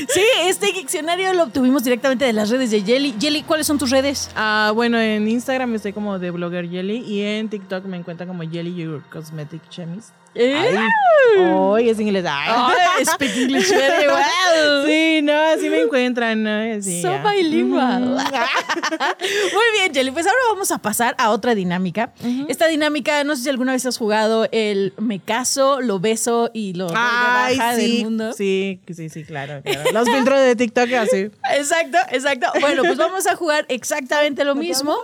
sí, 0.08 0.22
este 0.44 0.72
diccionario 0.72 1.32
lo 1.34 1.44
obtuvimos 1.44 1.84
directamente 1.84 2.24
de 2.24 2.32
las 2.32 2.50
redes 2.50 2.70
de 2.70 2.82
Jelly. 2.82 3.14
Jelly, 3.20 3.42
¿cuáles 3.42 3.66
son 3.66 3.78
tus 3.78 3.90
redes? 3.90 4.30
Ah, 4.34 4.72
bueno, 4.74 4.98
en 4.98 5.28
Instagram 5.28 5.74
estoy 5.74 5.92
como 5.92 6.18
de 6.18 6.30
blogger 6.30 6.68
Jelly 6.68 6.98
y 6.98 7.22
en 7.22 7.48
TikTok 7.48 7.84
me 7.84 7.96
encuentran 7.96 8.28
como 8.28 8.42
Jelly 8.42 8.74
Your 8.74 9.02
Cosmetic 9.10 9.68
Chemist. 9.68 10.10
Hoy 10.34 11.88
es 11.88 11.98
inglés. 11.98 12.24
Ay, 12.28 13.04
speak 13.04 13.36
English 13.36 13.70
very 13.70 14.06
well. 14.06 14.86
Sí, 14.86 15.20
no, 15.22 15.32
así 15.32 15.68
me 15.68 15.82
encuentran. 15.82 16.42
¿no? 16.42 16.82
Sí, 16.82 17.02
so 17.02 17.10
bilingual. 17.28 18.04
Muy 18.10 19.64
bien, 19.72 19.92
Jelly. 19.92 20.10
Pues 20.10 20.26
ahora 20.26 20.38
vamos 20.50 20.70
a 20.70 20.78
pasar 20.78 21.14
a 21.18 21.30
otra 21.30 21.54
dinámica. 21.54 22.12
Esta 22.48 22.66
dinámica, 22.66 23.24
no 23.24 23.36
sé 23.36 23.44
si 23.44 23.48
alguna 23.48 23.72
vez 23.72 23.86
has 23.86 23.98
jugado 23.98 24.48
el 24.52 24.92
me 24.98 25.18
caso, 25.18 25.80
lo 25.80 26.00
beso 26.00 26.50
y 26.52 26.74
lo 26.74 26.88
Ay, 26.94 27.56
baja 27.58 27.76
sí, 27.76 27.96
del 27.96 28.04
mundo. 28.04 28.32
Sí, 28.32 28.80
sí, 28.94 29.08
sí, 29.08 29.24
claro, 29.24 29.62
claro. 29.62 29.90
Los 29.92 30.08
filtros 30.08 30.40
de 30.40 30.56
TikTok 30.56 30.92
así. 30.92 31.30
Exacto, 31.52 31.98
exacto. 32.10 32.48
Bueno, 32.60 32.82
pues 32.82 32.96
vamos 32.96 33.26
a 33.26 33.36
jugar 33.36 33.66
exactamente 33.68 34.44
lo 34.44 34.54
mismo, 34.54 34.96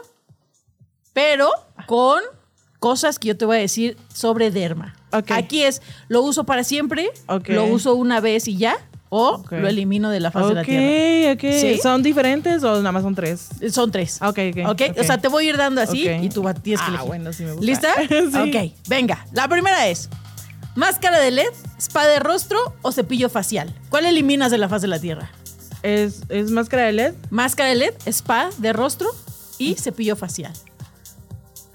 pero 1.12 1.50
con 1.86 2.22
cosas 2.78 3.18
que 3.18 3.28
yo 3.28 3.36
te 3.36 3.44
voy 3.44 3.56
a 3.56 3.60
decir 3.60 3.96
sobre 4.12 4.50
derma. 4.50 4.95
Aquí 5.30 5.62
es, 5.62 5.82
lo 6.08 6.22
uso 6.22 6.44
para 6.44 6.64
siempre, 6.64 7.10
lo 7.46 7.64
uso 7.64 7.94
una 7.94 8.20
vez 8.20 8.48
y 8.48 8.56
ya, 8.56 8.76
o 9.08 9.42
lo 9.50 9.68
elimino 9.68 10.10
de 10.10 10.20
la 10.20 10.30
faz 10.30 10.48
de 10.48 10.54
la 10.54 10.64
tierra. 10.64 11.32
Ok, 11.32 11.44
ok. 11.44 11.80
¿Son 11.82 12.02
diferentes 12.02 12.62
o 12.64 12.76
nada 12.78 12.92
más 12.92 13.02
son 13.02 13.14
tres? 13.14 13.48
Son 13.70 13.90
tres. 13.90 14.20
Ok, 14.20 14.38
ok. 14.50 14.70
okay. 14.70 14.92
O 14.98 15.04
sea, 15.04 15.18
te 15.18 15.28
voy 15.28 15.46
a 15.46 15.50
ir 15.50 15.56
dando 15.56 15.80
así 15.80 16.08
y 16.08 16.28
tú 16.28 16.44
tienes 16.62 16.84
que 16.84 16.96
Ah, 16.96 17.02
bueno, 17.02 17.32
sí 17.32 17.44
me 17.44 17.52
gusta. 17.52 17.66
¿Lista? 17.66 17.94
sí. 18.08 18.72
Ok, 18.72 18.88
venga. 18.88 19.24
La 19.32 19.48
primera 19.48 19.86
es, 19.86 20.08
¿máscara 20.74 21.18
de 21.20 21.30
LED, 21.30 21.52
spa 21.78 22.06
de 22.06 22.18
rostro 22.18 22.58
o 22.82 22.92
cepillo 22.92 23.28
facial? 23.28 23.72
¿Cuál 23.90 24.06
eliminas 24.06 24.50
de 24.50 24.58
la 24.58 24.68
faz 24.68 24.82
de 24.82 24.88
la 24.88 24.98
tierra? 24.98 25.30
¿Es, 25.82 26.22
es 26.28 26.50
máscara 26.50 26.84
de 26.84 26.92
LED? 26.92 27.14
Máscara 27.30 27.68
de 27.68 27.76
LED, 27.76 27.94
spa 28.06 28.50
de 28.58 28.72
rostro 28.72 29.08
y 29.58 29.74
cepillo 29.74 30.16
facial. 30.16 30.52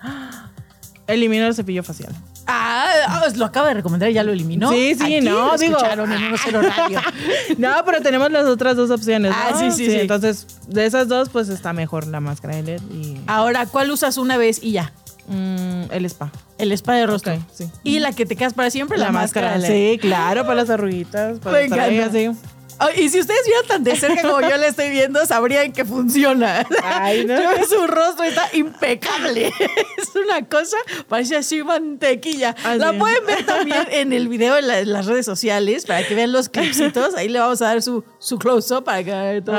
Elimino 1.07 1.45
el 1.45 1.55
cepillo 1.55 1.83
facial. 1.83 2.13
Ah, 2.47 3.27
lo 3.35 3.45
acaba 3.45 3.67
de 3.69 3.75
recomendar 3.75 4.09
y 4.09 4.13
ya 4.13 4.23
lo 4.23 4.31
eliminó. 4.31 4.71
Sí, 4.71 4.95
sí, 4.95 5.03
Aquí 5.03 5.21
no, 5.21 5.51
lo 5.51 5.57
digo. 5.57 5.77
escucharon 5.77 6.11
en 6.11 6.33
1-0 6.33 6.61
radio. 6.75 6.99
No, 7.57 7.73
pero 7.85 8.01
tenemos 8.01 8.31
las 8.31 8.45
otras 8.45 8.75
dos 8.75 8.89
opciones. 8.89 9.31
Ah, 9.35 9.51
¿no? 9.51 9.59
sí, 9.59 9.71
sí, 9.71 9.91
sí. 9.91 9.99
Entonces, 9.99 10.47
de 10.67 10.85
esas 10.85 11.07
dos, 11.07 11.29
pues 11.29 11.49
está 11.49 11.73
mejor 11.73 12.07
la 12.07 12.19
máscara 12.19 12.55
de 12.55 12.63
LED 12.63 12.81
y 12.91 13.21
Ahora, 13.27 13.65
¿cuál 13.65 13.91
usas 13.91 14.17
una 14.17 14.37
vez 14.37 14.59
y 14.61 14.71
ya? 14.73 14.91
mm, 15.27 15.91
el 15.91 16.05
spa. 16.05 16.31
El 16.57 16.71
spa 16.73 16.93
de 16.93 17.05
rostro. 17.05 17.37
Sí. 17.53 17.69
Y 17.83 17.99
la 17.99 18.11
que 18.13 18.25
te 18.25 18.35
quedas 18.35 18.53
para 18.53 18.69
siempre, 18.69 18.97
la, 18.97 19.11
máscara. 19.11 19.53
de 19.53 19.59
LED. 19.59 19.67
Sí, 19.67 19.97
claro, 19.99 20.43
para 20.43 20.55
las 20.55 20.69
arruguitas. 20.69 21.39
Para 21.39 21.53
Me 21.53 21.57
ahí 21.59 21.97
encanta. 21.97 22.39
Oh, 22.81 22.89
y 22.95 23.09
si 23.09 23.19
ustedes 23.19 23.41
vieran 23.45 23.65
tan 23.67 23.83
de 23.83 23.95
cerca 23.95 24.21
como 24.23 24.41
yo 24.41 24.57
la 24.57 24.67
estoy 24.67 24.89
viendo, 24.89 25.23
sabrían 25.25 25.71
que 25.71 25.85
funciona. 25.85 26.65
Ay, 26.83 27.25
no. 27.25 27.37
Su 27.67 27.85
rostro 27.87 28.23
está 28.25 28.49
impecable. 28.53 29.51
Es 29.97 30.15
una 30.15 30.43
cosa, 30.47 30.77
parece 31.07 31.35
así 31.37 31.63
mantequilla. 31.63 32.55
Ah, 32.63 32.75
la 32.75 32.91
pueden 32.93 33.25
ver 33.25 33.45
también 33.45 33.87
en 33.91 34.13
el 34.13 34.27
video 34.27 34.57
en, 34.57 34.67
la- 34.67 34.79
en 34.79 34.91
las 34.91 35.05
redes 35.05 35.25
sociales 35.25 35.85
para 35.85 36.05
que 36.05 36.15
vean 36.15 36.31
los 36.31 36.49
clipsitos. 36.49 37.13
Ahí 37.15 37.29
le 37.29 37.39
vamos 37.39 37.61
a 37.61 37.65
dar 37.65 37.81
su, 37.81 38.03
su 38.19 38.37
close-up 38.39 38.83
para 38.83 39.03
que 39.03 39.41
todo. 39.45 39.55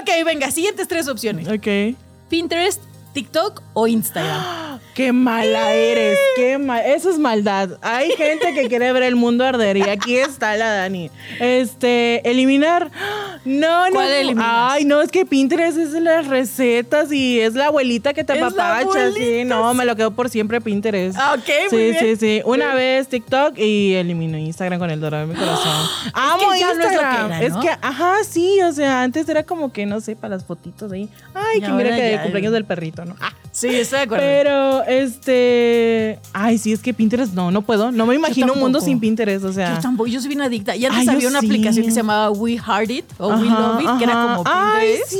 Ok, 0.00 0.24
venga, 0.24 0.50
siguientes 0.50 0.88
tres 0.88 1.08
opciones. 1.08 1.46
Ok. 1.48 1.96
Pinterest, 2.28 2.80
TikTok 3.14 3.62
o 3.72 3.86
Instagram. 3.86 4.80
¡Qué 4.94 5.12
mala 5.12 5.72
eres! 5.72 6.18
¡Qué 6.36 6.56
mal! 6.58 6.82
Eso 6.84 7.10
es 7.10 7.18
maldad. 7.18 7.78
Hay 7.82 8.10
gente 8.12 8.54
que 8.54 8.68
quiere 8.68 8.92
ver 8.92 9.02
el 9.02 9.16
mundo 9.16 9.44
arder 9.44 9.76
y 9.76 9.82
aquí 9.82 10.16
está 10.16 10.56
la 10.56 10.70
Dani. 10.70 11.10
Este, 11.40 12.28
eliminar. 12.28 12.90
No, 13.44 13.90
no. 13.90 14.00
Ay, 14.38 14.86
no, 14.86 15.02
es 15.02 15.10
que 15.10 15.26
Pinterest 15.26 15.76
es 15.76 15.92
las 15.92 16.26
recetas 16.28 17.12
y 17.12 17.40
es 17.40 17.52
la 17.52 17.66
abuelita 17.66 18.14
que 18.14 18.24
te 18.24 18.32
apapacha. 18.32 19.12
Sí, 19.12 19.44
no, 19.44 19.74
me 19.74 19.84
lo 19.84 19.94
quedo 19.96 20.12
por 20.12 20.30
siempre 20.30 20.62
Pinterest. 20.62 21.18
Ah, 21.20 21.34
ok, 21.36 21.68
sí, 21.68 21.76
muy 21.76 21.94
sí, 21.94 22.16
sí. 22.16 22.42
Una 22.46 22.74
vez 22.74 23.06
TikTok 23.08 23.58
y 23.58 23.96
elimino 23.96 24.38
Instagram 24.38 24.78
con 24.78 24.90
el 24.90 24.98
dorado 24.98 25.26
de 25.26 25.34
mi 25.34 25.38
corazón. 25.38 25.86
Amo 26.14 26.54
Instagram. 26.54 27.32
es, 27.42 27.52
que 27.56 27.68
ajá, 27.68 28.24
sí, 28.26 28.62
o 28.62 28.72
sea, 28.72 29.02
antes 29.02 29.28
era 29.28 29.42
como 29.42 29.72
que, 29.72 29.84
no 29.84 30.00
sé, 30.00 30.16
para 30.16 30.36
las 30.36 30.46
fotitos 30.46 30.90
ahí. 30.90 31.10
Ay, 31.34 31.60
que 31.60 31.68
mira 31.68 31.94
que 31.94 32.02
de 32.02 32.22
cumpleaños 32.22 32.52
del 32.54 32.64
perrito, 32.64 33.03
¿no? 33.04 33.16
Ah. 33.20 33.32
Sí, 33.54 33.68
estoy 33.68 33.98
de 33.98 34.04
acuerdo. 34.06 34.24
Pero, 34.26 34.82
este. 34.82 36.18
Ay, 36.32 36.58
sí, 36.58 36.72
es 36.72 36.80
que 36.80 36.92
Pinterest 36.92 37.34
no, 37.34 37.52
no 37.52 37.62
puedo. 37.62 37.92
No 37.92 38.04
me 38.04 38.16
imagino 38.16 38.52
un 38.52 38.58
mundo 38.58 38.80
sin 38.80 38.98
Pinterest, 38.98 39.44
o 39.44 39.52
sea. 39.52 39.76
Yo 39.76 39.80
tampoco, 39.80 40.08
yo 40.08 40.20
soy 40.20 40.34
una 40.34 40.46
adicta. 40.46 40.74
Y 40.74 40.84
antes 40.84 41.06
había 41.06 41.28
una 41.28 41.38
aplicación 41.38 41.84
que 41.84 41.92
se 41.92 41.98
llamaba 41.98 42.32
We 42.32 42.58
Heart 42.58 42.90
It 42.90 43.04
o 43.16 43.28
We 43.28 43.48
Love 43.48 43.80
It, 43.80 43.98
que 43.98 44.04
era 44.04 44.14
como 44.14 44.42
Pinterest. 44.42 44.74
Ay, 44.74 44.98
sí. 45.06 45.18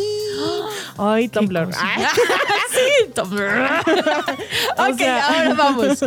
Ay, 0.99 1.29
Tumblr. 1.29 1.73
sí, 2.70 3.11
Tumblr. 3.14 3.44
ok, 4.79 5.01
ahora 5.01 5.55
vamos. 5.55 6.05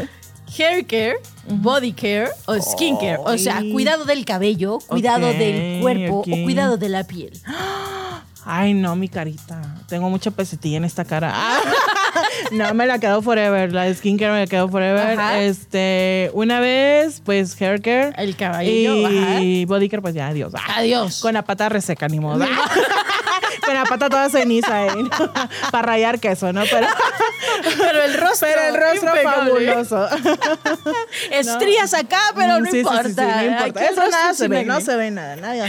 Hair 0.58 0.86
care, 0.86 1.18
body 1.48 1.94
care 1.94 2.30
o 2.46 2.60
skin 2.60 2.98
care. 2.98 3.20
O 3.24 3.38
sea, 3.38 3.62
cuidado 3.72 4.06
del 4.06 4.26
cabello, 4.26 4.80
cuidado 4.88 5.28
del 5.28 5.82
cuerpo 5.82 6.20
o 6.20 6.44
cuidado 6.44 6.78
de 6.78 6.90
la 6.90 7.06
piel. 7.06 7.32
Ay, 8.50 8.74
no, 8.74 8.96
mi 8.96 9.10
carita. 9.10 9.62
Tengo 9.90 10.10
mucha 10.10 10.32
pesetilla 10.32 10.78
en 10.78 10.86
esta 10.86 11.04
cara. 11.04 11.34
no, 12.52 12.74
me 12.74 12.88
la 12.88 12.98
quedo 12.98 13.22
forever. 13.22 13.74
La 13.74 13.94
skincare 13.94 14.32
me 14.32 14.40
la 14.40 14.48
quedo 14.48 14.70
forever. 14.70 15.20
Este, 15.42 16.32
una 16.34 16.62
vez, 16.62 17.22
pues 17.26 17.62
hair 17.62 17.82
care. 17.82 18.14
El 18.16 18.38
cabello. 18.38 19.10
Y 19.42 19.66
body 19.66 19.90
care, 19.90 20.02
pues 20.02 20.16
ya, 20.16 20.30
adiós. 20.30 20.54
Adiós. 20.76 21.20
Con 21.20 21.34
la 21.34 21.44
pata 21.44 21.68
reseca, 21.68 22.08
ni 22.08 22.22
modo. 22.22 22.46
Con 23.66 23.76
la 23.76 23.84
pata 23.84 24.10
toda 24.10 24.30
ceniza, 24.30 24.86
¿eh? 24.86 24.92
Para 25.72 25.86
rayar 25.86 26.22
queso, 26.22 26.54
¿no? 26.54 26.64
Pero, 26.72 26.88
pero 27.78 28.04
el 28.04 28.14
rostro. 28.14 28.48
Pero 28.48 28.62
el 28.62 28.82
rostro 28.82 29.12
fabuloso. 29.24 30.08
Estrías 31.32 31.94
acá, 31.94 32.22
pero 32.34 32.62
no, 32.62 32.70
importa. 32.74 33.10
Sí, 33.10 33.14
no 33.18 33.58
importa. 33.58 33.86
Eso 33.86 34.10
nada 34.10 34.34
se 34.34 34.48
ve, 34.48 34.64
no 34.64 34.80
se 34.80 34.96
ve 34.96 35.12
nada. 35.12 35.36
Nadie. 35.36 35.64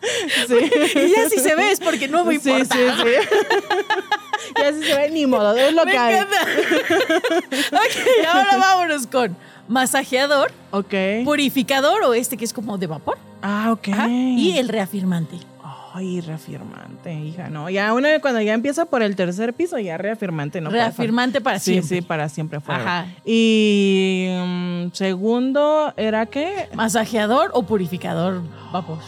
Sí. 0.48 0.54
Y 0.98 1.10
ya 1.10 1.28
si 1.28 1.38
se 1.38 1.54
ve 1.54 1.70
es 1.70 1.80
porque 1.80 2.08
no 2.08 2.24
me 2.24 2.34
importa. 2.34 2.64
Sí, 2.64 2.80
sí, 2.80 3.02
sí. 3.04 4.52
ya 4.56 4.72
si 4.72 4.82
se 4.82 4.96
ve, 4.96 5.10
ni 5.10 5.26
modo, 5.26 5.56
es 5.56 5.74
lo 5.74 5.84
me 5.84 5.92
que 5.92 5.98
hay. 5.98 6.20
ok, 6.22 6.28
ahora 8.28 8.56
vámonos 8.56 9.06
con 9.06 9.36
masajeador, 9.68 10.52
ok, 10.70 10.94
purificador 11.24 12.02
o 12.02 12.14
este 12.14 12.36
que 12.36 12.44
es 12.44 12.52
como 12.52 12.78
de 12.78 12.86
vapor. 12.86 13.18
Ah, 13.42 13.72
ok. 13.72 13.88
y 14.08 14.58
el 14.58 14.68
reafirmante. 14.68 15.36
Ay, 15.92 16.20
reafirmante, 16.20 17.12
hija, 17.12 17.48
no. 17.48 17.68
Ya 17.68 17.92
una 17.94 18.20
cuando 18.20 18.40
ya 18.40 18.54
empieza 18.54 18.84
por 18.84 19.02
el 19.02 19.16
tercer 19.16 19.54
piso, 19.54 19.76
ya 19.78 19.98
reafirmante, 19.98 20.60
¿no? 20.60 20.70
Reafirmante 20.70 21.40
para 21.40 21.58
siempre. 21.58 21.88
Sí, 21.88 21.94
sí, 21.96 22.02
para 22.02 22.28
siempre 22.28 22.60
fue. 22.60 22.76
Ajá. 22.76 23.06
Y 23.24 24.28
um, 24.40 24.92
segundo, 24.92 25.92
¿era 25.96 26.26
qué? 26.26 26.68
Masajeador 26.74 27.50
o 27.54 27.64
purificador 27.64 28.40
vapor. 28.72 28.98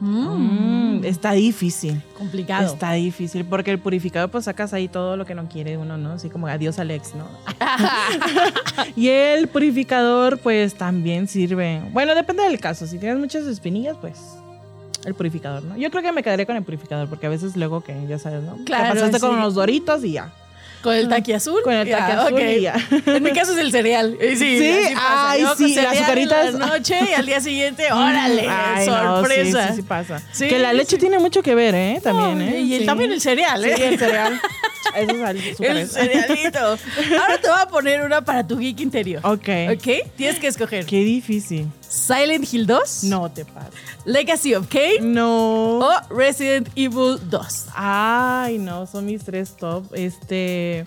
Mm. 0.00 1.04
está 1.04 1.32
difícil. 1.32 2.02
Complicado. 2.16 2.72
Está 2.72 2.92
difícil 2.92 3.44
porque 3.44 3.70
el 3.70 3.78
purificador 3.78 4.30
pues 4.30 4.44
sacas 4.44 4.72
ahí 4.72 4.88
todo 4.88 5.16
lo 5.16 5.26
que 5.26 5.34
no 5.34 5.48
quiere 5.48 5.76
uno, 5.76 5.96
¿no? 5.96 6.12
Así 6.12 6.28
como 6.28 6.46
adiós 6.46 6.78
Alex, 6.78 7.14
¿no? 7.14 7.26
y 8.96 9.08
el 9.08 9.48
purificador 9.48 10.38
pues 10.38 10.74
también 10.74 11.28
sirve. 11.28 11.82
Bueno, 11.92 12.14
depende 12.14 12.42
del 12.44 12.60
caso. 12.60 12.86
Si 12.86 12.98
tienes 12.98 13.18
muchas 13.18 13.44
espinillas, 13.46 13.96
pues 14.00 14.18
el 15.04 15.14
purificador, 15.14 15.62
¿no? 15.62 15.76
Yo 15.76 15.90
creo 15.90 16.02
que 16.02 16.12
me 16.12 16.22
quedaré 16.22 16.46
con 16.46 16.56
el 16.56 16.62
purificador 16.62 17.08
porque 17.08 17.26
a 17.26 17.30
veces 17.30 17.56
luego 17.56 17.80
que 17.80 17.94
ya 18.08 18.18
sabes, 18.18 18.42
¿no? 18.42 18.56
Claro. 18.64 18.94
Te 18.94 19.00
pasaste 19.00 19.20
con 19.20 19.36
unos 19.36 19.54
doritos 19.54 20.04
y 20.04 20.12
ya. 20.12 20.32
Con 20.82 20.94
el 20.94 21.08
taqui 21.08 21.32
azul. 21.32 21.62
Con 21.62 21.72
el 21.72 21.88
taqui 21.88 22.12
azul 22.12 22.40
y 22.40 22.60
ya. 22.60 22.74
En 23.06 23.22
mi 23.22 23.32
caso 23.32 23.52
es 23.52 23.58
el 23.58 23.72
cereal. 23.72 24.16
Sí, 24.20 24.36
sí 24.36 24.94
ay, 24.96 25.44
sí, 25.56 25.74
las 25.74 25.96
azucaritas. 25.96 26.54
la 26.54 26.66
noche 26.66 26.98
y 27.10 27.14
al 27.14 27.26
día 27.26 27.40
siguiente, 27.40 27.92
órale, 27.92 28.48
sorpresa. 28.84 29.62
sí, 29.62 29.68
sí, 29.70 29.76
sí 29.76 29.82
pasa. 29.82 30.22
que 30.38 30.58
la 30.58 30.72
leche 30.72 30.98
tiene 30.98 31.18
mucho 31.18 31.42
que 31.42 31.54
ver, 31.54 31.74
¿eh? 31.74 32.00
También, 32.02 32.40
¿eh? 32.42 32.60
Y 32.60 32.86
también 32.86 33.12
el 33.12 33.20
cereal, 33.20 33.64
¿eh? 33.64 33.74
Sí, 33.76 33.82
el 33.82 33.98
cereal. 33.98 34.40
Eso 34.96 35.26
es 35.38 35.60
El 35.60 35.88
cerealito. 35.88 36.58
Ahora 36.58 37.40
te 37.40 37.48
voy 37.48 37.60
a 37.60 37.66
poner 37.66 38.02
una 38.02 38.24
para 38.24 38.46
tu 38.46 38.58
geek 38.58 38.80
interior. 38.80 39.20
Ok. 39.24 39.48
Ok, 39.74 40.12
tienes 40.16 40.38
que 40.38 40.46
escoger. 40.46 40.86
Qué 40.86 41.04
difícil. 41.04 41.68
Silent 41.80 42.52
Hill 42.52 42.66
2. 42.66 43.04
No 43.04 43.30
te 43.30 43.44
pases. 43.44 43.74
Legacy 44.04 44.54
of 44.54 44.68
Kane. 44.68 45.00
No. 45.00 45.78
O 45.78 45.90
Resident 46.10 46.68
Evil 46.74 47.18
2. 47.28 47.66
Ay, 47.74 48.58
no, 48.58 48.86
son 48.86 49.06
mis 49.06 49.24
tres 49.24 49.56
top. 49.56 49.84
Este. 49.94 50.86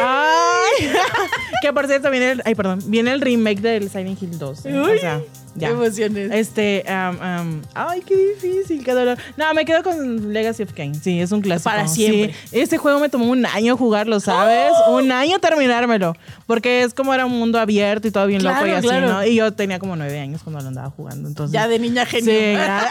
Ay, 0.00 0.92
que 1.62 1.72
por 1.72 1.86
cierto 1.86 2.10
viene 2.10 2.32
el, 2.32 2.42
ay, 2.44 2.54
perdón, 2.54 2.80
viene 2.86 3.12
el 3.12 3.20
remake 3.20 3.60
del 3.60 3.90
Silent 3.90 4.22
Hill 4.22 4.38
2. 4.38 4.66
¿eh? 4.66 4.78
o 4.78 4.98
sea, 4.98 5.20
ya. 5.54 5.68
Qué 5.68 5.74
emociones. 5.74 6.30
Este, 6.32 6.84
um, 6.88 7.16
um, 7.16 7.62
ay, 7.74 8.02
qué 8.02 8.16
difícil, 8.16 8.84
qué 8.84 8.92
dolor. 8.92 9.18
No, 9.36 9.52
me 9.54 9.64
quedo 9.64 9.82
con 9.82 10.32
Legacy 10.32 10.62
of 10.62 10.72
Kane. 10.72 10.94
Sí, 10.94 11.20
es 11.20 11.32
un 11.32 11.40
clásico. 11.40 11.70
Para 11.70 11.88
siempre. 11.88 12.34
Sí, 12.50 12.60
este 12.60 12.78
juego 12.78 13.00
me 13.00 13.08
tomó 13.08 13.26
un 13.30 13.46
año 13.46 13.76
jugarlo, 13.76 14.20
¿sabes? 14.20 14.72
¡Oh! 14.86 14.96
Un 14.96 15.12
año 15.12 15.38
terminármelo. 15.38 16.16
Porque 16.46 16.82
es 16.82 16.94
como 16.94 17.14
era 17.14 17.26
un 17.26 17.38
mundo 17.38 17.58
abierto 17.58 18.08
y 18.08 18.10
todo 18.10 18.26
bien 18.26 18.42
loco 18.42 18.66
y 18.66 18.70
así, 18.70 18.86
¿no? 18.86 19.24
Y 19.24 19.36
yo 19.36 19.52
tenía 19.52 19.78
como 19.78 19.96
nueve 19.96 20.18
años 20.20 20.42
cuando 20.42 20.60
lo 20.60 20.68
andaba 20.68 20.90
jugando. 20.90 21.28
Entonces, 21.28 21.52
ya 21.52 21.68
de 21.68 21.78
niña 21.78 22.06
genio. 22.06 22.32
Sí, 22.32 22.52
ya. 22.52 22.88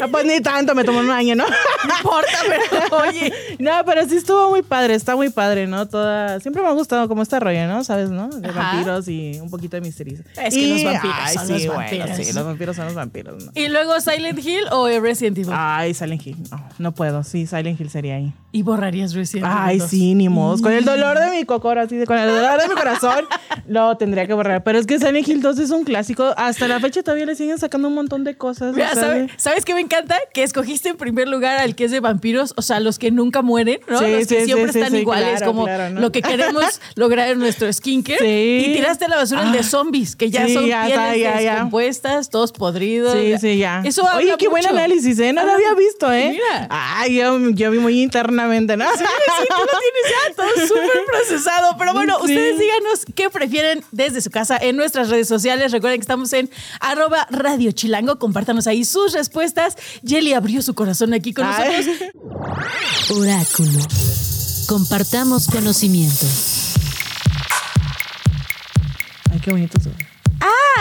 no, 0.00 0.08
pues 0.12 0.24
ni 0.24 0.40
tanto, 0.40 0.74
me 0.74 0.84
tomó 0.84 1.00
un 1.00 1.10
año, 1.10 1.34
¿no? 1.34 1.44
No 1.46 1.96
importa, 1.98 2.38
pero 2.48 2.96
oye. 2.98 3.32
No, 3.58 3.72
pero 3.84 4.06
sí 4.08 4.16
estuvo 4.16 4.50
muy 4.50 4.62
padre, 4.62 4.94
está 4.94 5.16
muy 5.16 5.30
padre, 5.30 5.66
¿no? 5.66 5.86
Toda. 5.86 6.40
Siempre 6.40 6.62
me 6.62 6.68
ha 6.68 6.72
gustado 6.72 7.08
como 7.08 7.22
este 7.22 7.40
rollo, 7.40 7.66
¿no? 7.66 7.84
¿Sabes, 7.84 8.10
no? 8.10 8.28
De 8.28 8.48
Ajá. 8.48 8.72
vampiros 8.72 9.08
y 9.08 9.38
un 9.40 9.50
poquito 9.50 9.76
de 9.76 9.80
misterio. 9.80 10.18
Es 10.36 10.54
que 10.54 10.66
los 10.66 10.84
vampiros 10.84 11.16
ay, 11.18 11.34
son 11.34 11.45
sí, 11.46 11.66
los 11.66 11.76
vampiros. 11.76 12.08
Bueno, 12.08 12.24
sí, 12.24 12.32
los 12.32 12.44
vampiros 12.44 12.76
son 12.76 12.84
los 12.86 12.94
vampiros. 12.94 13.44
¿no? 13.44 13.52
¿Y 13.54 13.68
luego 13.68 14.00
Silent 14.00 14.38
Hill 14.44 14.64
o 14.70 14.88
Resident 15.00 15.38
Evil? 15.38 15.52
Ay, 15.54 15.94
Silent 15.94 16.26
Hill. 16.26 16.36
No, 16.50 16.68
no 16.78 16.94
puedo. 16.94 17.22
Sí, 17.24 17.46
Silent 17.46 17.80
Hill 17.80 17.90
sería 17.90 18.16
ahí. 18.16 18.32
¿Y 18.52 18.62
borrarías 18.62 19.14
Resident 19.14 19.46
Evil? 19.46 19.58
Ay, 19.58 19.80
sí, 19.80 20.14
ni 20.14 20.28
modo. 20.28 20.60
Con 20.62 20.72
el 20.72 20.84
dolor 20.84 21.18
de 21.18 21.30
mi 21.30 21.44
cocora, 21.44 21.82
así, 21.82 22.04
con 22.04 22.18
el 22.18 22.28
dolor 22.28 22.60
de 22.60 22.68
mi 22.68 22.74
corazón, 22.74 23.24
lo 23.68 23.96
tendría 23.96 24.26
que 24.26 24.34
borrar. 24.34 24.62
Pero 24.64 24.78
es 24.78 24.86
que 24.86 24.98
Silent 24.98 25.28
Hill 25.28 25.42
2 25.42 25.58
es 25.58 25.70
un 25.70 25.84
clásico. 25.84 26.34
Hasta 26.36 26.68
la 26.68 26.80
fecha 26.80 27.02
todavía 27.02 27.26
le 27.26 27.34
siguen 27.34 27.58
sacando 27.58 27.88
un 27.88 27.94
montón 27.94 28.24
de 28.24 28.36
cosas. 28.36 28.74
Mira, 28.74 28.94
¿sabes, 28.94 29.30
¿Sabes 29.36 29.64
qué 29.64 29.74
me 29.74 29.80
encanta? 29.80 30.16
Que 30.32 30.42
escogiste 30.42 30.88
en 30.88 30.96
primer 30.96 31.28
lugar 31.28 31.58
al 31.58 31.74
que 31.74 31.84
es 31.84 31.90
de 31.90 32.00
vampiros, 32.00 32.54
o 32.56 32.62
sea, 32.62 32.80
los 32.80 32.98
que 32.98 33.10
nunca 33.10 33.42
mueren, 33.42 33.80
¿no? 33.88 33.98
Sí, 33.98 34.04
los 34.10 34.26
que 34.26 34.40
sí, 34.40 34.44
siempre 34.46 34.72
sí, 34.72 34.80
están 34.80 34.94
iguales, 34.94 35.38
claro, 35.38 35.46
como 35.46 35.64
claro, 35.64 35.94
¿no? 35.94 36.00
lo 36.00 36.12
que 36.12 36.22
queremos 36.22 36.80
lograr 36.94 37.28
en 37.28 37.38
nuestro 37.38 37.72
skincare. 37.72 38.18
Sí. 38.18 38.70
Y 38.70 38.74
tiraste 38.74 39.04
a 39.04 39.08
la 39.08 39.16
basura 39.16 39.44
el 39.44 39.52
de 39.52 39.62
zombies, 39.62 40.16
que 40.16 40.30
ya 40.30 40.46
Sí, 40.46 40.54
son 40.54 40.66
ya 40.66 40.84
pieles 40.86 41.16
está, 41.16 41.35
ya, 41.36 41.42
ya. 41.44 41.52
descompuestas, 41.54 42.30
todos 42.30 42.52
podridos. 42.52 43.12
Sí, 43.14 43.34
sí, 43.40 43.56
ya. 43.58 43.82
Eso 43.84 44.04
Oye, 44.16 44.34
qué 44.38 44.48
buen 44.48 44.66
análisis, 44.66 45.18
¿eh? 45.18 45.32
No 45.32 45.44
lo 45.44 45.52
había 45.52 45.74
visto, 45.74 46.12
¿eh? 46.12 46.30
mira. 46.32 46.66
Ay, 46.70 47.16
yo, 47.16 47.38
yo 47.50 47.70
vi 47.70 47.78
muy 47.78 48.02
internamente, 48.02 48.76
¿no? 48.76 48.84
Sí, 48.92 48.98
sí, 48.98 49.46
tú 49.48 49.60
lo 49.60 49.78
tienes 49.78 50.04
ya 50.10 50.34
todo 50.36 50.66
súper 50.68 51.04
procesado. 51.06 51.76
Pero 51.78 51.92
bueno, 51.92 52.16
Sí. 52.18 52.32
ustedes 52.32 52.58
díganos 52.58 53.04
qué 53.14 53.30
prefieren 53.30 53.84
desde 53.92 54.20
su 54.20 54.30
casa 54.30 54.56
en 54.60 54.76
nuestras 54.76 55.08
redes 55.08 55.28
sociales. 55.28 55.72
Recuerden 55.72 55.98
que 56.00 56.02
estamos 56.04 56.32
en 56.32 56.50
arroba 56.80 57.26
Radio 57.30 57.72
Chilango. 57.72 58.18
Compártanos 58.18 58.66
ahí 58.66 58.84
sus 58.84 59.12
respuestas. 59.12 59.76
Jelly 60.06 60.32
abrió 60.32 60.62
su 60.62 60.74
corazón 60.74 61.14
aquí 61.14 61.32
con 61.34 61.46
Ay. 61.46 61.84
nosotros. 61.86 62.10
Oráculo. 63.18 63.78
Compartamos 64.68 65.46
conocimiento. 65.46 66.26
Ay, 69.32 69.40
qué 69.40 69.50
bonito. 69.50 69.78
Ah, 69.84 69.90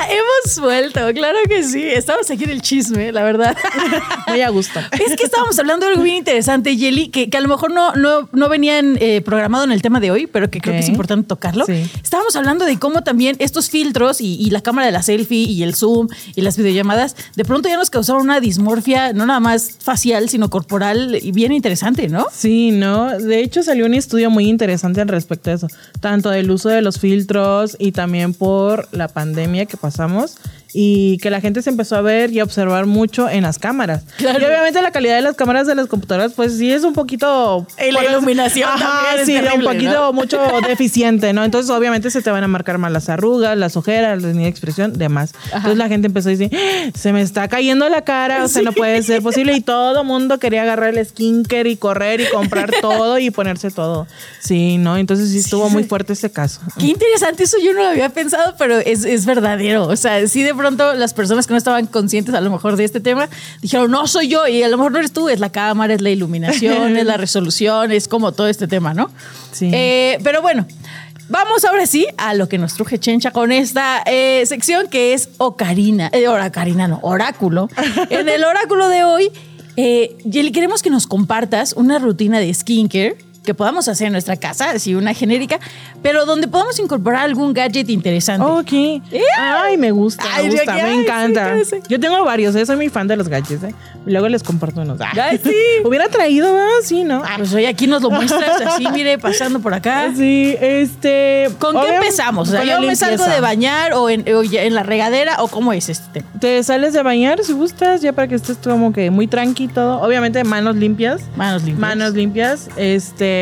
hemos 0.10 0.60
vuelto, 0.60 1.00
claro 1.14 1.38
que 1.48 1.64
sí. 1.64 1.84
Estamos 1.84 2.30
aquí 2.30 2.44
en 2.44 2.52
el 2.52 2.62
chisme, 2.62 3.12
la 3.12 3.24
verdad. 3.24 3.56
Muy 4.28 4.42
a 4.42 4.50
gusto. 4.50 4.80
Es 4.92 5.16
que 5.16 5.24
estábamos 5.24 5.58
hablando 5.60 5.86
de 5.86 5.94
algo 5.94 6.04
bien 6.04 6.18
interesante, 6.18 6.76
Jelly, 6.78 7.10
que, 7.10 7.30
que 7.30 7.38
a 7.38 7.42
lo 7.42 7.50
mejor 7.50 7.72
no, 7.72 7.94
no, 7.96 8.30
no 8.32 8.50
venían 8.50 8.98
eh, 9.00 9.22
programado 9.22 9.64
en 9.64 9.72
el 9.72 9.82
tema 9.82 10.00
de 10.00 10.12
hoy, 10.12 10.28
pero 10.28 10.50
que 10.50 10.60
creo 10.62 10.74
que 10.74 10.80
es 10.80 10.90
importante 10.90 11.28
tocarlo. 11.28 11.66
Sí. 11.66 11.90
Estábamos 12.04 12.36
hablando 12.36 12.66
de 12.66 12.78
cómo 12.80 13.04
también 13.04 13.36
estos 13.40 13.70
filtros 13.70 14.22
y, 14.22 14.36
y 14.36 14.50
la 14.50 14.62
cámara 14.62 14.86
de 14.86 14.92
la 14.92 15.04
selfie 15.04 15.44
y 15.44 15.64
el 15.64 15.76
zoom 15.76 16.08
y 16.36 16.42
las 16.42 16.58
videollamadas, 16.58 17.16
de 17.36 17.46
pronto 17.46 17.70
ya 17.70 17.78
nos 17.78 17.90
causaron 17.90 18.22
una 18.22 18.40
dismorfia, 18.40 19.14
no 19.14 19.26
nada 19.26 19.40
más 19.40 19.78
facial, 19.80 20.30
sino 20.30 20.50
corporal 20.50 21.18
y 21.22 21.32
bien 21.32 21.52
interesante, 21.52 22.08
¿no? 22.08 22.28
Sí, 22.34 22.72
¿no? 22.72 23.18
De 23.18 23.42
hecho 23.42 23.64
salió 23.64 23.86
un 23.86 23.94
estudio 23.94 24.30
muy 24.30 24.48
interesante 24.48 25.02
al 25.02 25.08
respecto 25.08 25.50
de 25.50 25.58
eso, 25.58 25.68
tanto 26.00 26.30
del 26.30 26.50
uso 26.52 26.70
de 26.70 26.82
los 26.82 27.00
filtros 27.00 27.76
y 27.80 27.92
también 27.92 28.34
por 28.34 28.88
la 28.92 29.08
pandemia 29.08 29.66
que 29.66 29.78
pasamos 29.96 30.38
y 30.78 31.20
que 31.20 31.30
la 31.30 31.40
gente 31.40 31.62
se 31.62 31.70
empezó 31.70 31.96
a 31.96 32.02
ver 32.02 32.34
y 32.34 32.42
a 32.42 32.44
observar 32.44 32.86
mucho 32.86 33.30
en 33.30 33.44
las 33.44 33.60
cámaras. 33.60 34.04
Y 34.20 34.26
obviamente 34.26 34.82
la 34.82 34.92
calidad 34.92 35.16
de 35.16 35.22
las 35.22 35.38
cámaras 35.38 35.68
de 35.68 35.74
las 35.74 35.88
computadoras, 35.88 36.34
pues 36.34 36.58
sí 36.58 36.70
es 36.70 36.84
un 36.84 36.92
poquito... 36.92 37.66
Y 37.80 37.92
la 37.94 38.04
iluminación 38.04 38.70
también 38.78 39.26
sí, 39.26 39.56
un 39.56 39.64
poquito 39.64 40.12
mucho 40.12 40.38
deficiente, 40.68 41.32
¿no? 41.32 41.46
Entonces 41.46 41.72
obviamente 41.72 42.12
se 42.12 42.22
te 42.22 42.30
van 42.30 42.44
a 42.44 42.50
marcar 42.50 42.78
más 42.78 42.92
las 42.92 43.08
arrugas, 43.08 43.58
las 43.58 43.78
ojeras, 43.78 44.22
la 44.22 44.28
línea 44.28 44.44
de 44.44 44.50
expresión, 44.50 44.92
demás. 44.98 45.32
Entonces 45.46 45.78
la 45.78 45.88
gente 45.88 46.08
empezó 46.08 46.28
a 46.28 46.32
decir, 46.32 46.52
¡Ah! 46.54 46.90
se 46.94 47.14
me 47.14 47.22
está 47.22 47.48
cayendo 47.48 47.88
la 47.88 48.02
cara, 48.02 48.44
o 48.44 48.50
sea, 48.50 48.62
no 48.62 48.74
puede 48.74 49.02
ser 49.02 49.22
posible. 49.22 49.56
Y 49.56 49.62
todo 49.62 50.04
mundo 50.04 50.40
quería 50.40 50.64
agarrar 50.64 50.98
el 50.98 51.06
skincare 51.06 51.70
y 51.70 51.78
correr 51.78 52.20
y 52.20 52.26
comprar 52.26 52.70
todo 52.82 53.18
y 53.18 53.32
ponerse 53.32 53.72
todo. 53.72 54.08
Sí, 54.42 54.78
¿no? 54.78 54.98
Entonces 54.98 55.30
sí 55.32 55.38
estuvo 55.38 55.70
muy 55.70 55.86
fuerte 55.86 56.12
ese 56.12 56.30
caso. 56.32 56.60
Qué 56.78 56.88
interesante, 56.88 57.44
eso 57.44 57.56
yo 57.64 57.74
no 57.74 57.82
lo 57.82 57.88
había 57.88 58.10
pensado, 58.10 58.56
pero 58.58 58.78
es, 58.78 59.06
es 59.06 59.26
verdadero. 59.26 59.88
O 59.88 59.96
sea, 59.96 60.28
sí 60.28 60.44
de 60.44 60.54
pronto 60.54 60.65
las 60.72 61.14
personas 61.14 61.48
que 61.48 61.54
no 61.54 61.58
estaban 61.58 61.88
conscientes 61.88 62.34
a 62.34 62.42
lo 62.42 62.52
mejor 62.52 62.76
de 62.76 62.84
este 62.84 63.00
tema 63.00 63.30
dijeron, 63.62 63.92
no 63.92 64.08
soy 64.08 64.28
yo, 64.28 64.48
y 64.48 64.64
a 64.64 64.68
lo 64.68 64.78
mejor 64.78 64.92
no 64.92 65.00
eres 65.00 65.12
tú, 65.12 65.30
es 65.30 65.40
la 65.40 65.52
cámara, 65.52 65.94
es 65.94 66.02
la 66.02 66.10
iluminación, 66.10 66.98
es 66.98 67.06
la 67.06 67.18
resolución, 67.26 67.92
es 67.92 68.08
como 68.08 68.32
todo 68.32 68.48
este 68.48 68.68
tema, 68.68 68.94
¿no? 68.94 69.10
Sí. 69.52 69.70
Eh, 69.74 70.20
pero 70.24 70.42
bueno. 70.42 70.66
Vamos 71.28 71.66
ahora 71.66 71.88
sí 71.88 72.06
a 72.18 72.36
lo 72.36 72.48
que 72.48 72.60
nos 72.60 72.76
truje 72.76 73.00
Chencha 73.00 73.32
con 73.32 73.52
esta 73.52 74.04
eh, 74.06 74.46
sección 74.46 74.88
que 74.90 75.14
es 75.16 75.30
Ocarina, 75.40 76.12
eh, 76.14 76.28
Ocarina 76.28 76.88
no, 76.88 77.00
Oráculo. 77.02 77.68
en 78.12 78.30
el 78.30 78.44
Oráculo 78.44 78.88
de 78.90 79.04
hoy, 79.04 79.32
eh, 79.76 80.16
queremos 80.32 80.84
que 80.84 80.92
nos 80.92 81.08
compartas 81.08 81.74
una 81.74 81.98
rutina 81.98 82.40
de 82.40 82.54
skincare 82.54 83.18
que 83.46 83.54
podamos 83.54 83.88
hacer 83.88 84.08
en 84.08 84.14
nuestra 84.14 84.36
casa, 84.36 84.72
así 84.72 84.96
una 84.96 85.14
genérica, 85.14 85.60
pero 86.02 86.26
donde 86.26 86.48
podamos 86.48 86.78
incorporar 86.80 87.24
algún 87.24 87.54
gadget 87.54 87.90
interesante. 87.90 88.46
Ok. 88.46 89.02
Ay, 89.38 89.78
me 89.78 89.92
gusta, 89.92 90.26
me 90.42 90.50
gusta, 90.50 90.74
me 90.74 91.02
encanta. 91.02 91.56
Yo 91.88 92.00
tengo 92.00 92.24
varios, 92.24 92.56
¿eh? 92.56 92.66
soy 92.66 92.76
muy 92.76 92.90
fan 92.90 93.08
de 93.08 93.16
los 93.16 93.30
gadgets, 93.30 93.64
¿eh? 93.64 93.76
Luego 94.06 94.28
les 94.30 94.44
comparto 94.44 94.82
unos. 94.82 95.00
Ay, 95.02 95.40
sí. 95.44 95.54
Hubiera 95.86 96.10
traído, 96.10 96.54
¿verdad? 96.54 96.68
Sí, 96.84 97.04
¿no? 97.04 97.24
Ah, 97.26 97.36
pues 97.38 97.54
hoy 97.54 97.66
aquí 97.66 97.88
nos 97.88 98.02
lo 98.02 98.12
muestras 98.12 98.62
así, 98.62 98.88
mire, 98.94 99.18
pasando 99.18 99.60
por 99.60 99.74
acá. 99.74 100.12
Sí, 100.16 100.56
este... 100.60 101.50
¿Con 101.60 101.80
qué 101.80 101.96
empezamos? 101.96 102.50
O 102.50 102.52
sea, 102.52 102.64
yo 102.64 102.82
me 102.82 102.96
salgo 102.96 103.26
de 103.26 103.40
bañar 103.40 103.94
o 103.94 104.10
en, 104.10 104.24
en, 104.26 104.76
la 104.76 104.84
regadera 104.84 105.42
o 105.42 105.48
cómo 105.48 105.74
es 105.74 105.90
este 105.90 106.22
tema. 106.22 106.28
Te 106.40 106.62
sales 106.64 106.94
de 106.94 107.04
bañar 107.04 107.44
si 107.44 107.54
gustas, 107.54 108.02
ya 108.02 108.14
para 108.14 108.28
que 108.28 108.36
estés 108.36 108.58
como 108.58 108.92
que 108.94 109.10
muy 109.12 109.28
tranqui 109.28 109.68
todo. 109.68 110.02
Obviamente 110.02 110.44
manos 110.44 110.76
limpias. 110.76 111.22
Manos 111.36 111.64
limpias. 111.64 111.80
Manos 111.80 112.14
limpias. 112.14 112.70
Este 112.78 113.35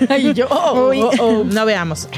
yo, 0.34 0.46
oh, 0.50 0.92
oh, 0.94 1.10
oh, 1.20 1.44
no 1.44 1.66
veamos. 1.66 2.08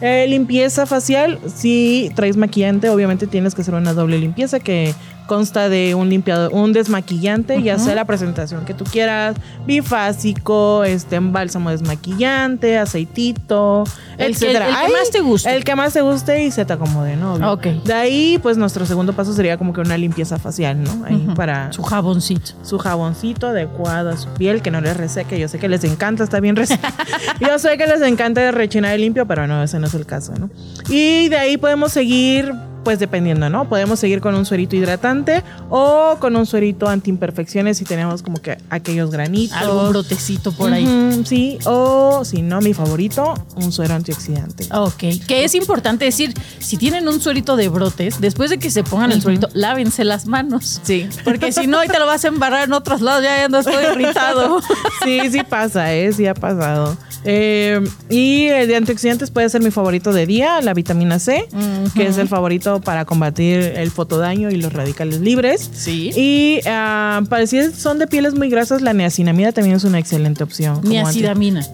Eh, 0.00 0.26
limpieza 0.28 0.84
facial, 0.86 1.38
si 1.54 2.10
traes 2.14 2.36
maquillante, 2.36 2.90
obviamente 2.90 3.26
tienes 3.26 3.54
que 3.54 3.62
hacer 3.62 3.74
una 3.74 3.94
doble 3.94 4.18
limpieza 4.18 4.60
que 4.60 4.94
consta 5.26 5.68
de 5.68 5.94
un 5.94 6.08
limpiador, 6.08 6.52
un 6.52 6.72
desmaquillante, 6.72 7.62
ya 7.62 7.78
sea 7.78 7.94
la 7.94 8.04
presentación 8.04 8.64
que 8.64 8.74
tú 8.74 8.84
quieras, 8.84 9.36
bifásico, 9.66 10.84
este, 10.84 11.18
bálsamo 11.20 11.70
desmaquillante, 11.70 12.78
aceitito, 12.78 13.84
el 14.18 14.32
etcétera. 14.32 14.66
Que, 14.66 14.72
el, 14.72 14.86
que 14.86 14.92
más 14.92 15.10
te 15.10 15.20
guste. 15.20 15.56
El 15.56 15.64
que 15.64 15.76
más 15.76 15.92
te 15.92 16.00
guste 16.00 16.44
y 16.44 16.50
se 16.50 16.64
te 16.64 16.72
acomode, 16.72 17.16
¿no? 17.16 17.34
Ok. 17.52 17.66
De 17.84 17.92
ahí, 17.92 18.38
pues 18.42 18.56
nuestro 18.56 18.86
segundo 18.86 19.12
paso 19.12 19.32
sería 19.32 19.58
como 19.58 19.72
que 19.72 19.80
una 19.80 19.98
limpieza 19.98 20.38
facial, 20.38 20.82
¿no? 20.82 21.04
Ahí 21.04 21.26
para. 21.34 21.72
Su 21.72 21.82
jaboncito. 21.82 22.52
Su 22.62 22.78
jaboncito 22.78 23.48
adecuado 23.48 24.10
a 24.10 24.16
su 24.16 24.28
piel, 24.30 24.62
que 24.62 24.70
no 24.70 24.80
les 24.80 24.96
reseque. 24.96 25.38
Yo 25.38 25.48
sé 25.48 25.58
que 25.58 25.68
les 25.68 25.84
encanta, 25.84 26.24
está 26.24 26.40
bien 26.40 26.56
reseque. 26.56 26.86
Yo 27.40 27.58
sé 27.58 27.76
que 27.76 27.86
les 27.86 28.02
encanta 28.02 28.50
rechinar 28.52 28.98
y 28.98 29.02
limpio, 29.02 29.26
pero 29.26 29.46
no, 29.46 29.62
ese 29.62 29.78
no 29.78 29.86
es 29.86 29.94
el 29.94 30.06
caso, 30.06 30.32
¿no? 30.38 30.50
Y 30.88 31.28
de 31.28 31.36
ahí 31.36 31.56
podemos 31.56 31.92
seguir 31.92 32.54
pues 32.86 33.00
dependiendo, 33.00 33.50
¿no? 33.50 33.68
Podemos 33.68 33.98
seguir 33.98 34.20
con 34.20 34.36
un 34.36 34.46
suerito 34.46 34.76
hidratante 34.76 35.42
o 35.70 36.18
con 36.20 36.36
un 36.36 36.46
suerito 36.46 36.86
antiimperfecciones 36.86 37.78
si 37.78 37.84
tenemos 37.84 38.22
como 38.22 38.40
que 38.40 38.58
aquellos 38.70 39.10
granitos. 39.10 39.56
Algún 39.56 39.88
brotecito 39.88 40.52
por 40.52 40.72
ahí. 40.72 40.86
sí, 41.24 41.58
o 41.64 42.24
si 42.24 42.42
no, 42.42 42.60
mi 42.60 42.74
favorito, 42.74 43.34
un 43.56 43.72
suero 43.72 43.94
antioxidante. 43.94 44.68
Ok, 44.72 45.02
que 45.26 45.42
es 45.42 45.56
importante 45.56 46.04
decir, 46.04 46.32
si 46.60 46.76
tienen 46.76 47.08
un 47.08 47.20
suerito 47.20 47.56
de 47.56 47.68
brotes, 47.68 48.20
después 48.20 48.50
de 48.50 48.58
que 48.58 48.70
se 48.70 48.84
pongan 48.84 49.10
el 49.10 49.20
suerito, 49.20 49.48
lávense 49.52 50.04
las 50.04 50.26
manos. 50.26 50.80
Sí. 50.84 51.08
Porque 51.24 51.50
si 51.50 51.66
no, 51.66 51.80
ahí 51.80 51.88
te 51.88 51.98
lo 51.98 52.06
vas 52.06 52.24
a 52.24 52.28
embarrar 52.28 52.68
en 52.68 52.72
otros 52.72 53.00
lados, 53.00 53.24
ya 53.24 53.48
no 53.48 53.58
estoy 53.58 53.84
irritado. 53.84 54.60
sí, 55.04 55.22
sí 55.28 55.42
pasa, 55.42 55.92
¿eh? 55.92 56.12
Sí 56.12 56.24
ha 56.28 56.34
pasado. 56.34 56.96
Eh, 57.24 57.80
y 58.08 58.46
el 58.46 58.68
de 58.68 58.76
antioxidantes 58.76 59.32
puede 59.32 59.48
ser 59.48 59.60
mi 59.60 59.72
favorito 59.72 60.12
de 60.12 60.26
día, 60.26 60.60
la 60.60 60.72
vitamina 60.72 61.18
C, 61.18 61.48
que 61.96 62.06
es 62.06 62.18
el 62.18 62.28
favorito 62.28 62.75
para 62.80 63.04
combatir 63.04 63.60
el 63.60 63.90
fotodaño 63.90 64.50
y 64.50 64.56
los 64.56 64.72
radicales 64.72 65.20
libres. 65.20 65.70
Sí. 65.72 66.10
Y 66.14 66.58
uh, 66.60 67.24
para 67.26 67.46
si 67.46 67.72
son 67.72 67.98
de 67.98 68.06
pieles 68.06 68.34
muy 68.34 68.48
grasas, 68.48 68.82
la 68.82 68.92
niacinamida 68.92 69.52
también 69.52 69.76
es 69.76 69.84
una 69.84 69.98
excelente 69.98 70.42
opción. 70.42 70.80
Niacinamida. 70.82 71.66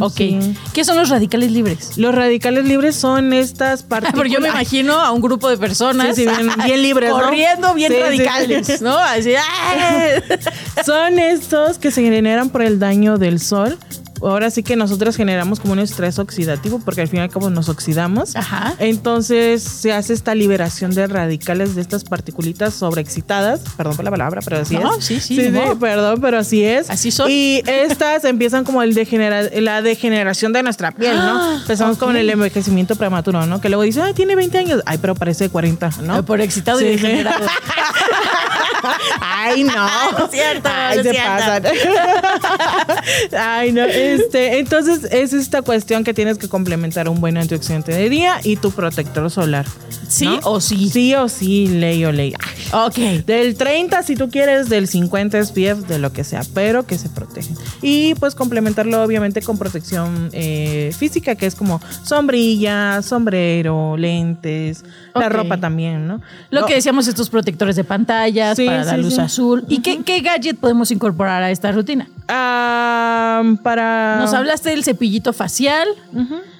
ok. 0.00 0.20
¿Qué 0.72 0.84
son 0.84 0.96
los 0.96 1.08
radicales 1.08 1.50
libres? 1.52 1.96
Los 1.96 2.14
radicales 2.14 2.64
libres 2.64 2.96
son 2.96 3.32
estas 3.32 3.82
partes. 3.82 4.12
Porque 4.14 4.30
yo 4.30 4.40
me 4.40 4.48
imagino 4.48 5.00
a 5.00 5.10
un 5.12 5.20
grupo 5.20 5.48
de 5.48 5.56
personas 5.56 6.16
bien, 6.64 6.82
libres, 6.82 7.10
corriendo 7.10 7.74
bien 7.74 7.92
radicales, 8.00 8.80
¿no? 8.82 8.96
Así, 8.98 9.32
son 10.84 11.18
estos 11.18 11.78
que 11.78 11.90
se 11.90 12.02
generan 12.02 12.50
por 12.50 12.62
el 12.62 12.78
daño 12.78 13.18
del 13.18 13.40
sol 13.40 13.78
ahora 14.22 14.50
sí 14.50 14.62
que 14.62 14.76
nosotros 14.76 15.16
generamos 15.16 15.60
como 15.60 15.72
un 15.72 15.78
estrés 15.78 16.18
oxidativo 16.18 16.80
porque 16.84 17.02
al 17.02 17.08
fin 17.08 17.20
y 17.20 17.22
al 17.22 17.30
cabo 17.30 17.50
nos 17.50 17.68
oxidamos. 17.68 18.36
Ajá. 18.36 18.74
Entonces 18.78 19.62
se 19.62 19.92
hace 19.92 20.12
esta 20.12 20.34
liberación 20.34 20.92
de 20.94 21.06
radicales 21.06 21.74
de 21.74 21.82
estas 21.82 22.04
particulitas 22.04 22.74
sobreexcitadas. 22.74 23.60
Perdón 23.76 23.96
por 23.96 24.04
la 24.04 24.10
palabra, 24.10 24.40
pero 24.44 24.58
así 24.58 24.76
no, 24.76 24.96
es. 24.96 25.04
Sí, 25.04 25.20
sí, 25.20 25.36
sí, 25.36 25.52
perdón, 25.78 26.20
pero 26.20 26.38
así 26.38 26.64
es. 26.64 26.90
Así 26.90 27.10
son. 27.10 27.30
Y 27.30 27.62
estas 27.66 28.24
empiezan 28.24 28.64
como 28.64 28.82
el 28.82 28.96
la 29.60 29.82
degeneración 29.82 30.52
de 30.52 30.62
nuestra 30.62 30.92
piel, 30.92 31.16
¿no? 31.16 31.38
Ah, 31.38 31.58
Empezamos 31.60 31.98
con 31.98 32.16
el 32.16 32.28
envejecimiento 32.30 32.96
prematuro, 32.96 33.46
¿no? 33.46 33.60
Que 33.60 33.68
luego 33.68 33.82
dicen, 33.82 34.04
ay, 34.04 34.14
tiene 34.14 34.34
20 34.34 34.58
años. 34.58 34.82
Ay, 34.86 34.98
pero 34.98 35.14
parece 35.14 35.48
40, 35.50 35.90
¿no? 36.02 36.24
Por 36.24 36.40
excitado 36.40 36.80
y 36.80 36.84
degenerado. 36.84 37.44
Ay, 39.20 39.64
no. 39.64 39.86
es 40.24 40.30
cierto. 40.30 40.68
Ay, 40.72 41.02
se 41.02 41.14
pasan. 41.14 41.62
Ay, 43.38 43.72
no. 43.72 43.84
Este, 43.84 44.58
entonces 44.58 45.04
es 45.10 45.32
esta 45.32 45.62
cuestión 45.62 46.04
que 46.04 46.14
tienes 46.14 46.38
que 46.38 46.48
complementar 46.48 47.08
un 47.08 47.20
buen 47.20 47.36
antioxidante 47.36 47.92
de 47.92 48.08
día 48.08 48.40
y 48.42 48.56
tu 48.56 48.70
protector 48.70 49.30
solar. 49.30 49.66
¿Sí 50.08 50.38
o 50.44 50.60
sí? 50.60 50.88
Sí 50.88 51.14
o 51.14 51.28
sí, 51.28 51.66
ley 51.66 52.04
o 52.04 52.12
ley. 52.12 52.34
Ok. 52.72 52.98
Del 53.26 53.56
30 53.56 54.02
si 54.02 54.16
tú 54.16 54.30
quieres, 54.30 54.68
del 54.68 54.88
50 54.88 55.44
SPF, 55.44 55.86
de 55.86 55.98
lo 55.98 56.12
que 56.12 56.24
sea, 56.24 56.42
pero 56.54 56.86
que 56.86 56.98
se 56.98 57.08
protege. 57.08 57.54
Y 57.82 58.14
pues 58.16 58.34
complementarlo 58.34 59.02
obviamente 59.02 59.42
con 59.42 59.58
protección 59.58 60.30
eh, 60.32 60.92
física, 60.96 61.34
que 61.34 61.46
es 61.46 61.54
como 61.54 61.80
sombrilla, 62.04 63.02
sombrero, 63.02 63.96
lentes, 63.96 64.84
la 65.18 65.28
ropa 65.28 65.58
también, 65.58 66.06
¿no? 66.06 66.20
Lo 66.50 66.66
que 66.66 66.74
decíamos, 66.74 67.08
estos 67.08 67.30
protectores 67.30 67.76
de 67.76 67.84
pantallas 67.84 68.58
para 68.58 68.84
la 68.84 68.96
luz 68.96 69.18
azul. 69.18 69.64
¿Y 69.68 69.80
qué, 69.80 70.02
qué 70.02 70.20
gadget 70.20 70.58
podemos 70.58 70.90
incorporar 70.90 71.42
a 71.42 71.50
esta 71.50 71.72
rutina? 71.72 72.08
Ah, 72.28 73.42
para... 73.62 74.18
Nos 74.20 74.32
hablaste 74.34 74.70
del 74.70 74.84
cepillito 74.84 75.32
facial. 75.32 75.88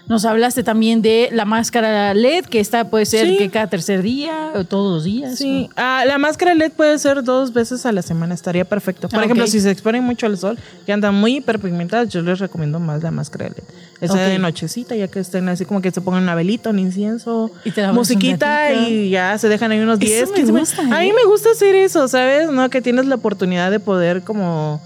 Nos 0.09 0.25
hablaste 0.25 0.63
también 0.63 1.03
de 1.03 1.31
la 1.33 1.45
máscara 1.45 2.15
LED, 2.15 2.45
que 2.45 2.61
esta 2.61 2.89
puede 2.89 3.07
ser 3.07 3.37
que 3.37 3.51
cada 3.51 3.67
tercer 3.67 4.03
día 4.03 4.53
o 4.55 4.65
todos 4.65 4.95
los 4.95 5.05
días. 5.05 5.37
Sí, 5.37 5.69
ah, 5.75 6.05
la 6.07 6.17
máscara 6.19 6.55
LED 6.55 6.73
puede 6.73 6.97
ser 7.01 7.25
dos 7.25 7.53
veces 7.53 7.85
a 7.87 7.93
la 7.93 8.03
semana, 8.03 8.35
estaría 8.35 8.65
perfecto. 8.65 9.09
Por 9.09 9.19
ah, 9.19 9.25
ejemplo, 9.25 9.47
si 9.49 9.61
se 9.61 9.71
exponen 9.71 10.05
mucho 10.05 10.27
al 10.27 10.39
sol, 10.39 10.59
que 10.85 10.93
andan 10.93 11.15
muy 11.15 11.39
hiperpigmentadas, 11.39 12.09
yo 12.09 12.23
les 12.23 12.39
recomiendo 12.39 12.79
más 12.79 13.03
la 13.03 13.11
máscara 13.11 13.49
LED. 13.49 13.65
Esa 14.01 14.21
de 14.21 14.39
nochecita, 14.39 14.95
ya 14.95 15.09
que 15.09 15.19
estén 15.19 15.49
así 15.49 15.65
como 15.65 15.81
que 15.81 15.91
se 15.91 16.01
pongan 16.01 16.23
una 16.23 16.35
velita, 16.35 16.71
un 16.71 16.79
incienso, 16.79 17.51
y 17.65 17.73
musiquita 17.93 18.73
y 18.73 19.11
ya 19.11 19.37
se 19.39 19.49
dejan 19.49 19.73
ahí 19.73 19.81
unos 19.81 19.99
10, 19.99 20.31
15 20.31 20.53
minutos. 20.53 20.79
A 20.79 21.01
mí 21.01 21.13
me 21.13 21.25
gusta 21.27 21.51
hacer 21.51 21.75
eso, 21.75 22.07
¿sabes? 22.07 22.51
¿No? 22.51 22.71
Que 22.71 22.81
tienes 22.81 23.07
la 23.07 23.17
oportunidad 23.17 23.71
de 23.71 23.81
poder 23.81 24.23
como 24.23 24.81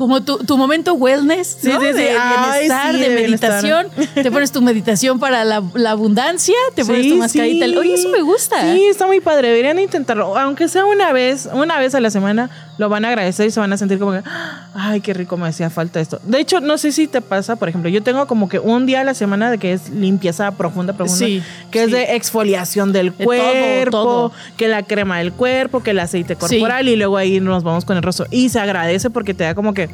como 0.00 0.22
tu, 0.22 0.38
tu 0.38 0.56
momento 0.56 0.94
wellness, 0.94 1.58
¿no? 1.62 1.78
de 1.78 1.92
bienestar, 1.92 2.96
de, 2.96 3.08
meditación. 3.10 3.88
Te 4.14 4.30
pones 4.30 4.50
tu 4.50 4.62
meditación 4.62 5.20
para 5.20 5.44
la, 5.44 5.56
abundancia, 5.90 6.54
te 6.74 6.86
pones 6.86 7.06
tu 7.06 7.16
mascarita. 7.16 7.66
Oye, 7.78 7.92
eso 7.92 8.08
me 8.08 8.22
gusta. 8.22 8.62
Sí, 8.72 8.82
está 8.86 9.06
muy 9.06 9.20
padre. 9.20 9.48
Deberían 9.48 9.78
intentarlo. 9.78 10.38
Aunque 10.38 10.68
sea 10.68 10.86
una 10.86 11.12
vez, 11.12 11.50
una 11.52 11.78
vez 11.78 11.94
a 11.94 12.00
la 12.00 12.08
semana, 12.08 12.48
lo 12.80 12.88
van 12.88 13.04
a 13.04 13.08
agradecer 13.08 13.46
y 13.46 13.50
se 13.50 13.60
van 13.60 13.70
a 13.74 13.76
sentir 13.76 13.98
como 13.98 14.12
que, 14.12 14.22
ay, 14.74 15.02
qué 15.02 15.12
rico 15.12 15.36
me 15.36 15.46
hacía 15.46 15.68
falta 15.68 16.00
esto. 16.00 16.18
De 16.24 16.40
hecho, 16.40 16.60
no 16.60 16.78
sé 16.78 16.92
si 16.92 17.08
te 17.08 17.20
pasa, 17.20 17.56
por 17.56 17.68
ejemplo, 17.68 17.90
yo 17.90 18.02
tengo 18.02 18.26
como 18.26 18.48
que 18.48 18.58
un 18.58 18.86
día 18.86 19.02
a 19.02 19.04
la 19.04 19.12
semana 19.12 19.50
de 19.50 19.58
que 19.58 19.74
es 19.74 19.90
limpieza 19.90 20.50
profunda, 20.52 20.94
profunda, 20.94 21.26
que 21.70 21.82
es 21.82 21.90
de 21.90 22.16
exfoliación 22.16 22.90
del 22.90 23.12
cuerpo, 23.12 24.32
que 24.56 24.66
la 24.66 24.82
crema 24.82 25.18
del 25.18 25.34
cuerpo, 25.34 25.82
que 25.82 25.90
el 25.90 25.98
aceite 25.98 26.36
corporal 26.36 26.88
y 26.88 26.96
luego 26.96 27.18
ahí 27.18 27.38
nos 27.38 27.62
vamos 27.64 27.84
con 27.84 27.98
el 27.98 28.02
rostro. 28.02 28.24
Y 28.30 28.48
se 28.48 28.58
agradece 28.58 29.10
porque 29.10 29.34
te 29.34 29.44
da 29.44 29.54
como 29.54 29.74
que 29.74 29.90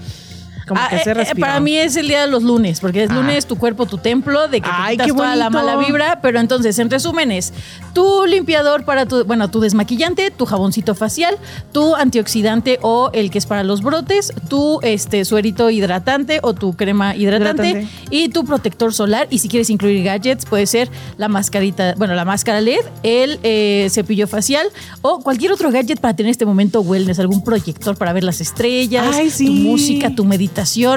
Como 0.67 0.81
Ah, 0.81 0.89
que 0.91 0.99
se 0.99 1.11
eh, 1.11 1.13
eh, 1.13 1.15
respira. 1.15 1.47
para 1.47 1.61
mí 1.61 1.77
es 1.77 1.95
el 1.97 2.09
día 2.09 2.23
de 2.23 2.27
los 2.27 2.43
lunes, 2.43 2.81
porque 2.81 3.05
es 3.05 3.11
Ah. 3.11 3.15
lunes 3.15 3.47
tu 3.47 3.57
cuerpo, 3.57 3.87
tu 3.87 3.99
templo, 3.99 4.49
de 4.49 4.61
que 4.61 4.69
Ay, 4.71 4.97
te 4.97 5.05
quitas 5.05 5.17
toda 5.17 5.37
la 5.37 5.49
mala 5.49 5.77
vibra. 5.77 6.19
Pero 6.21 6.41
entonces, 6.41 6.79
en 6.81 6.91
resumen, 6.91 7.31
es 7.31 7.53
tu 7.95 8.25
limpiador 8.27 8.85
para 8.85 9.07
tu, 9.07 9.25
bueno, 9.25 9.49
tu 9.49 9.61
desmaquillante, 9.61 10.31
tu 10.33 10.45
jaboncito 10.45 10.95
facial, 10.97 11.37
tu 11.73 11.95
antioxidante 11.95 12.79
o 12.83 13.11
el 13.13 13.31
que 13.31 13.39
es 13.39 13.47
para 13.47 13.63
los 13.63 13.81
brotes, 13.83 14.33
tu 14.49 14.81
este 14.83 15.25
suerito 15.25 15.71
hidratante 15.71 16.41
o 16.43 16.53
tu 16.55 16.75
crema 16.75 17.15
hidratante, 17.15 17.69
Hidratante. 17.69 17.89
y 18.11 18.29
tu 18.31 18.45
protector 18.45 18.93
solar. 18.93 19.29
Y 19.31 19.39
si 19.39 19.49
quieres 19.49 19.71
incluir 19.71 20.03
gadgets, 20.05 20.47
puede 20.47 20.67
ser 20.67 20.91
la 21.17 21.29
mascarita, 21.29 21.95
bueno, 21.97 22.15
la 22.15 22.25
máscara 22.25 22.61
LED, 22.61 22.81
el 23.05 23.39
eh, 23.45 23.87
cepillo 23.91 24.27
facial 24.27 24.67
o 25.03 25.21
cualquier 25.21 25.53
otro 25.53 25.71
gadget 25.71 26.01
para 26.01 26.17
tener 26.17 26.31
este 26.31 26.45
momento 26.45 26.81
wellness, 26.81 27.19
algún 27.21 27.45
proyector 27.45 27.97
para 27.97 28.13
ver 28.13 28.25
las 28.25 28.41
estrellas, 28.41 29.15
Ay, 29.15 29.31
tu 29.31 29.45
música, 29.53 30.11
tu 30.15 30.25
meditación, 30.25 30.56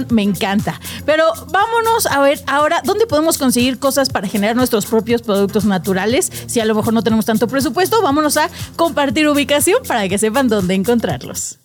me 0.09 0.23
encanta. 0.23 0.79
Pero 1.05 1.25
vámonos 1.51 2.05
a 2.05 2.21
ver 2.21 2.41
ahora 2.47 2.81
dónde 2.83 3.05
podemos 3.07 3.37
conseguir 3.37 3.79
cosas 3.79 4.09
para 4.09 4.27
generar 4.27 4.55
nuestros 4.55 4.85
propios 4.85 5.21
productos 5.21 5.65
naturales. 5.65 6.31
Si 6.47 6.59
a 6.59 6.65
lo 6.65 6.75
mejor 6.75 6.93
no 6.93 7.03
tenemos 7.03 7.25
tanto 7.25 7.47
presupuesto, 7.47 8.01
vámonos 8.01 8.37
a 8.37 8.49
compartir 8.75 9.27
ubicación 9.27 9.83
para 9.87 10.07
que 10.07 10.17
sepan 10.17 10.47
dónde 10.47 10.75
encontrarlos. 10.75 11.59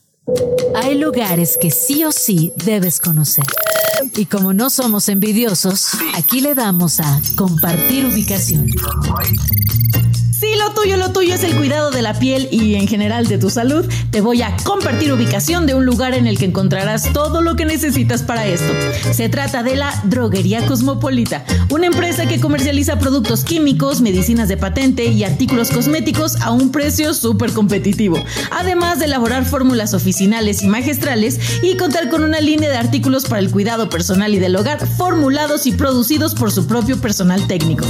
Hay 0.74 0.98
lugares 0.98 1.58
que 1.60 1.70
sí 1.70 2.04
o 2.04 2.12
sí 2.12 2.52
debes 2.64 2.98
conocer. 2.98 3.44
Y 4.16 4.26
como 4.26 4.52
no 4.52 4.70
somos 4.70 5.08
envidiosos, 5.08 5.90
aquí 6.14 6.40
le 6.40 6.54
damos 6.54 7.00
a 7.00 7.20
compartir 7.36 8.06
ubicación. 8.06 8.66
Lo 10.58 10.72
tuyo, 10.72 10.96
lo 10.96 11.12
tuyo 11.12 11.34
es 11.34 11.42
el 11.44 11.56
cuidado 11.56 11.90
de 11.90 12.02
la 12.02 12.18
piel 12.18 12.48
y 12.50 12.74
en 12.74 12.86
general 12.86 13.26
de 13.26 13.38
tu 13.38 13.50
salud, 13.50 13.86
te 14.10 14.20
voy 14.20 14.42
a 14.42 14.56
compartir 14.64 15.12
ubicación 15.12 15.66
de 15.66 15.74
un 15.74 15.84
lugar 15.84 16.14
en 16.14 16.26
el 16.26 16.38
que 16.38 16.44
encontrarás 16.44 17.12
todo 17.12 17.42
lo 17.42 17.56
que 17.56 17.64
necesitas 17.64 18.22
para 18.22 18.46
esto. 18.46 18.72
Se 19.12 19.28
trata 19.28 19.62
de 19.62 19.76
la 19.76 19.92
Droguería 20.04 20.66
Cosmopolita, 20.66 21.44
una 21.70 21.86
empresa 21.86 22.26
que 22.26 22.40
comercializa 22.40 22.98
productos 22.98 23.44
químicos, 23.44 24.00
medicinas 24.00 24.48
de 24.48 24.56
patente 24.56 25.06
y 25.06 25.24
artículos 25.24 25.70
cosméticos 25.70 26.40
a 26.40 26.50
un 26.50 26.70
precio 26.70 27.14
súper 27.14 27.52
competitivo. 27.52 28.22
Además 28.50 28.98
de 28.98 29.06
elaborar 29.06 29.44
fórmulas 29.44 29.94
oficinales 29.94 30.62
y 30.62 30.68
magistrales 30.68 31.40
y 31.62 31.76
contar 31.76 32.08
con 32.10 32.22
una 32.22 32.40
línea 32.40 32.70
de 32.70 32.76
artículos 32.76 33.24
para 33.24 33.40
el 33.40 33.50
cuidado 33.50 33.90
personal 33.90 34.34
y 34.34 34.38
del 34.38 34.56
hogar 34.56 34.86
formulados 34.86 35.66
y 35.66 35.72
producidos 35.72 36.34
por 36.34 36.50
su 36.52 36.66
propio 36.66 37.00
personal 37.00 37.46
técnico. 37.46 37.84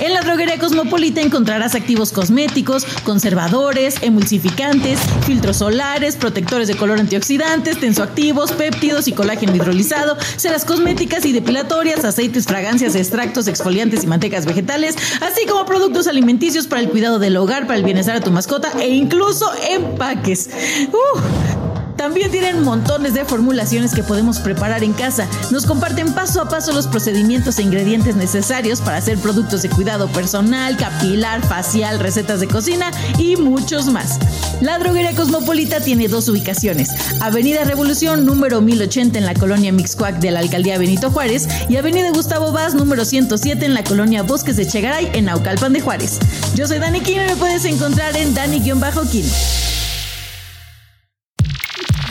En 0.00 0.14
la 0.14 0.22
droguería 0.22 0.58
Cosmopolita 0.58 1.20
encontrarás 1.20 1.74
activos 1.74 2.10
cosméticos, 2.10 2.86
conservadores, 3.04 3.96
emulsificantes, 4.00 4.98
filtros 5.26 5.58
solares, 5.58 6.16
protectores 6.16 6.68
de 6.68 6.74
color 6.74 6.98
antioxidantes, 6.98 7.78
tensoactivos, 7.78 8.52
péptidos 8.52 9.08
y 9.08 9.12
colágeno 9.12 9.54
hidrolizado, 9.54 10.16
ceras 10.36 10.64
cosméticas 10.64 11.26
y 11.26 11.32
depilatorias, 11.32 12.02
aceites, 12.06 12.46
fragancias, 12.46 12.94
extractos, 12.94 13.46
exfoliantes 13.46 14.02
y 14.02 14.06
mantecas 14.06 14.46
vegetales, 14.46 14.96
así 15.20 15.44
como 15.46 15.66
productos 15.66 16.06
alimenticios 16.06 16.66
para 16.66 16.80
el 16.80 16.88
cuidado 16.88 17.18
del 17.18 17.36
hogar, 17.36 17.66
para 17.66 17.78
el 17.78 17.84
bienestar 17.84 18.14
de 18.14 18.22
tu 18.22 18.30
mascota 18.30 18.72
e 18.80 18.88
incluso 18.88 19.50
empaques. 19.68 20.48
¡Uh! 20.92 21.59
También 22.00 22.30
tienen 22.30 22.62
montones 22.62 23.12
de 23.12 23.26
formulaciones 23.26 23.92
que 23.92 24.02
podemos 24.02 24.38
preparar 24.38 24.82
en 24.82 24.94
casa. 24.94 25.28
Nos 25.50 25.66
comparten 25.66 26.14
paso 26.14 26.40
a 26.40 26.48
paso 26.48 26.72
los 26.72 26.86
procedimientos 26.86 27.58
e 27.58 27.62
ingredientes 27.62 28.16
necesarios 28.16 28.80
para 28.80 28.96
hacer 28.96 29.18
productos 29.18 29.60
de 29.60 29.68
cuidado 29.68 30.08
personal, 30.08 30.78
capilar, 30.78 31.46
facial, 31.46 32.00
recetas 32.00 32.40
de 32.40 32.48
cocina 32.48 32.90
y 33.18 33.36
muchos 33.36 33.88
más. 33.88 34.18
La 34.62 34.78
droguería 34.78 35.14
Cosmopolita 35.14 35.80
tiene 35.80 36.08
dos 36.08 36.26
ubicaciones. 36.30 36.88
Avenida 37.20 37.64
Revolución 37.64 38.24
número 38.24 38.62
1080 38.62 39.18
en 39.18 39.26
la 39.26 39.34
colonia 39.34 39.70
Mixcuac 39.70 40.20
de 40.20 40.30
la 40.30 40.40
alcaldía 40.40 40.78
Benito 40.78 41.10
Juárez 41.10 41.48
y 41.68 41.76
Avenida 41.76 42.12
Gustavo 42.12 42.50
Vaz 42.50 42.72
número 42.72 43.04
107 43.04 43.66
en 43.66 43.74
la 43.74 43.84
colonia 43.84 44.22
Bosques 44.22 44.56
de 44.56 44.66
Chegaray 44.66 45.10
en 45.12 45.26
Naucalpan 45.26 45.74
de 45.74 45.82
Juárez. 45.82 46.18
Yo 46.54 46.66
soy 46.66 46.78
Dani 46.78 47.02
Quino 47.02 47.22
y 47.24 47.26
me 47.26 47.36
puedes 47.36 47.66
encontrar 47.66 48.16
en 48.16 48.32
Dani-Quino. 48.32 48.80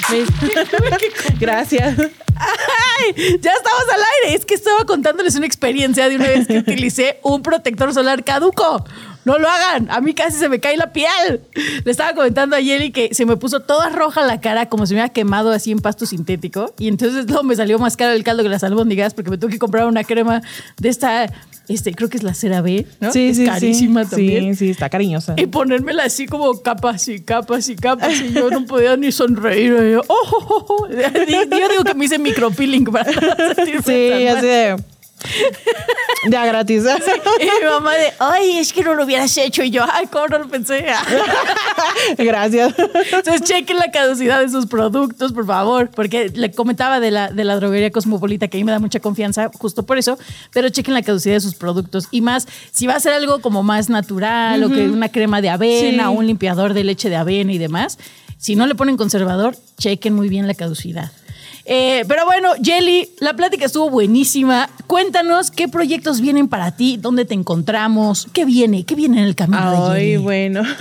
Gracias. 1.40 1.98
¡Ay! 2.36 3.14
Ya 3.42 3.52
estamos 3.52 3.84
al 3.94 4.02
aire. 4.24 4.36
Es 4.36 4.46
que 4.46 4.56
estaba 4.56 4.86
contándoles 4.86 5.36
una 5.36 5.46
experiencia 5.46 6.10
de 6.10 6.16
una 6.16 6.28
vez 6.28 6.48
que 6.48 6.60
utilicé 6.60 7.20
un 7.24 7.42
protector 7.42 7.94
solar 7.94 8.24
caduco. 8.24 8.86
No 9.26 9.38
lo 9.38 9.50
hagan. 9.50 9.92
A 9.92 10.00
mí 10.02 10.14
casi 10.14 10.38
se 10.38 10.50
me 10.50 10.60
cae 10.60 10.78
la 10.78 10.94
piel. 10.94 11.42
Le 11.84 11.92
estaba 11.92 12.14
comentando 12.14 12.56
a 12.56 12.60
Yeli 12.60 12.92
que 12.92 13.14
se 13.14 13.26
me 13.26 13.36
puso 13.38 13.60
toda 13.60 13.90
roja 13.90 14.24
la 14.24 14.40
cara, 14.40 14.70
como 14.70 14.86
si 14.86 14.94
me 14.94 15.02
hubiera 15.02 15.14
quemado 15.14 15.52
así 15.52 15.72
en 15.72 15.80
pasto 15.80 16.06
sintético. 16.06 16.74
Y 16.80 16.88
entonces 16.88 17.28
no, 17.28 17.44
me 17.44 17.56
salió 17.56 17.78
más 17.80 17.98
caro 17.98 18.14
el 18.14 18.24
caldo 18.24 18.44
que 18.44 18.50
las 18.50 18.64
albóndigas 18.64 19.14
porque 19.14 19.30
me 19.30 19.38
tuve 19.38 19.52
que 19.52 19.60
comprar 19.60 19.86
una 19.86 20.04
crema 20.04 20.42
de 20.78 20.90
esta, 20.90 21.32
este, 21.70 21.94
creo 21.94 22.10
que 22.10 22.18
es 22.18 22.24
la 22.24 22.34
cera 22.34 22.62
B, 22.62 22.86
¿no? 23.00 23.14
Sí, 23.14 23.28
es 23.28 23.38
sí, 23.38 23.46
carísima 23.46 24.04
sí. 24.04 24.10
también. 24.10 24.56
Sí, 24.56 24.66
sí, 24.66 24.72
está 24.72 24.90
cariñosa. 24.90 25.36
Y 25.38 25.46
ponérmela 25.46 26.04
así 26.04 26.26
como 26.26 26.62
capas 26.62 27.08
y 27.08 27.20
capas 27.20 27.70
y 27.70 27.76
capas 27.76 28.20
y 28.20 28.34
yo 28.34 28.50
no 28.50 28.66
podía 28.66 28.98
ni 28.98 29.12
sonreír. 29.12 29.74
Y 29.74 29.92
yo, 29.94 30.02
oh, 30.08 30.16
oh, 30.32 30.46
oh, 30.50 30.66
oh. 30.70 30.88
Yo 30.90 31.70
digo 31.70 31.84
que 31.86 31.94
me 31.94 32.06
hice 32.06 32.18
micropeeling 32.18 32.86
para 32.86 33.06
sentirme 33.56 33.82
Sí, 33.84 34.28
así 34.28 34.46
de. 34.48 34.76
Ya 36.30 36.46
gratis. 36.46 36.84
Y 37.40 37.44
mi 37.44 37.70
mamá 37.70 37.94
de, 37.96 38.14
ay, 38.20 38.58
es 38.60 38.74
que 38.74 38.84
no 38.84 38.94
lo 38.94 39.04
hubieras 39.06 39.36
hecho. 39.38 39.64
Y 39.64 39.70
yo, 39.72 39.84
ay, 39.92 40.08
¿cómo 40.08 40.28
no 40.28 40.40
lo 40.40 40.48
pensé? 40.50 40.86
Gracias. 42.18 42.74
Entonces, 42.78 43.44
chequen 43.44 43.78
la 43.78 43.92
caducidad 43.92 44.40
de 44.42 44.50
sus 44.50 44.66
productos, 44.66 45.32
por 45.34 45.46
favor. 45.46 45.90
Porque 45.92 46.30
le 46.34 46.52
comentaba 46.52 47.00
de 47.00 47.12
la, 47.12 47.30
de 47.32 47.44
la 47.44 47.56
droguería 47.56 47.92
Cosmopolita, 47.92 48.48
que 48.48 48.58
a 48.58 48.60
mí 48.60 48.64
me 48.64 48.72
da 48.72 48.80
mucha 48.80 49.00
confianza, 49.00 49.50
justo 49.58 49.86
por 49.86 49.98
eso. 49.98 50.18
Pero 50.52 50.70
chequen 50.70 50.94
la 50.94 51.02
caducidad 51.02 51.36
de 51.36 51.42
sus 51.42 51.56
productos. 51.56 52.08
Y 52.12 52.22
más, 52.22 52.48
si 52.72 52.88
va 52.88 52.96
a 52.96 53.00
ser 53.00 53.14
algo 53.14 53.40
como 53.42 53.64
más 53.64 53.90
natural, 53.90 54.64
o 54.64 54.70
que 54.70 54.90
una 54.90 55.10
crema 55.10 55.42
de 55.42 55.50
avena, 55.50 56.04
Sí. 56.04 56.08
o 56.10 56.12
un 56.12 56.28
limpiador 56.28 56.74
de 56.74 56.84
leche 56.84 57.10
de 57.10 57.16
avena 57.16 57.54
y 57.54 57.58
demás, 57.58 57.98
si 58.38 58.56
no 58.56 58.68
le 58.68 58.76
ponen 58.76 58.98
conservador, 58.98 59.56
chequen 59.78 60.14
muy 60.14 60.30
bien 60.30 60.48
la 60.48 60.54
caducidad. 60.54 61.12
Eh, 61.72 62.04
pero 62.08 62.26
bueno, 62.26 62.50
Jelly, 62.64 63.10
la 63.20 63.36
plática 63.36 63.64
estuvo 63.68 63.92
buenísima. 63.92 64.68
Cuéntanos 64.88 65.52
qué 65.52 65.68
proyectos 65.68 66.20
vienen 66.20 66.48
para 66.48 66.76
ti, 66.76 66.98
dónde 66.98 67.26
te 67.26 67.36
encontramos, 67.36 68.28
qué 68.34 68.44
viene, 68.44 68.86
qué 68.86 68.96
viene 68.96 69.20
en 69.20 69.26
el 69.26 69.36
camino 69.36 69.92
de 69.92 69.92
Ay, 69.92 70.02
Jelly. 70.14 70.18
bueno. 70.18 70.64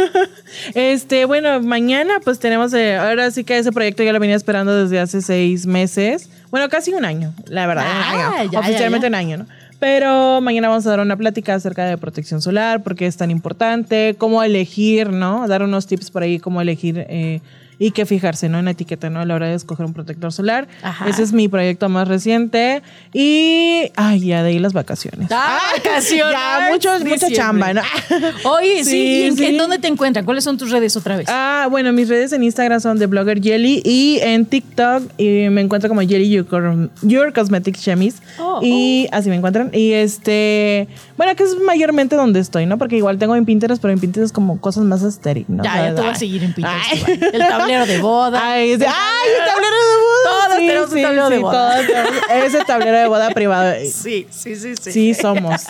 Este, 0.75 1.27
bueno, 1.27 1.61
mañana 1.61 2.21
pues 2.25 2.39
tenemos, 2.39 2.73
eh, 2.73 2.97
ahora 2.97 3.31
sí 3.31 3.45
que 3.45 3.59
ese 3.59 3.71
proyecto 3.71 4.03
ya 4.03 4.15
lo 4.15 4.19
venía 4.19 4.35
esperando 4.35 4.75
desde 4.75 4.99
hace 4.99 5.21
seis 5.21 5.67
meses. 5.67 6.31
Bueno, 6.51 6.71
casi 6.71 6.95
un 6.95 7.05
año, 7.05 7.35
la 7.49 7.67
verdad. 7.67 7.85
Ah, 7.87 8.45
ya, 8.51 8.59
Oficialmente 8.59 9.05
ya. 9.05 9.09
un 9.09 9.15
año, 9.15 9.37
¿no? 9.37 9.47
Pero 9.79 10.41
mañana 10.41 10.69
vamos 10.69 10.87
a 10.87 10.91
dar 10.91 11.01
una 11.01 11.17
plática 11.17 11.55
acerca 11.55 11.85
de 11.85 11.99
protección 11.99 12.41
solar, 12.41 12.83
por 12.83 12.97
qué 12.97 13.07
es 13.07 13.19
tan 13.19 13.31
importante, 13.31 14.17
cómo 14.17 14.43
elegir, 14.43 15.11
¿no? 15.11 15.47
Dar 15.47 15.63
unos 15.63 15.87
tips 15.87 16.11
por 16.11 16.23
ahí, 16.23 16.39
cómo 16.39 16.63
elegir 16.63 17.05
eh, 17.11 17.43
y 17.79 17.93
qué 17.93 18.07
fijarse, 18.07 18.49
¿no? 18.49 18.59
En 18.59 18.65
la 18.65 18.73
etiqueta, 18.73 19.09
¿no? 19.11 19.21
A 19.21 19.25
la 19.25 19.35
hora 19.35 19.47
de 19.47 19.55
escoger 19.55 19.87
un 19.87 19.93
protector 19.93 20.33
solar. 20.33 20.67
Ajá. 20.83 21.09
Ese 21.09 21.23
es 21.23 21.33
mi 21.33 21.49
proyecto 21.49 21.89
más 21.89 22.09
reciente. 22.09 22.83
Y, 23.13 23.91
ay, 23.97 24.21
ya 24.21 24.43
de 24.43 24.51
ahí 24.51 24.59
las 24.59 24.73
vacaciones. 24.73 25.29
Ah, 25.31 25.59
vacaciones. 25.77 26.33
Ya, 26.35 26.69
mucho, 26.73 26.91
mucha 27.05 27.31
chamba, 27.31 27.73
¿no? 27.75 27.83
Oye, 28.45 28.85
sí, 28.85 28.91
Sí, 28.91 28.97
¿y 28.99 29.23
en, 29.25 29.37
sí. 29.37 29.45
en 29.47 29.59
dónde 29.59 29.79
te 29.79 29.89
encuentran? 29.89 30.25
¿Cuáles 30.25 30.45
son 30.45 30.59
tus 30.59 30.71
redes 30.71 30.97
otra 30.97 31.17
vez? 31.17 31.27
Ah, 31.29 31.69
bueno, 31.71 31.93
mis 31.93 32.09
redes 32.09 32.33
en 32.33 32.43
Instagram 32.43 32.81
son 32.81 32.99
de 32.99 33.07
Blogger 33.07 33.41
Jelly 33.43 33.83
y 33.85 34.19
en 34.23 34.45
TikTok 34.47 35.05
y 35.17 35.49
me 35.51 35.61
encuentro 35.61 35.89
como 35.89 36.01
Jelly 36.01 36.29
Your, 36.31 36.91
Your 37.03 37.33
Cosmetic 37.33 37.77
Chemis. 37.77 38.17
Oh, 38.39 38.61
y 38.63 39.07
así 39.13 39.29
me 39.29 39.37
encuentran. 39.37 39.71
Y 39.73 39.93
este, 39.93 40.89
bueno, 41.17 41.35
que 41.37 41.45
es 41.45 41.57
mayormente 41.65 42.17
donde 42.17 42.41
estoy, 42.41 42.67
¿no? 42.67 42.79
Porque 42.79 42.97
igual 42.97 43.19
tengo 43.19 43.37
en 43.37 43.45
Pinterest, 43.45 43.81
pero 43.81 43.93
en 43.93 44.01
Pinterest 44.01 44.27
es 44.27 44.33
como 44.33 44.61
cosas 44.61 44.85
más 44.85 45.03
estéril, 45.03 45.45
¿no? 45.49 45.63
ya, 45.65 45.71
O 45.71 45.75
sea, 45.75 45.89
ya 45.91 45.95
te 45.95 46.01
voy 46.01 46.11
a 46.11 46.15
seguir 46.15 46.43
en 46.43 46.53
Pinterest. 46.55 47.09
Ay. 47.09 47.21
El 47.35 47.43
tablero 47.69 47.87
de 47.87 47.99
boda. 47.99 48.41
Ay, 48.43 48.73
el 48.73 48.79
tablero 48.79 49.77
de 49.77 49.97
boda. 50.01 50.25
Todos 50.25 50.57
tenemos 50.57 50.93
un 50.93 51.03
tablero 51.03 51.31
de 51.31 51.39
boda. 51.39 51.77
todos 51.87 52.45
ese 52.45 52.65
tablero 52.65 52.99
de 52.99 53.09
boda 53.09 53.31
privado. 53.31 53.75
Sí, 53.93 54.27
sí, 54.31 54.57
sí, 54.57 54.75
sí. 54.81 54.93
Sí 54.93 55.15
somos. 55.15 55.63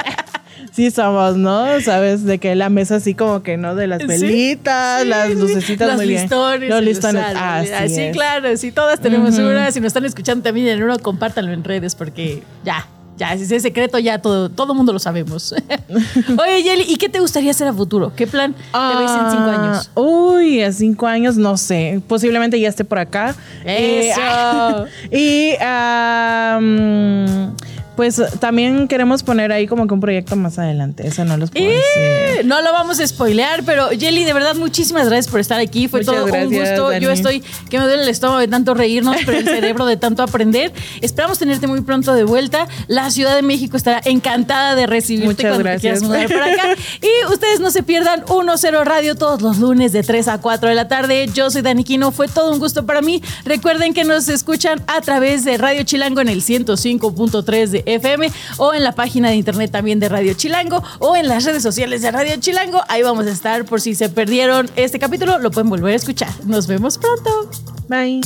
Sí 0.73 0.91
somos, 0.91 1.37
¿no? 1.37 1.81
Sabes, 1.81 2.25
de 2.25 2.39
que 2.39 2.55
la 2.55 2.69
mesa 2.69 2.97
así 2.97 3.15
como 3.15 3.43
que, 3.43 3.57
¿no? 3.57 3.75
De 3.75 3.87
las 3.87 4.07
velitas, 4.07 5.07
las 5.07 5.31
lucecitas 5.31 5.89
Los 5.89 5.97
muy 5.97 6.07
bien. 6.07 6.23
listones. 6.23 6.69
Los 6.71 6.83
y 6.83 6.85
listones. 6.85 7.25
Así 7.25 7.95
sí, 7.95 8.11
claro, 8.13 8.57
sí, 8.57 8.73
todas 8.73 9.01
tenemos 9.01 9.39
una. 9.39 9.71
Si 9.71 9.81
nos 9.81 9.89
están 9.89 10.05
escuchando 10.05 10.43
también 10.43 10.69
en 10.69 10.83
uno, 10.83 10.99
compártanlo 10.99 11.53
en 11.53 11.65
redes 11.65 11.95
porque 11.95 12.43
ya. 12.65 12.87
Ya, 13.19 13.33
ese 13.33 13.57
es 13.57 13.63
secreto, 13.63 13.99
ya 13.99 14.23
todo, 14.23 14.49
todo 14.49 14.75
mundo 14.75 14.93
lo 14.93 14.99
sabemos. 15.01 15.53
Oye, 16.39 16.63
Yeli, 16.63 16.85
¿y 16.87 16.97
qué 16.97 17.09
te 17.09 17.19
gustaría 17.19 17.51
hacer 17.51 17.67
a 17.67 17.73
futuro? 17.73 18.13
¿Qué 18.15 18.27
plan 18.29 18.55
te 18.55 18.61
ves 18.97 19.11
en 19.11 19.31
cinco 19.31 19.49
Ah, 19.51 19.61
años? 19.63 19.91
Uy, 19.97 20.63
a 20.63 20.73
cinco 20.73 21.07
años, 21.07 21.37
no 21.37 21.57
sé. 21.57 22.01
Posiblemente 22.07 22.61
ya 22.61 22.69
esté 22.69 22.85
por 22.85 22.99
acá. 23.01 23.35
Eso. 23.65 24.87
Eh, 25.11 25.55
y 25.59 26.61
mm, 26.61 27.57
pues 27.99 28.23
también 28.39 28.87
queremos 28.87 29.25
poner 29.25 29.51
ahí 29.51 29.67
como 29.67 29.89
que 29.89 29.95
un 29.95 29.99
proyecto 29.99 30.37
más 30.37 30.57
adelante. 30.57 31.05
Eso 31.05 31.25
no 31.25 31.37
los 31.37 31.51
puedo 31.51 31.67
decir. 31.67 32.47
No 32.47 32.63
lo 32.63 32.71
vamos 32.71 33.01
a 33.01 33.07
spoilear, 33.09 33.65
pero 33.65 33.89
Jelly, 33.89 34.25
de 34.25 34.33
verdad, 34.33 34.55
muchísimas 34.55 35.09
gracias 35.09 35.27
por 35.27 35.41
estar 35.41 35.59
aquí. 35.59 35.89
Fue 35.89 36.05
todo 36.05 36.27
un 36.27 36.45
gusto. 36.45 36.97
Yo 36.99 37.11
estoy, 37.11 37.43
que 37.69 37.77
me 37.77 37.87
duele 37.87 38.05
el 38.05 38.09
estómago 38.09 38.39
de 38.39 38.47
tanto 38.47 38.75
reírnos, 38.75 39.17
pero 39.27 39.39
el 39.39 39.45
cerebro 39.49 39.85
de 39.85 39.97
tanto 39.97 40.23
aprender. 40.23 40.73
Esperamos 41.01 41.41
tenerte 41.41 41.67
muy 41.67 41.81
pronto 41.81 42.15
de 42.15 42.23
vuelta. 42.23 42.69
La 42.87 43.11
Ciudad 43.11 43.35
de 43.35 43.43
México 43.43 43.77
estará 43.77 44.01
encantada 44.05 44.77
de 44.77 44.87
recibirte 44.87 45.49
Muchas 45.49 45.59
gracias. 45.59 45.81
quieras 45.81 46.03
mudar 46.05 46.27
acá. 46.27 46.77
Y 47.03 47.33
ustedes 47.33 47.59
no 47.59 47.73
se 47.73 47.83
pierdan 47.83 48.25
1-0 48.27 48.85
Radio 48.85 49.17
todos 49.17 49.43
los 49.43 49.59
lunes 49.59 49.91
de 49.91 50.05
3 50.05 50.29
a 50.29 50.41
4 50.41 50.69
de 50.69 50.77
la 50.77 50.87
tarde. 50.87 51.29
Yo 51.35 51.51
soy 51.51 51.63
Dani 51.63 51.83
Quino. 51.83 52.13
Fue 52.13 52.29
todo 52.29 52.53
un 52.53 52.61
gusto 52.61 52.87
para 52.87 53.03
mí. 53.03 53.21
Recuerden 53.45 53.93
que 53.93 54.05
nos 54.05 54.29
escuchan 54.29 54.85
a 54.87 55.01
través 55.01 55.45
de 55.45 55.59
Radio 55.59 55.83
Chilango 55.83 56.21
en 56.21 56.29
el 56.29 56.43
105.3 56.45 57.67
de 57.71 57.88
FM 57.95 58.31
o 58.59 58.75
en 58.75 58.85
la 58.85 58.93
página 58.93 59.31
de 59.31 59.37
internet 59.37 59.71
también 59.71 60.01
de 60.01 60.09
Radio 60.09 60.35
Chilango 60.35 60.83
o 60.99 61.17
en 61.17 61.29
las 61.29 61.45
redes 61.45 61.63
sociales 61.63 62.03
de 62.03 62.11
Radio 62.11 62.37
Chilango. 62.39 62.83
Ahí 62.89 63.03
vamos 63.03 63.27
a 63.27 63.31
estar 63.31 63.65
por 63.65 63.81
si 63.81 63.95
se 63.95 64.09
perdieron 64.09 64.71
este 64.77 64.99
capítulo, 64.99 65.39
lo 65.39 65.51
pueden 65.51 65.71
volver 65.71 65.93
a 65.93 65.97
escuchar. 65.97 66.31
Nos 66.45 66.67
vemos 66.67 66.99
pronto. 66.99 67.51
Bye. 67.89 68.21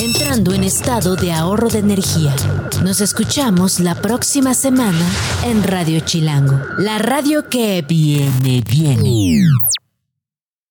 Entrando 0.00 0.52
en 0.54 0.64
estado 0.64 1.16
de 1.16 1.32
ahorro 1.32 1.68
de 1.68 1.78
energía. 1.78 2.34
Nos 2.82 3.00
escuchamos 3.00 3.80
la 3.80 3.94
próxima 3.94 4.54
semana 4.54 5.06
en 5.44 5.62
Radio 5.62 6.00
Chilango, 6.00 6.58
la 6.78 6.98
radio 6.98 7.48
que 7.48 7.84
viene, 7.86 8.62
viene. 8.68 9.46